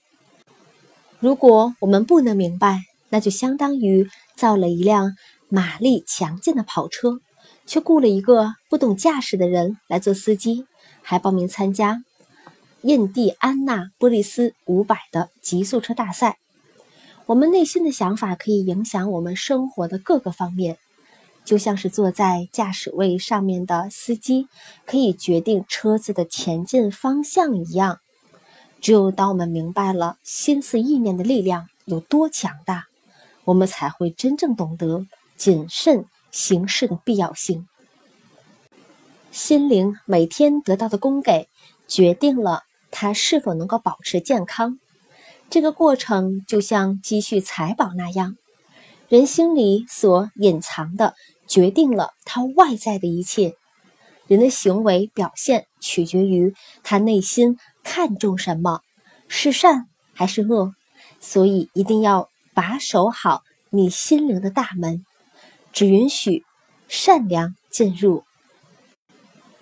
[1.19, 5.13] 如果我们不能明白，那就相当于造了一辆
[5.49, 7.21] 马力强劲的跑车，
[7.67, 10.67] 却雇了一个不懂驾驶的人来做司机，
[11.03, 12.05] 还报名参加
[12.83, 16.39] 印第安纳波利斯五百的极速车大赛。
[17.27, 20.77] 我们内心的想法可以影响我们生活的各个方面，
[21.43, 24.47] 就像是坐在驾驶位上面的司机
[24.85, 28.01] 可以决定车子的前进方向一样。
[28.83, 32.85] 只有当我们明白了心思意念的力量有多强大，
[33.45, 35.07] 我们才会真正懂得
[35.39, 36.05] 谨慎
[36.35, 37.69] 行事的必要性。
[39.31, 41.49] 心灵每天得到的供给，
[41.87, 44.81] 决定了它是否能够保持健康。
[45.49, 48.37] 这个过程就像积蓄财宝那样，
[49.09, 51.15] 人心里所隐藏的，
[51.47, 53.55] 决定了他外在的一切。
[54.27, 57.57] 人的行为表现取决于他内心。
[57.87, 58.81] 看重什么，
[59.29, 59.85] 是善
[60.15, 60.73] 还是恶？
[61.21, 65.05] 所以一定要把守好你心灵的大门，
[65.75, 66.45] 只允许
[66.87, 68.23] 善良进入。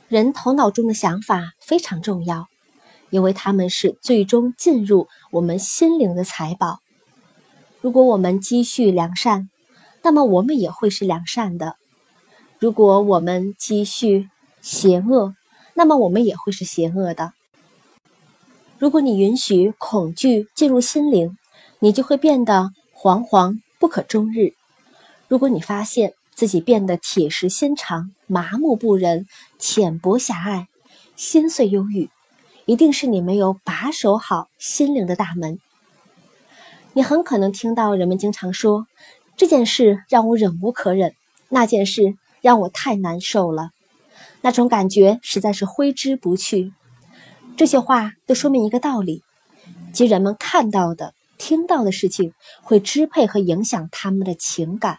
[0.08, 2.48] 人头脑中的想法非常重要，
[3.08, 6.80] 因为他们是最终进入我们心灵的财宝。
[7.80, 9.48] 如果我们积蓄良善，
[10.02, 11.76] 那么我们也会是良善的；
[12.58, 14.28] 如果我们积蓄
[14.60, 15.34] 邪恶，
[15.72, 17.32] 那么我们也会是邪恶的。
[18.78, 21.38] 如果你允许恐惧进入心灵，
[21.78, 24.52] 你就会变得惶惶不可终日。
[25.32, 29.26] 如果你发现自己变得铁石心肠、麻木不仁、
[29.58, 30.68] 浅薄狭隘、
[31.16, 32.10] 心碎忧郁，
[32.66, 35.58] 一定是你没有把守好心灵的大门。
[36.92, 38.86] 你很可能听到人们经常说
[39.34, 41.14] ：“这件事让我忍无可忍，
[41.48, 43.70] 那件事让我太难受了。”
[44.42, 46.74] 那种感觉实在是挥之不去。
[47.56, 49.22] 这些话都说明一个道理，
[49.94, 54.98] 即人们看到的、听到的事情会支配和影响他们的情感，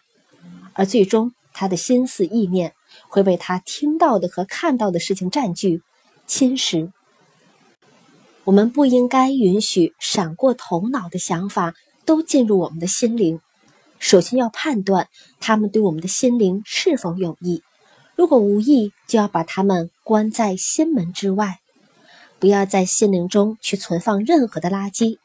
[0.74, 2.74] 而最终他的心思意念
[3.08, 5.82] 会被他听到的和看到的事情占据、
[6.26, 6.92] 侵蚀。
[8.44, 11.74] 我们不应该允许闪过头脑的想法
[12.06, 13.40] 都进入我们的心灵，
[14.00, 15.08] 首先要判断
[15.40, 17.64] 他们对我们的心灵是否有益，
[18.16, 21.60] 如果无益，就要把他们关在心门之外。
[22.40, 25.18] 不要在心灵中去存放任何的垃圾，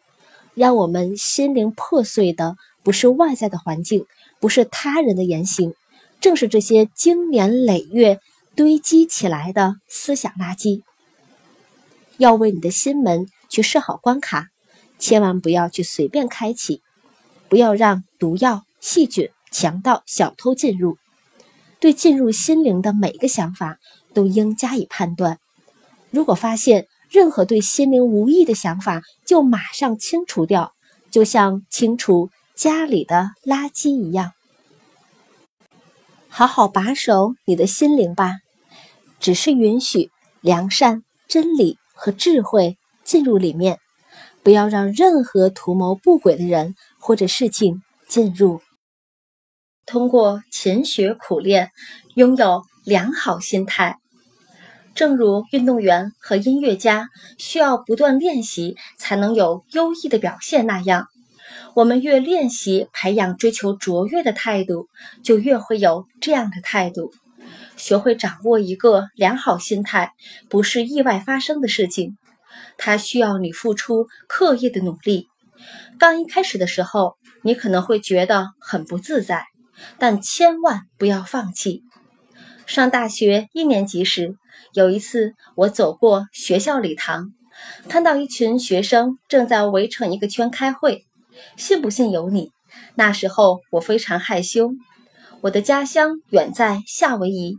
[0.54, 4.06] 让我们心灵破碎的不是外在的环境，
[4.40, 5.74] 不是他人的言行，
[6.20, 8.20] 正是这些经年累月
[8.54, 10.82] 堆积起来的思想垃圾。
[12.16, 14.48] 要为你的心门去设好关卡，
[14.98, 16.82] 千万不要去随便开启，
[17.48, 20.98] 不要让毒药、细菌、强盗、小偷进入。
[21.80, 23.78] 对进入心灵的每个想法
[24.12, 25.38] 都应加以判断，
[26.10, 26.86] 如果发现。
[27.10, 30.74] 任何对心灵无益的想法，就马上清除掉，
[31.10, 32.28] 就像清除
[32.58, 34.32] 家里的垃圾一样。
[36.28, 38.38] 好好把守你的心灵吧，
[39.20, 40.10] 只是允许
[40.40, 43.78] 良善、真理和智慧进入里面，
[44.42, 48.60] 不要让任何图谋不轨的人或者事情进入。
[49.86, 51.70] 通过勤学苦练，
[52.16, 53.98] 拥有良好心态。
[54.96, 57.08] 正如运动员和音乐家
[57.38, 61.06] 需要不断练习才能有优异的表现那样，
[61.74, 64.88] 我们越练习培养追求卓越的态度，
[65.22, 67.12] 就越会有这样的态度。
[67.76, 70.12] 学会掌握一个良好心态，
[70.48, 72.16] 不是意外发生的事情，
[72.76, 75.28] 它需要你付出刻意的努力。
[75.98, 79.44] 刚一开始的时候，你可能会觉得很不自在，
[79.98, 81.82] 但千万不要放弃。
[82.66, 84.36] 上大学一年级时。
[84.74, 87.32] 有一次，我走过学校礼堂，
[87.88, 91.06] 看到一群学生正在围成一个圈开会。
[91.56, 92.50] 信不信由你。
[92.94, 94.70] 那时候我非常害羞，
[95.42, 97.58] 我的家乡远在夏威夷，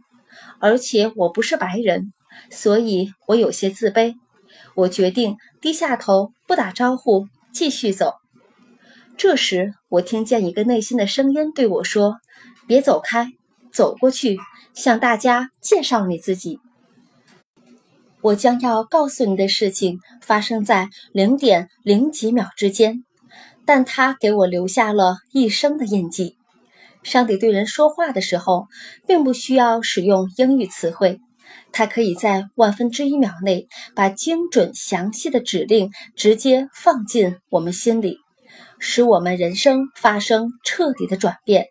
[0.60, 2.14] 而且我不是白人，
[2.52, 4.16] 所以我有些自卑。
[4.76, 8.14] 我决定低下头不打招呼，继续走。
[9.18, 12.18] 这时，我听见一个内心的声音对我说
[12.68, 13.34] ：“别走开，
[13.74, 14.38] 走过去，
[14.74, 16.60] 向大家介绍你自己。”
[18.22, 23.04] 我将要告诉你的事情发生在零点零几秒之间，
[23.70, 26.36] 但他给我留下了一生的印记。
[27.04, 28.66] 上帝对人说话的时候，
[29.06, 31.20] 并不需要使用英语词汇，
[31.72, 38.18] 他可以在万分之一秒内把精准详细的指令直接放进我们心里，
[38.80, 41.68] 使我们人生发生彻底的转变。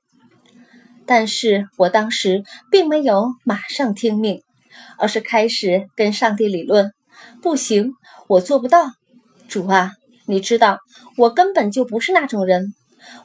[1.05, 4.41] 但是我当时并没有马上听命。
[4.97, 6.93] 而是开始跟上帝理论，
[7.43, 7.95] 不行，
[8.29, 8.93] 我做不到。
[9.49, 9.95] 主啊，
[10.31, 10.79] 你知道
[11.17, 12.75] 我根本就不是那种人，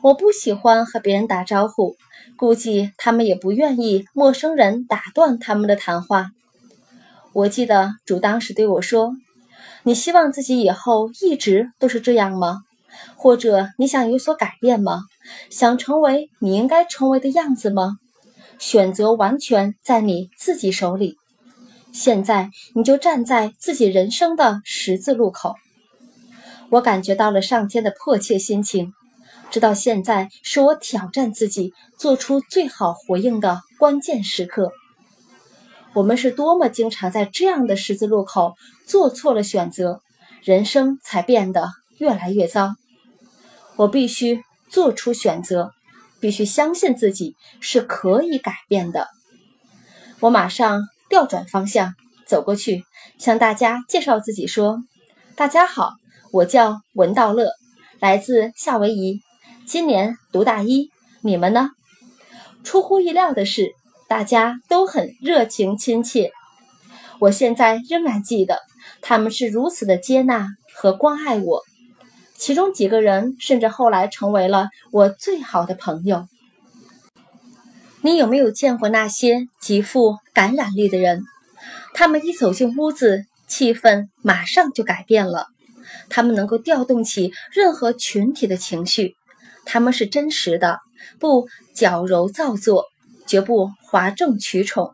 [0.01, 1.97] 我不喜欢和别人打招呼，
[2.37, 6.29] 估计他们也不愿意陌生人打断他们的谈话。
[7.33, 9.17] 我记得主当时对我说
[9.83, 12.61] ：“你希望自己以后一直都是这样吗？
[13.17, 15.01] 或者你想有所改变吗？
[15.49, 17.97] 想成为你应该成为的样子吗？
[18.59, 21.17] 选择完全在你自己手里。”
[21.91, 25.53] 现在你就站在自己人生的十字路口，
[26.73, 28.93] 我感觉到了上天的迫切心情，
[29.51, 34.71] 直到现在是我挑战自己做出最好回应的关键时刻。
[35.93, 38.55] 我们是多么经常在这样的十字路口
[38.87, 40.01] 做错了选择，
[40.41, 41.69] 人生才变得
[41.99, 42.73] 越来越糟。
[43.75, 45.73] 我必须做出选择，
[46.19, 49.09] 必须相信自己是可以改变的。
[50.21, 50.81] 我马上。
[51.09, 51.93] 调转方向，
[52.25, 52.85] 走过去，
[53.19, 54.79] 向大家介绍自己说
[55.37, 55.91] ：“大家好，
[56.33, 57.51] 我叫文道乐，
[57.99, 59.21] 来自夏威夷，
[59.67, 60.89] 今年读大一。
[61.21, 61.69] 你们呢？”
[62.65, 63.73] 出乎意料的是，
[64.07, 66.31] 大家都很热情亲切。
[67.19, 68.61] 我现在仍然记得，
[68.99, 71.61] 他们是如此的接纳和关爱我。
[72.35, 76.27] 其中几个人甚至后来成为了我最好的朋友。
[78.01, 81.21] 你有没有见过那些极富感染力的人？
[81.93, 85.52] 他们一走进屋子，气氛马上就改变了。
[86.13, 89.15] 他们能够调动起任何群体的情绪。
[89.65, 90.79] 他们是真实的，
[91.19, 92.85] 不矫揉造作，
[93.25, 94.91] 绝不哗众取宠。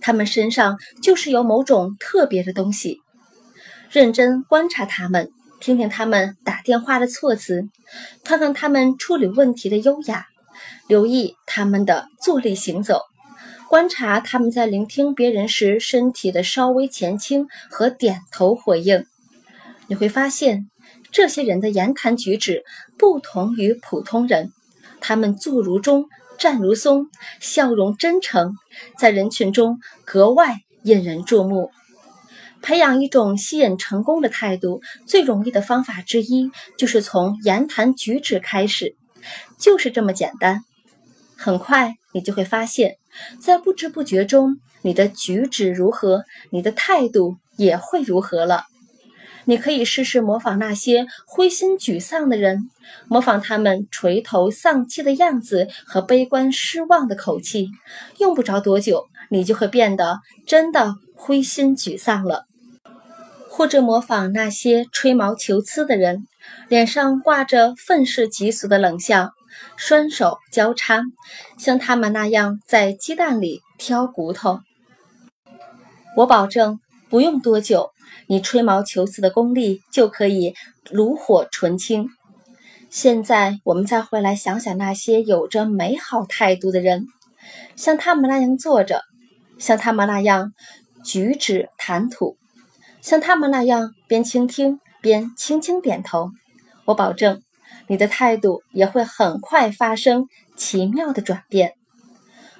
[0.00, 2.98] 他们身上就是有某种特别的东西。
[3.90, 5.30] 认真观察他们，
[5.60, 7.64] 听听他们打电话的措辞，
[8.22, 10.26] 看看他们处理问题的优雅。
[10.86, 13.00] 留意他们的坐立行走，
[13.68, 19.04] 观察他们在聆听别人时身体的稍微前倾和点头回应。
[19.90, 20.70] 你会发现，
[21.10, 22.62] 这些人的言谈举止
[22.96, 24.52] 不同于普通人。
[25.00, 26.06] 他们坐如钟，
[26.38, 27.08] 站如松，
[27.40, 28.54] 笑容真诚，
[28.96, 31.72] 在人群中格外引人注目。
[32.62, 38.94] 培养一种吸引成功的态度，最容易的方法之一就是从言谈举止开始，
[39.58, 40.60] 就是这么简单。
[41.36, 42.94] 很快，你就会发现，
[43.40, 46.22] 在不知不觉中，你的举止如何，
[46.52, 48.66] 你的态度也会如何了。
[49.50, 52.70] 你可以试试模仿那些灰心沮丧的人，
[53.08, 57.68] 模仿他们垂头丧气的样子和悲观失望的口气。
[58.18, 62.46] 用不着多久，你就会变得真的灰心沮丧了。
[63.48, 66.28] 或者模仿那些吹毛求疵的人，
[66.68, 69.32] 脸上挂着愤世嫉俗的冷笑。
[69.76, 71.02] 双手交叉，
[71.58, 74.60] 像他们那样在鸡蛋里挑骨头。
[76.16, 76.78] 我保证，
[77.08, 77.90] 不用多久，
[78.26, 80.54] 你吹毛求疵的功力就可以
[80.90, 82.08] 炉火纯青。
[82.90, 87.06] 现在，我们再回来想想那些有着美好态度的人，
[87.76, 89.02] 像他们那样坐着，
[89.58, 90.52] 像他们那样
[91.04, 92.36] 举止谈吐，
[93.00, 96.30] 像他们那样边倾听边轻轻点头。
[96.84, 97.42] 我保证。
[97.86, 101.72] 你的态度也会很快发生奇妙的转变。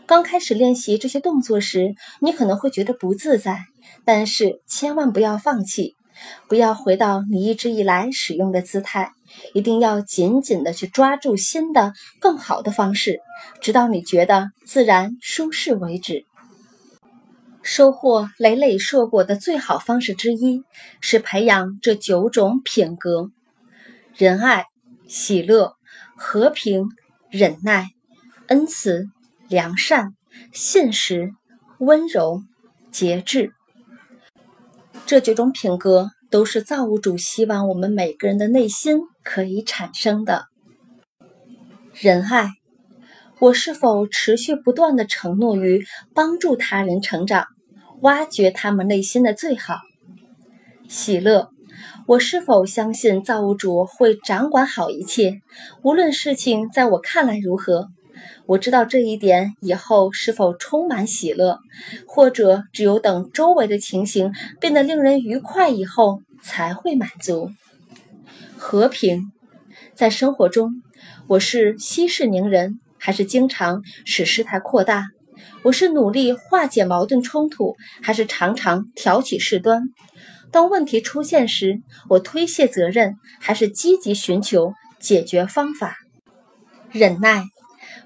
[0.05, 3.61] 刚开始练习这些动作时，你可能会觉得不自在，
[4.05, 5.97] 但是千万不要放弃，
[6.49, 9.13] 不要回到你一直以来使用的姿态，
[9.55, 13.21] 一定要紧紧的去抓住新的、更好的方式，
[13.61, 16.25] 直到你觉得自然舒适为止。
[17.63, 20.63] 收获累累硕果的最好方式之一
[21.01, 23.31] 是培养这九种品格：
[24.17, 24.65] 仁爱。
[25.07, 25.75] 喜乐、
[26.17, 26.85] 和平、
[27.31, 27.89] 忍耐、
[28.47, 29.09] 恩慈、
[29.49, 30.15] 良善、
[30.53, 31.33] 信实、
[31.81, 32.45] 温柔、
[32.93, 33.53] 节制，
[35.07, 40.45] 这九种品格都是造物主希望我们每个人的内心可以产生的。
[41.95, 42.51] 仁爱，
[43.41, 47.47] 我是否持续不断的承诺于帮助他人成长，
[48.03, 49.77] 挖掘他们内心的最好？
[50.89, 51.49] 喜乐。
[52.07, 55.41] 我是否相信造物主会掌管好一切？
[55.83, 57.89] 无论事情在我看来如何，
[58.47, 61.61] 我知道这一点以后是否充满喜乐，
[62.07, 67.51] 或者只有等周围的情形变得令人愉快以后才会满足。
[68.57, 69.33] 和平，
[69.95, 70.83] 在生活中，
[71.29, 75.09] 我是息事宁人，还是经常使事态扩大？
[75.63, 79.85] 我是努力化解矛盾冲突，还是常常挑起事端？
[80.51, 85.97] 当问题出现时，我推卸责任，还是积极寻求解决方法？
[86.91, 87.45] 忍耐，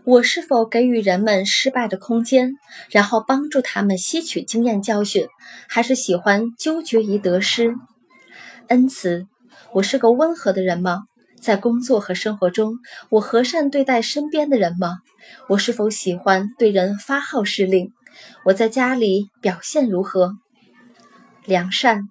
[0.07, 2.53] 我是否给予人们失败的空间，
[2.91, 5.27] 然后帮助他们吸取经验教训，
[5.67, 7.75] 还是喜欢纠结于得失？
[8.69, 9.27] 恩慈，
[9.73, 11.05] 我是个温和的人吗？
[11.41, 14.99] 在工作和生活中，我和善对待身边的人吗？
[15.49, 17.91] 我是否喜欢对人发号施令？
[18.45, 20.37] 我在家里表现如何？
[21.47, 22.11] 良善。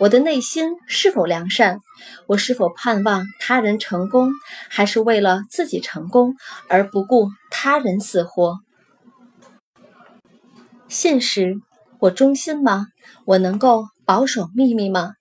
[0.00, 1.78] 我的内心是否良善？
[2.26, 4.32] 我是否盼望他人成功，
[4.70, 6.36] 还是为了自己成功
[6.70, 8.60] 而不顾他人死活？
[10.88, 11.56] 现实，
[11.98, 12.86] 我忠心吗？
[13.26, 15.12] 我能够保守秘密吗？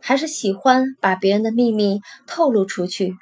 [0.00, 3.14] 还是喜欢把别人的秘密透露出去？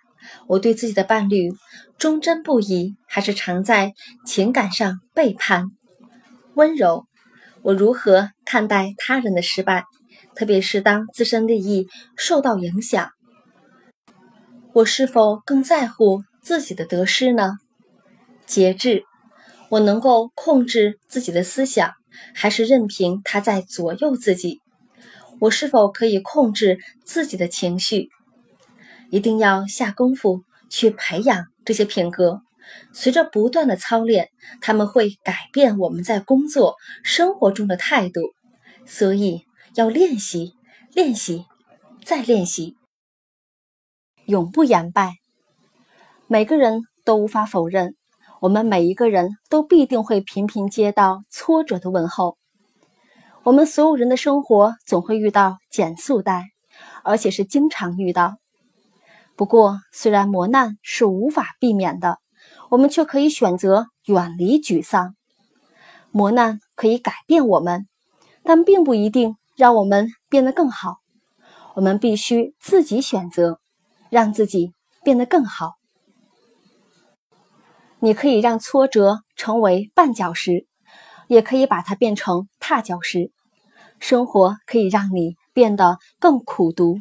[0.47, 1.53] 我对自己的伴侣
[1.99, 3.93] 忠贞不移，还是常在
[4.25, 5.67] 情感上背叛？
[6.55, 7.05] 温柔，
[7.61, 9.85] 我如何看待他人的失败？
[10.35, 13.11] 特别是当自身利益受到影响，
[14.73, 17.59] 我是否更在乎自己的得失呢？
[18.47, 19.05] 节制，
[19.69, 21.93] 我能够控制自己的思想，
[22.35, 24.61] 还是任凭它在左右自己？
[25.39, 28.09] 我是否可以控制自己的情绪？
[29.11, 32.41] 一定要下功夫去培养这些品格。
[32.95, 34.31] 随着不断的操练，
[34.63, 38.23] 他们会改变我们在工作、生活中的态度。
[38.87, 39.43] 所以。
[39.75, 40.53] 要练习，
[40.93, 41.47] 练习，
[42.05, 42.77] 再练习，
[44.27, 45.15] 永不言败。
[46.27, 47.97] 每个人都无法否认，
[48.43, 52.37] 我们每一个人都必定会频频接到挫折的问候。
[53.45, 56.51] 我们所有人的生活总会遇到减速带，
[57.03, 58.37] 而且是经常遇到。
[59.37, 62.19] 不过，虽然磨难是无法避免的，
[62.69, 65.15] 我们却可以选择远离沮丧。
[66.11, 67.89] 磨难可以改变我们，
[68.43, 69.37] 但并不一定。
[69.57, 70.97] 让我们变得更好，
[71.75, 73.61] 我们必须自己选择，
[74.11, 74.73] 让自己
[75.05, 75.75] 变得更好。
[77.99, 80.67] 你可以让挫折成为绊脚石，
[81.29, 83.31] 也可以把它变成踏脚石。
[84.01, 86.99] 生活可以让你变得更苦读，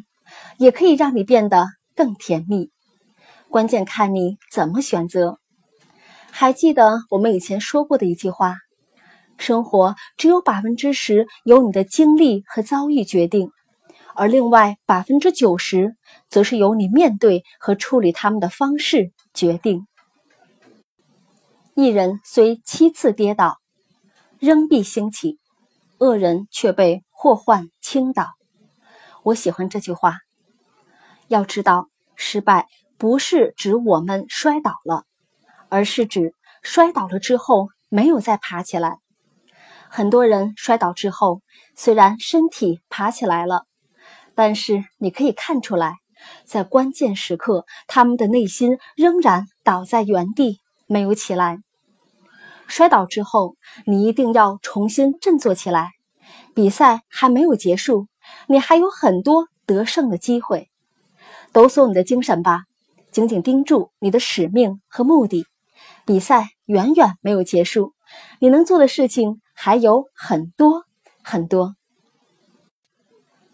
[0.58, 1.66] 也可以让你变得
[1.96, 2.70] 更甜蜜。
[3.50, 5.38] 关键看你怎么选择。
[6.30, 8.56] 还记得我们以前说过的一句话。
[9.42, 13.50] 生活只有百分之十由你的经历和遭遇决定，
[14.14, 15.96] 而另外百分之九十
[16.28, 19.84] 则是由你面对和处理他们的方式决定。
[21.74, 23.58] 一人虽七次跌倒，
[24.38, 25.38] 仍必兴起；
[25.98, 28.28] 恶人却被祸患倾倒。
[29.24, 30.18] 我喜欢这句话。
[31.26, 35.02] 要知道，失败不是指我们摔倒了，
[35.68, 36.32] 而是指
[36.62, 39.01] 摔倒了之后没有再爬起来。
[39.94, 41.42] 很多人摔倒之后，
[41.76, 43.66] 虽然身体爬起来了，
[44.34, 45.96] 但是你可以看出来，
[46.46, 51.58] 在关键时刻，他们的内心仍然倒在原地，没有起来。
[52.66, 55.90] 摔倒之后，你一定要重新振作起来。
[56.54, 58.06] 比赛还没有结束，
[58.48, 60.70] 你还有很多得胜的机会。
[61.52, 62.62] 抖擞你的精神吧，
[63.10, 65.46] 紧紧盯住你的使命和目的。
[66.06, 67.92] 比赛远远没有结束，
[68.40, 69.41] 你能做的事情。
[69.52, 70.84] 还有很多
[71.22, 71.76] 很多。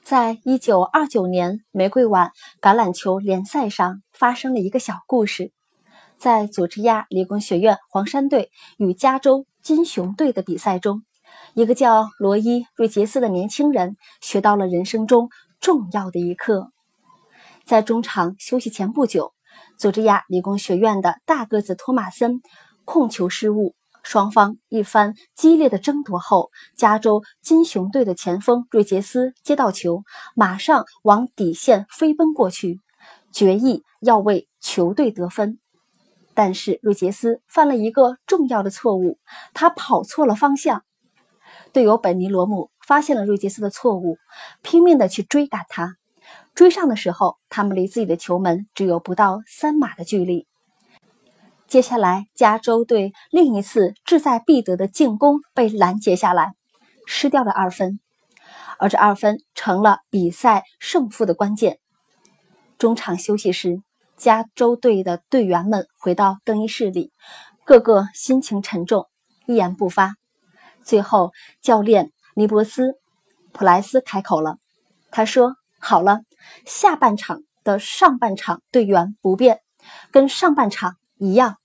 [0.03, 2.31] 在一九二九年玫瑰碗
[2.63, 5.53] 橄榄球联赛上发生了一个小故事。
[6.17, 11.03] 在佐治亚理工学院黄山队与加州金熊队的比赛中，
[11.55, 15.29] 一个叫罗伊·瑞杰斯的年轻人学到了人生中
[15.61, 16.73] 重要的一课。
[17.65, 19.33] 在中场休息前不久，
[19.79, 22.41] 佐治亚理工学院的大个子托马森
[22.85, 23.75] 控球失误。
[24.03, 30.03] 双方一番激烈的争夺后，加州金熊队的前锋瑞杰斯接到球，
[30.35, 32.81] 马上往底线飞奔过去，
[33.33, 35.59] 决意要为球队得分。
[36.35, 39.19] 但是瑞杰斯犯了一个重要的错误，
[39.53, 40.83] 他跑错了方向。
[41.73, 44.17] 队友本尼罗姆发现了瑞杰斯的错误，
[44.63, 45.97] 拼命的去追赶他。
[46.55, 50.48] 追上的时候，他们离自己的球门只有不到三码的距离。
[51.69, 56.55] 接下来，加州队另一次志在必得的进攻被拦截下来，
[57.07, 58.01] 失掉了二分。
[58.79, 61.79] 而这二分成了比赛胜负的关键。
[62.79, 63.83] 中场休息时，
[64.17, 67.13] 加州队的队员们回到更衣室里，
[67.67, 69.07] 个个心情沉重，
[69.47, 70.15] 一言不发。
[70.83, 72.93] 最后，教练尼伯斯·
[73.53, 74.57] 普莱斯开口了，
[75.11, 76.21] 他说：“好了，
[76.65, 79.61] 下半场的上半场队员不变，
[80.11, 81.57] 跟上半场一样。”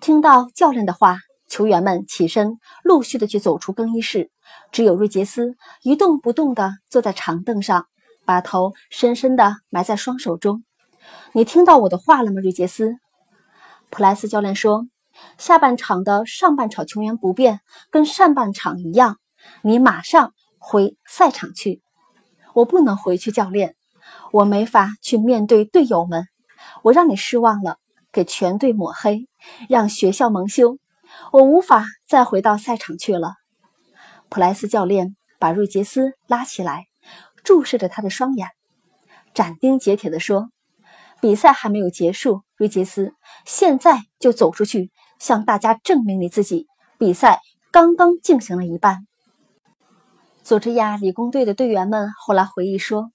[0.00, 1.18] 听到教练的话。
[1.48, 4.30] 球员们起身，陆续的去走出更衣室，
[4.70, 7.88] 只有瑞杰斯一动不动的坐在长凳上，
[8.24, 10.64] 把头深深的埋在双手中。
[11.34, 12.94] 你听到我的话了吗，瑞杰斯？
[13.90, 14.86] 普莱斯教练说
[15.36, 17.60] ：“下半场的上半场球员不变，
[17.90, 19.18] 跟上半场一样。
[19.60, 21.82] 你马上回赛场去。”
[22.54, 23.76] 我不能回去，教练，
[24.32, 26.28] 我没法去面对队友们。
[26.82, 27.76] 我让你失望了，
[28.12, 29.28] 给全队抹黑，
[29.68, 30.78] 让学校蒙羞。
[31.32, 33.34] 我无法再回到赛场去了。
[34.28, 36.86] 普莱斯教练把瑞杰斯拉起来，
[37.44, 38.48] 注视着他的双眼，
[39.34, 40.50] 斩钉截铁地说
[41.20, 43.14] ：“比赛还没有结束，瑞杰斯，
[43.44, 46.66] 现在就走出去，向大家证明你自己。
[46.98, 47.40] 比赛
[47.70, 49.06] 刚刚进行了一半。”
[50.42, 53.10] 佐治亚理工队的队员们后来回忆说，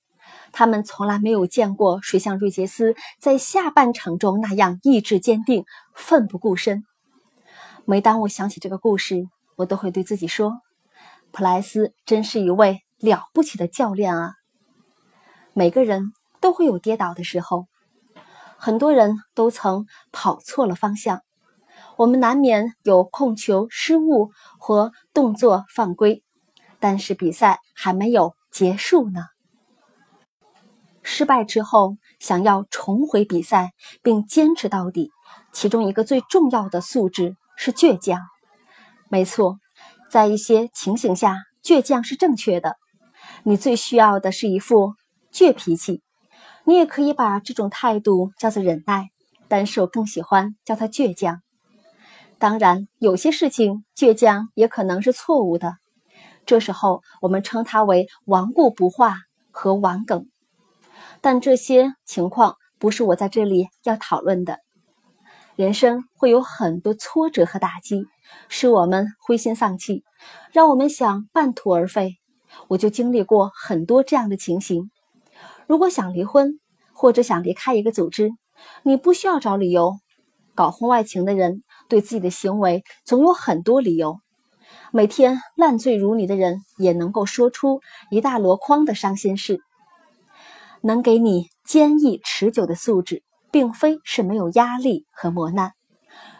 [0.51, 6.83] 他们从来没有见过谁像瑞杰斯在下半场中那样意志坚定、奋不顾身。
[7.85, 10.59] 每当我想起这个故事，我都会对自己说
[11.31, 14.33] ：“普莱斯真是一位了不起的教练啊！”
[15.53, 17.67] 每个人都会有跌倒的时候，
[18.57, 21.21] 很多人都曾跑错了方向，
[21.95, 26.23] 我们难免有控球失误和动作犯规，
[26.79, 29.21] 但是比赛还没有结束呢。
[31.09, 33.71] 失败之后，想要重回比赛
[34.03, 35.09] 并坚持到底，
[35.53, 37.37] 其中一个最重要的素质。
[37.55, 38.19] 是倔强，
[39.09, 39.57] 没错，
[40.11, 42.75] 在一些情形下，倔强是正确的。
[43.43, 44.95] 你最需要的是一副
[45.31, 46.03] 倔脾气，
[46.65, 49.07] 你也可以把这种态度叫做忍耐，
[49.47, 51.41] 但是我更喜欢叫它倔强。
[52.37, 55.77] 当然，有些事情倔强也可能是错误的，
[56.45, 59.15] 这时候我们称它为顽固不化
[59.51, 60.27] 和顽梗。
[61.21, 64.59] 但这些情况不是我在这里要讨论的。
[65.55, 68.05] 人生会有很多挫折和打击，
[68.47, 70.03] 使我们灰心丧气，
[70.51, 72.17] 让我们想半途而废。
[72.67, 74.91] 我就经历过很多这样的情形。
[75.65, 76.59] 如果想离婚
[76.93, 78.31] 或者想离开一个组织，
[78.83, 79.97] 你不需要找理由。
[80.55, 84.19] 搞婚外情的人对自己的行为总有很多理由。
[84.91, 89.59] 每天烂醉如泥的人也能够说出一大箩筐的伤心事。
[90.87, 93.21] 能给你坚毅持久的素质。
[93.49, 95.71] 并非是没有压力和磨难，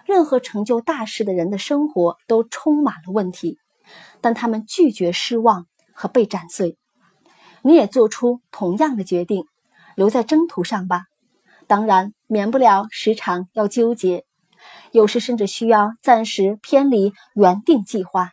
[0.05, 3.57] 任何成就大事的人的生活都充满了问题，
[4.19, 6.77] 但他们拒绝失望和被斩碎。
[7.61, 9.45] 你也做出同样的决定，
[9.95, 11.05] 留在征途上吧。
[11.65, 14.25] 当然，免不了时常要纠结，
[14.91, 18.31] 有时甚至需要暂时偏离原定计划，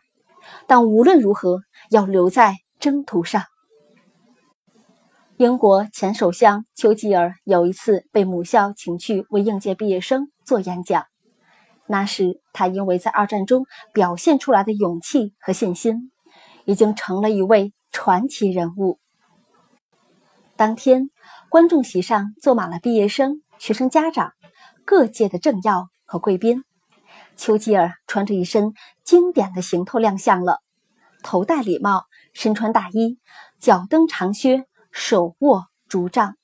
[0.67, 3.41] 但无论如何要留在征途上。
[5.37, 11.07] 英国前首相丘吉尔有一次被母校请去为应届毕业生做演讲。
[11.87, 16.09] 那时，他因为在二战中表现出来的勇气和信心，
[16.63, 18.97] 已经成了一位传奇人物。
[20.55, 21.09] 当天，
[21.49, 24.31] 观众席上坐满了毕业生、学生家长、
[24.85, 26.63] 各界的政要和贵宾。
[27.35, 30.61] 丘吉尔穿着一身经典的行头亮相了，
[31.23, 33.19] 头戴礼帽，身穿大衣，
[33.59, 34.63] 脚蹬长靴。
[34.97, 36.35] 手握竹杖，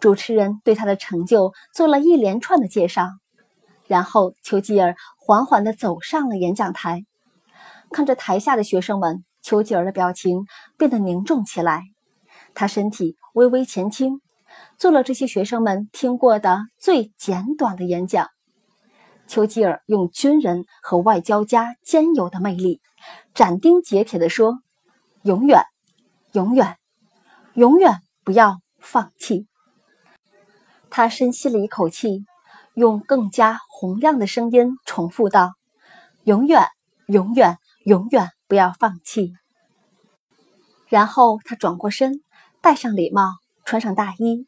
[0.00, 3.06] 主持人对他的成就做了一连串的介绍，
[3.86, 7.04] 然后丘吉尔缓缓地走上了演讲台。
[7.90, 10.46] 看着台下的学生们，丘吉尔的表情
[10.78, 11.82] 变得凝重起来。
[12.54, 14.22] 他身体微微前倾，
[14.78, 18.28] 做了这些学生们听过的最简短的演讲。
[19.28, 22.80] 丘吉尔用军人和外交家兼有的魅力，
[23.34, 24.60] 斩钉截铁地说
[25.22, 25.62] ：“永远，
[26.32, 26.76] 永远。”
[27.54, 29.46] 永远不要放弃。
[30.88, 32.24] 他深吸了一口气，
[32.74, 35.52] 用更加洪亮的声音重复道
[36.24, 36.66] ：“永远，
[37.06, 39.34] 永远，永远不要放弃。”
[40.88, 42.22] 然后他转过身，
[42.60, 43.32] 戴上礼帽，
[43.64, 44.46] 穿上大衣，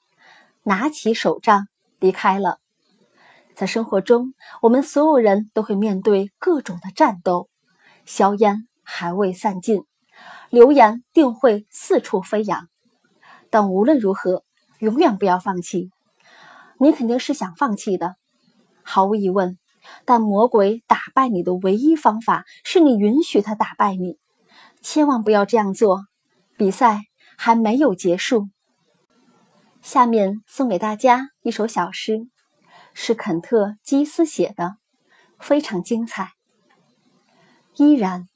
[0.63, 1.69] 拿起手杖，
[1.99, 2.59] 离开了。
[3.55, 7.49] 在生活中，我们所有人都会面对各种的战斗，
[8.05, 9.85] 硝烟还未散尽，
[10.51, 12.69] 流言定会四处飞扬。
[13.55, 14.43] 但无论如何，
[14.81, 15.93] 永远不要放弃。
[16.81, 18.17] 你肯定是想放弃的，
[18.83, 19.57] 毫无疑问。
[20.05, 24.19] 但魔鬼打败你的唯一方法是你允许他打败你。
[24.83, 26.01] 千万不要这样做。
[26.57, 27.03] 比赛
[27.39, 28.49] 还没有结束。
[29.83, 32.27] 下面送给大家一首小诗，
[32.93, 34.79] 是肯特·基斯写的，
[35.39, 36.33] 非常精彩。
[37.77, 38.29] 依然，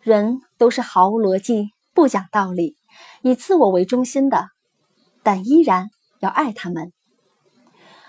[0.00, 2.78] 人都是毫无逻辑、不讲道理、
[3.22, 4.48] 以自我为中心的，
[5.22, 5.90] 但依然
[6.20, 6.92] 要爱他们。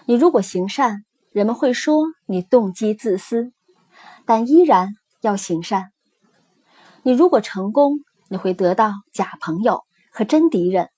[0.05, 3.51] 你如果行善，人们会说你动机自私，
[4.25, 4.89] 但依然
[5.21, 5.91] 要行善。
[7.03, 7.99] 你如果成功，
[8.29, 10.89] 你会得到假朋友和真敌人。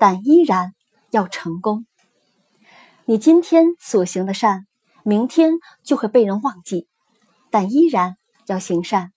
[0.00, 0.74] 但依然
[1.10, 1.84] 要成功。
[3.04, 4.64] 你今天所行的善，
[5.02, 6.86] 明天就会被人忘记，
[7.50, 8.16] 但依然
[8.46, 9.10] 要行善。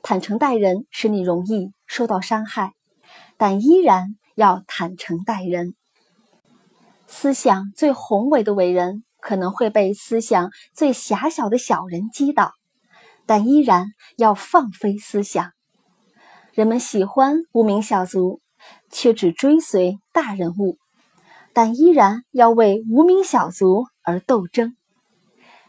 [0.00, 2.74] 坦诚待人，使你容易受到伤害，
[3.40, 5.74] 但依然要坦诚待人。
[7.06, 12.52] 思想最宏伟的伟人，可能会被思想最狭小的小人击倒，
[13.24, 13.86] 但依然
[14.18, 15.52] 要放飞思想。
[16.52, 18.42] 人们喜欢无名小卒。
[18.90, 20.76] 却只追随大人物，
[21.54, 24.76] 但依然要为无名小卒而斗争。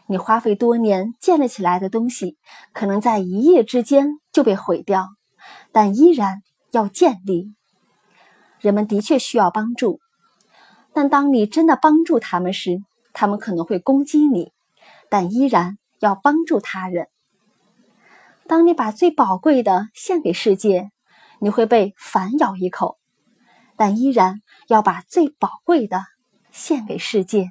[0.06, 2.36] 你花费多年建立起来的东西，
[2.74, 5.08] 可能在一夜之间就被毁掉，
[5.72, 7.54] 但依然要建立。
[8.62, 10.00] 人们的确需要帮助，
[10.94, 12.82] 但当你真的帮助他们时，
[13.12, 14.52] 他们可能会攻击你，
[15.10, 17.08] 但依然要帮助他人。
[18.46, 20.90] 当你把最宝贵的献给世界。
[21.44, 22.98] 你会被反咬一口，
[23.76, 26.04] 但依然要把最宝贵的
[26.52, 27.50] 献给世界。